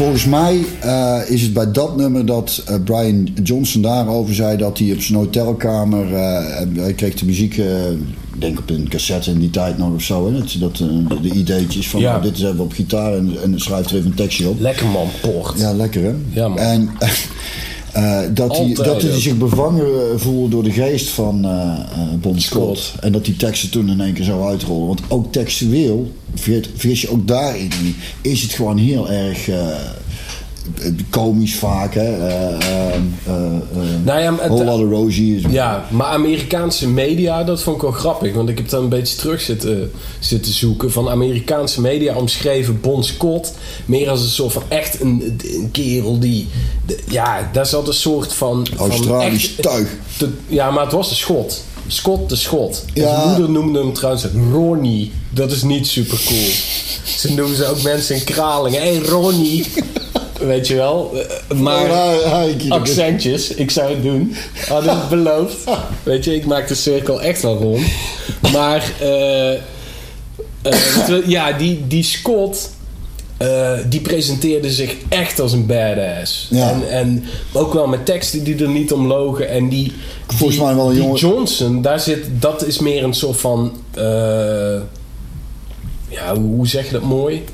Volgens 0.00 0.24
mij 0.24 0.64
eh, 0.80 1.18
is 1.26 1.42
het 1.42 1.52
bij 1.52 1.72
dat 1.72 1.96
nummer 1.96 2.26
dat 2.26 2.62
eh, 2.66 2.74
Brian 2.84 3.28
Johnson 3.42 3.82
daarover 3.82 4.34
zei 4.34 4.56
dat 4.56 4.78
hij 4.78 4.92
op 4.92 5.00
zijn 5.00 5.18
hotelkamer. 5.18 6.14
eh, 6.14 6.66
hij 6.74 6.92
kreeg 6.92 7.14
de 7.14 7.24
muziek, 7.24 7.56
ik 7.56 8.40
denk 8.40 8.58
op 8.58 8.70
een 8.70 8.88
cassette 8.88 9.30
in 9.30 9.38
die 9.38 9.50
tijd 9.50 9.78
nog 9.78 9.94
of 9.94 10.02
zo. 10.02 10.26
Hè, 10.32 10.38
dat 10.38 10.56
dat 10.58 10.76
de 11.22 11.30
ideetjes 11.30 11.88
van 11.88 12.00
Ja. 12.00 12.18
dit 12.18 12.36
is 12.36 12.42
even 12.42 12.60
op 12.60 12.72
gitaar 12.72 13.14
en, 13.14 13.32
en 13.42 13.60
schrijft 13.60 13.90
er 13.90 13.96
even 13.96 14.10
een 14.10 14.16
tekstje 14.16 14.48
op. 14.48 14.60
Lekker 14.60 14.86
man, 14.86 15.08
port. 15.20 15.58
Ja, 15.58 15.72
lekker 15.72 16.02
hè? 16.02 16.14
Ja, 16.32 16.48
man. 16.48 16.58
En 16.58 16.90
eh, 17.92 18.20
dat, 18.34 18.56
hij, 18.56 18.74
dat 18.74 19.02
hij 19.02 19.20
zich 19.20 19.36
bevangen 19.36 19.84
eh, 19.84 20.16
voelde 20.16 20.48
door 20.48 20.62
de 20.62 20.72
geest 20.72 21.08
van 21.08 21.44
eh, 21.44 21.78
Bon 22.20 22.40
Scott. 22.40 22.78
Scott. 22.78 23.02
En 23.02 23.12
dat 23.12 23.24
die 23.24 23.36
teksten 23.36 23.70
toen 23.70 23.88
in 23.88 24.00
één 24.00 24.12
keer 24.12 24.24
zo 24.24 24.46
uitrollen. 24.46 24.86
Want 24.86 25.00
ook 25.08 25.32
textueel, 25.32 26.12
vergis 26.34 27.00
je 27.00 27.10
ook 27.10 27.28
daarin 27.28 27.70
niet, 27.82 27.96
is 28.20 28.42
het 28.42 28.52
gewoon 28.52 28.78
heel 28.78 29.10
erg 29.10 29.48
komisch 31.10 31.54
vaak. 31.54 31.94
Hè? 31.94 32.26
Eh, 32.28 32.54
eh, 32.54 32.94
eh, 32.94 32.94
eh, 33.26 34.04
Nou 34.04 34.20
ja, 34.20 34.30
maar 34.30 34.48
Rosie 34.48 35.36
is 35.36 35.42
Ja, 35.50 35.86
maar 35.90 36.06
Amerikaanse 36.06 36.88
media, 36.88 37.44
dat 37.44 37.62
vond 37.62 37.76
ik 37.76 37.82
wel 37.82 37.90
grappig. 37.90 38.34
Want 38.34 38.48
ik 38.48 38.58
heb 38.58 38.68
dan 38.68 38.82
een 38.82 38.88
beetje 38.88 39.16
terug 39.16 39.40
zitten, 39.40 39.90
zitten 40.18 40.52
zoeken. 40.52 40.92
Van 40.92 41.08
Amerikaanse 41.08 41.80
media 41.80 42.14
omschreven 42.16 42.80
Bon 42.80 43.04
Scott 43.04 43.52
meer 43.86 44.10
als 44.10 44.22
een 44.22 44.28
soort 44.28 44.52
van 44.52 44.62
echt 44.68 45.00
een, 45.00 45.38
een 45.54 45.68
kerel 45.72 46.18
die... 46.18 46.48
ja, 47.08 47.50
daar 47.52 47.66
zat 47.66 47.88
een 47.88 47.94
soort 47.94 48.32
van... 48.32 48.66
van 48.76 48.90
Australisch 48.90 49.44
echt- 49.56 49.62
tuig. 49.62 49.88
te- 50.16 50.28
ja, 50.48 50.70
maar 50.70 50.82
het 50.84 50.92
was 50.92 51.10
een 51.10 51.16
Schot. 51.16 51.62
Scott 51.86 52.28
de 52.28 52.36
Schot. 52.36 52.84
En 52.94 53.02
Ja. 53.02 53.14
Zijn 53.14 53.28
moeder 53.28 53.50
noemde 53.50 53.78
hem 53.78 53.92
trouwens 53.92 54.26
Ronnie. 54.52 55.12
Dat 55.30 55.50
is 55.52 55.62
niet 55.62 55.86
super 55.86 56.18
cool. 56.26 56.48
Ze 57.04 57.34
noemen 57.34 57.56
ze 57.56 57.66
ook 57.66 57.82
mensen 57.82 58.16
in 58.16 58.24
Kralingen. 58.24 58.80
Hé, 58.82 58.94
hey, 58.96 59.04
Ronnie. 59.08 59.66
Weet 60.40 60.66
je 60.66 60.74
wel? 60.74 61.12
Eh, 61.48 61.56
Maar 61.58 61.86
ik- 62.48 62.70
accentjes. 62.72 63.54
Ik 63.54 63.70
zou 63.70 63.90
het 63.90 64.02
doen. 64.02 64.34
Had 64.68 64.84
ik 64.84 65.08
beloofd. 65.16 65.56
Weet 66.02 66.24
je, 66.24 66.34
ik 66.34 66.46
maak 66.46 66.68
de 66.68 66.74
cirkel 66.74 67.22
echt 67.22 67.42
wel 67.42 67.56
rond. 67.56 67.86
Maar, 68.52 68.92
terwijl- 70.62 71.28
ja, 71.28 71.52
die, 71.52 71.86
die 71.86 72.02
Scott. 72.02 72.70
die 73.88 74.00
presenteerde 74.00 74.70
zich 74.72 74.96
echt 75.08 75.40
als 75.40 75.52
een 75.52 75.66
badass. 75.66 76.46
Ja. 76.50 76.70
En, 76.70 76.90
en 76.90 77.24
ook 77.52 77.72
wel 77.72 77.86
met 77.86 78.06
teksten 78.06 78.44
die 78.44 78.62
er 78.62 78.68
niet 78.68 78.92
om 78.92 79.06
logen. 79.06 79.48
En 79.48 79.68
die, 79.68 79.92
Volgens 80.26 80.56
die, 80.58 80.66
mij 80.66 80.74
wel 80.74 80.86
een 80.86 80.92
die 80.94 81.02
jongen- 81.02 81.18
Johnson, 81.18 81.82
daar 81.82 82.00
zit, 82.00 82.24
dat 82.30 82.66
is 82.66 82.78
meer 82.78 83.04
een 83.04 83.14
soort 83.14 83.40
van. 83.40 83.72
eh, 83.94 84.80
ja, 86.08 86.36
hoe 86.36 86.68
zeg 86.68 86.86
je 86.86 86.92
dat 86.92 87.02
mooi? 87.02 87.44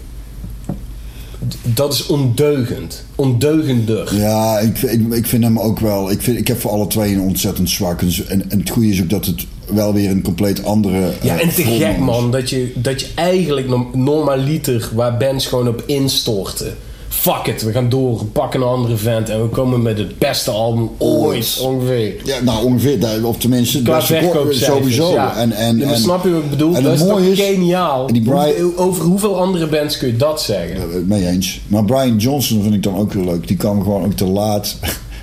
Dat 1.63 1.93
is 1.93 2.07
ondeugend. 2.07 3.05
Ondeugender. 3.15 4.15
Ja, 4.17 4.59
ik, 4.59 4.83
ik, 4.83 5.13
ik 5.13 5.27
vind 5.27 5.45
hem 5.45 5.59
ook 5.59 5.79
wel. 5.79 6.11
Ik, 6.11 6.23
vind, 6.23 6.39
ik 6.39 6.49
heb 6.49 6.61
voor 6.61 6.71
alle 6.71 6.87
twee 6.87 7.15
een 7.15 7.21
ontzettend 7.21 7.71
zwak. 7.71 8.01
En, 8.29 8.45
het 8.49 8.71
goede 8.71 8.89
is 8.89 9.03
ook 9.03 9.11
dat 9.11 9.27
het 9.27 9.47
wel 9.73 9.93
weer 9.93 10.11
een 10.11 10.23
compleet 10.23 10.65
andere. 10.65 11.13
Ja, 11.23 11.35
eh, 11.37 11.43
en 11.43 11.55
te 11.55 11.63
gek 11.63 11.99
man, 11.99 12.31
dat 12.31 12.51
je, 12.51 12.73
dat 12.75 13.01
je 13.01 13.07
eigenlijk 13.15 13.69
norm- 13.69 13.91
normaliter 13.93 14.91
waar 14.95 15.17
bands 15.17 15.47
gewoon 15.47 15.69
op 15.69 15.83
instorten. 15.87 16.75
Fuck 17.17 17.47
it, 17.47 17.63
we 17.63 17.73
gaan 17.73 17.89
door, 17.89 18.19
we 18.19 18.25
pakken 18.25 18.61
een 18.61 18.67
andere 18.67 18.97
vent 18.97 19.29
en 19.29 19.43
we 19.43 19.49
komen 19.49 19.83
met 19.83 19.99
het 19.99 20.19
beste 20.19 20.51
album 20.51 20.91
ooit, 20.99 21.59
ongeveer. 21.63 22.15
Ja, 22.25 22.41
nou 22.43 22.65
ongeveer. 22.65 22.99
Of 23.27 23.37
tenminste, 23.39 23.83
Qua 23.83 23.95
best 23.95 24.07
verkocht- 24.07 24.33
verkoopcijfers, 24.33 24.95
sowieso. 24.95 25.13
ja. 25.13 25.37
En, 25.37 25.53
en, 25.53 25.77
maar 25.79 25.87
en, 25.95 26.01
snap 26.01 26.25
je 26.25 26.31
wat 26.31 26.43
ik 26.43 26.51
bedoel? 26.51 26.75
en 26.75 26.83
Dat 26.83 26.93
het 26.93 27.01
is 27.01 27.07
toch 27.09 27.21
is- 27.21 27.41
geniaal? 27.41 28.07
en 28.07 28.13
die 28.13 28.23
Brian- 28.23 28.77
over 28.77 29.05
hoeveel 29.05 29.41
andere 29.41 29.67
bands 29.67 29.99
kun 29.99 30.09
je 30.09 30.17
dat 30.17 30.43
zeggen? 30.43 31.07
Mee 31.09 31.27
eens. 31.27 31.61
Maar 31.67 31.85
Brian 31.85 32.17
Johnson 32.17 32.63
vind 32.63 32.75
ik 32.75 32.83
dan 32.83 32.97
ook 32.97 33.13
heel 33.13 33.25
leuk. 33.25 33.49
Die 33.49 33.57
kwam 33.57 33.83
gewoon 33.83 34.05
ook 34.05 34.13
te 34.15 34.27
laat, 34.27 34.77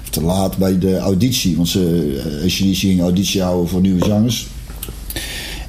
of 0.03 0.09
te 0.19 0.23
laat 0.23 0.57
bij 0.57 0.77
de 0.79 0.97
auditie. 0.97 1.55
Want 1.55 1.67
ze, 1.67 2.13
eh, 2.39 2.43
ACDC 2.45 2.77
ging 2.77 3.01
auditie 3.01 3.41
houden 3.41 3.67
voor 3.69 3.81
nieuwe 3.81 4.05
zangers. 4.05 4.47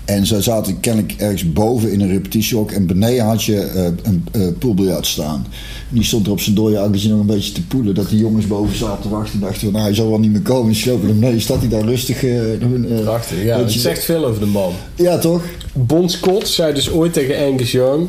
En 0.05 0.27
ze 0.27 0.43
zaten 0.43 0.81
kennelijk 0.81 1.15
ergens 1.19 1.53
boven 1.53 1.93
in 1.93 2.01
een 2.01 2.09
repetitiehok. 2.09 2.71
En 2.71 2.87
beneden 2.87 3.25
had 3.25 3.43
je 3.43 3.57
eh, 3.61 3.85
een 4.03 4.25
eh 4.33 4.41
poolbiljart 4.59 5.07
staan. 5.07 5.47
En 5.91 5.95
die 5.95 6.05
stond 6.05 6.27
er 6.27 6.33
op 6.33 6.41
zijn 6.41 6.55
dode 6.55 6.79
akkers 6.79 7.05
nog 7.05 7.21
een 7.21 7.27
beetje 7.27 7.53
te 7.53 7.67
poelen. 7.67 7.95
Dat 7.95 8.09
die 8.09 8.19
jongens 8.19 8.47
boven 8.47 8.77
zaten 8.77 9.03
te 9.03 9.09
wachten. 9.09 9.35
En 9.35 9.41
dachten 9.47 9.73
nou 9.73 9.85
hij 9.85 9.95
zal 9.95 10.09
wel 10.09 10.19
niet 10.19 10.31
meer 10.33 10.41
komen. 10.43 10.69
En 10.69 10.75
schopen 10.77 11.09
hem 11.09 11.19
mee. 11.19 11.41
Staat 11.41 11.59
hij 11.61 11.69
daar 11.69 11.85
rustig. 11.85 12.25
eh, 12.25 13.03
Prachtig, 13.03 13.43
ja. 13.43 13.59
je- 13.59 13.69
zegt 13.79 14.05
veel 14.05 14.25
over 14.25 14.41
de 14.41 14.47
man. 14.47 14.73
Ja, 14.95 15.19
toch? 15.19 15.43
Bon 15.73 16.09
Scott 16.11 16.49
zei 16.49 16.75
dus 16.75 16.91
ooit 16.91 17.13
tegen 17.13 17.47
Angus 17.53 17.73
Young... 17.73 18.09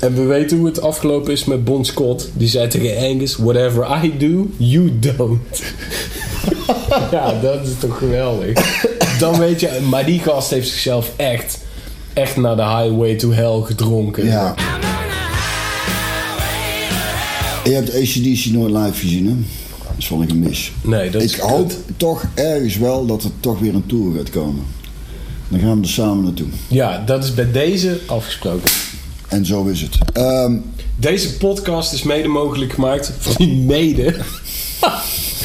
En 0.00 0.14
we 0.14 0.22
weten 0.22 0.56
hoe 0.56 0.66
het 0.66 0.80
afgelopen 0.80 1.32
is 1.32 1.44
met 1.44 1.64
Bon 1.64 1.84
Scott. 1.84 2.30
Die 2.34 2.48
zei 2.48 2.68
tegen 2.68 2.96
Angus... 3.10 3.36
Whatever 3.36 4.04
I 4.04 4.18
do, 4.18 4.46
you 4.56 4.98
don't. 4.98 5.38
ja, 7.10 7.40
dat 7.42 7.66
is 7.66 7.70
toch 7.78 7.98
geweldig. 7.98 8.84
Dan 9.20 9.38
weet 9.38 9.60
je... 9.60 9.80
Maar 9.88 10.04
die 10.06 10.18
gast 10.20 10.50
heeft 10.50 10.68
zichzelf 10.68 11.12
echt... 11.16 11.58
Echt 12.12 12.36
naar 12.36 12.56
de 12.56 12.62
highway 12.62 13.14
to 13.14 13.30
hell 13.32 13.60
gedronken. 13.64 14.26
Ja. 14.26 14.54
Je 17.64 17.70
hebt 17.70 17.94
ACDC 17.94 18.44
nooit 18.44 18.74
live 18.74 19.00
gezien, 19.00 19.26
hè? 19.26 19.34
Dat 19.96 20.04
vond 20.04 20.22
ik 20.22 20.30
een 20.30 20.38
mis. 20.38 20.72
Nee, 20.82 21.10
dat 21.10 21.22
is 21.22 21.34
ik 21.34 21.40
hoop 21.40 21.72
toch 21.96 22.24
ergens 22.34 22.76
wel 22.76 23.06
dat 23.06 23.24
er 23.24 23.30
toch 23.40 23.58
weer 23.58 23.74
een 23.74 23.86
tour 23.86 24.16
gaat 24.16 24.30
komen. 24.30 24.64
Dan 25.48 25.60
gaan 25.60 25.76
we 25.76 25.82
er 25.82 25.88
samen 25.92 26.24
naartoe. 26.24 26.46
Ja, 26.68 27.02
dat 27.06 27.24
is 27.24 27.34
bij 27.34 27.50
deze 27.50 28.00
afgesproken. 28.06 28.70
En 29.28 29.46
zo 29.46 29.64
is 29.66 29.80
het. 29.80 29.98
Ehm, 30.12 30.56
Deze 30.96 31.36
podcast 31.36 31.92
is 31.92 32.02
mede 32.02 32.28
mogelijk 32.28 32.72
gemaakt... 32.72 33.12
Van 33.18 33.34
die 33.36 33.56
mede... 33.56 34.14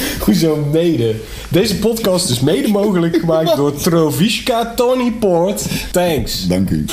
Hoezo 0.24 0.66
mede? 0.72 1.14
Deze 1.48 1.76
podcast 1.76 2.30
is 2.30 2.40
mede 2.40 2.68
mogelijk 2.68 3.16
gemaakt 3.16 3.56
door 3.56 3.74
Troviska 3.74 4.72
Tony 4.76 5.12
Poort. 5.12 5.64
Thanks. 5.92 6.46
dank 6.46 6.70
u. 6.70 6.84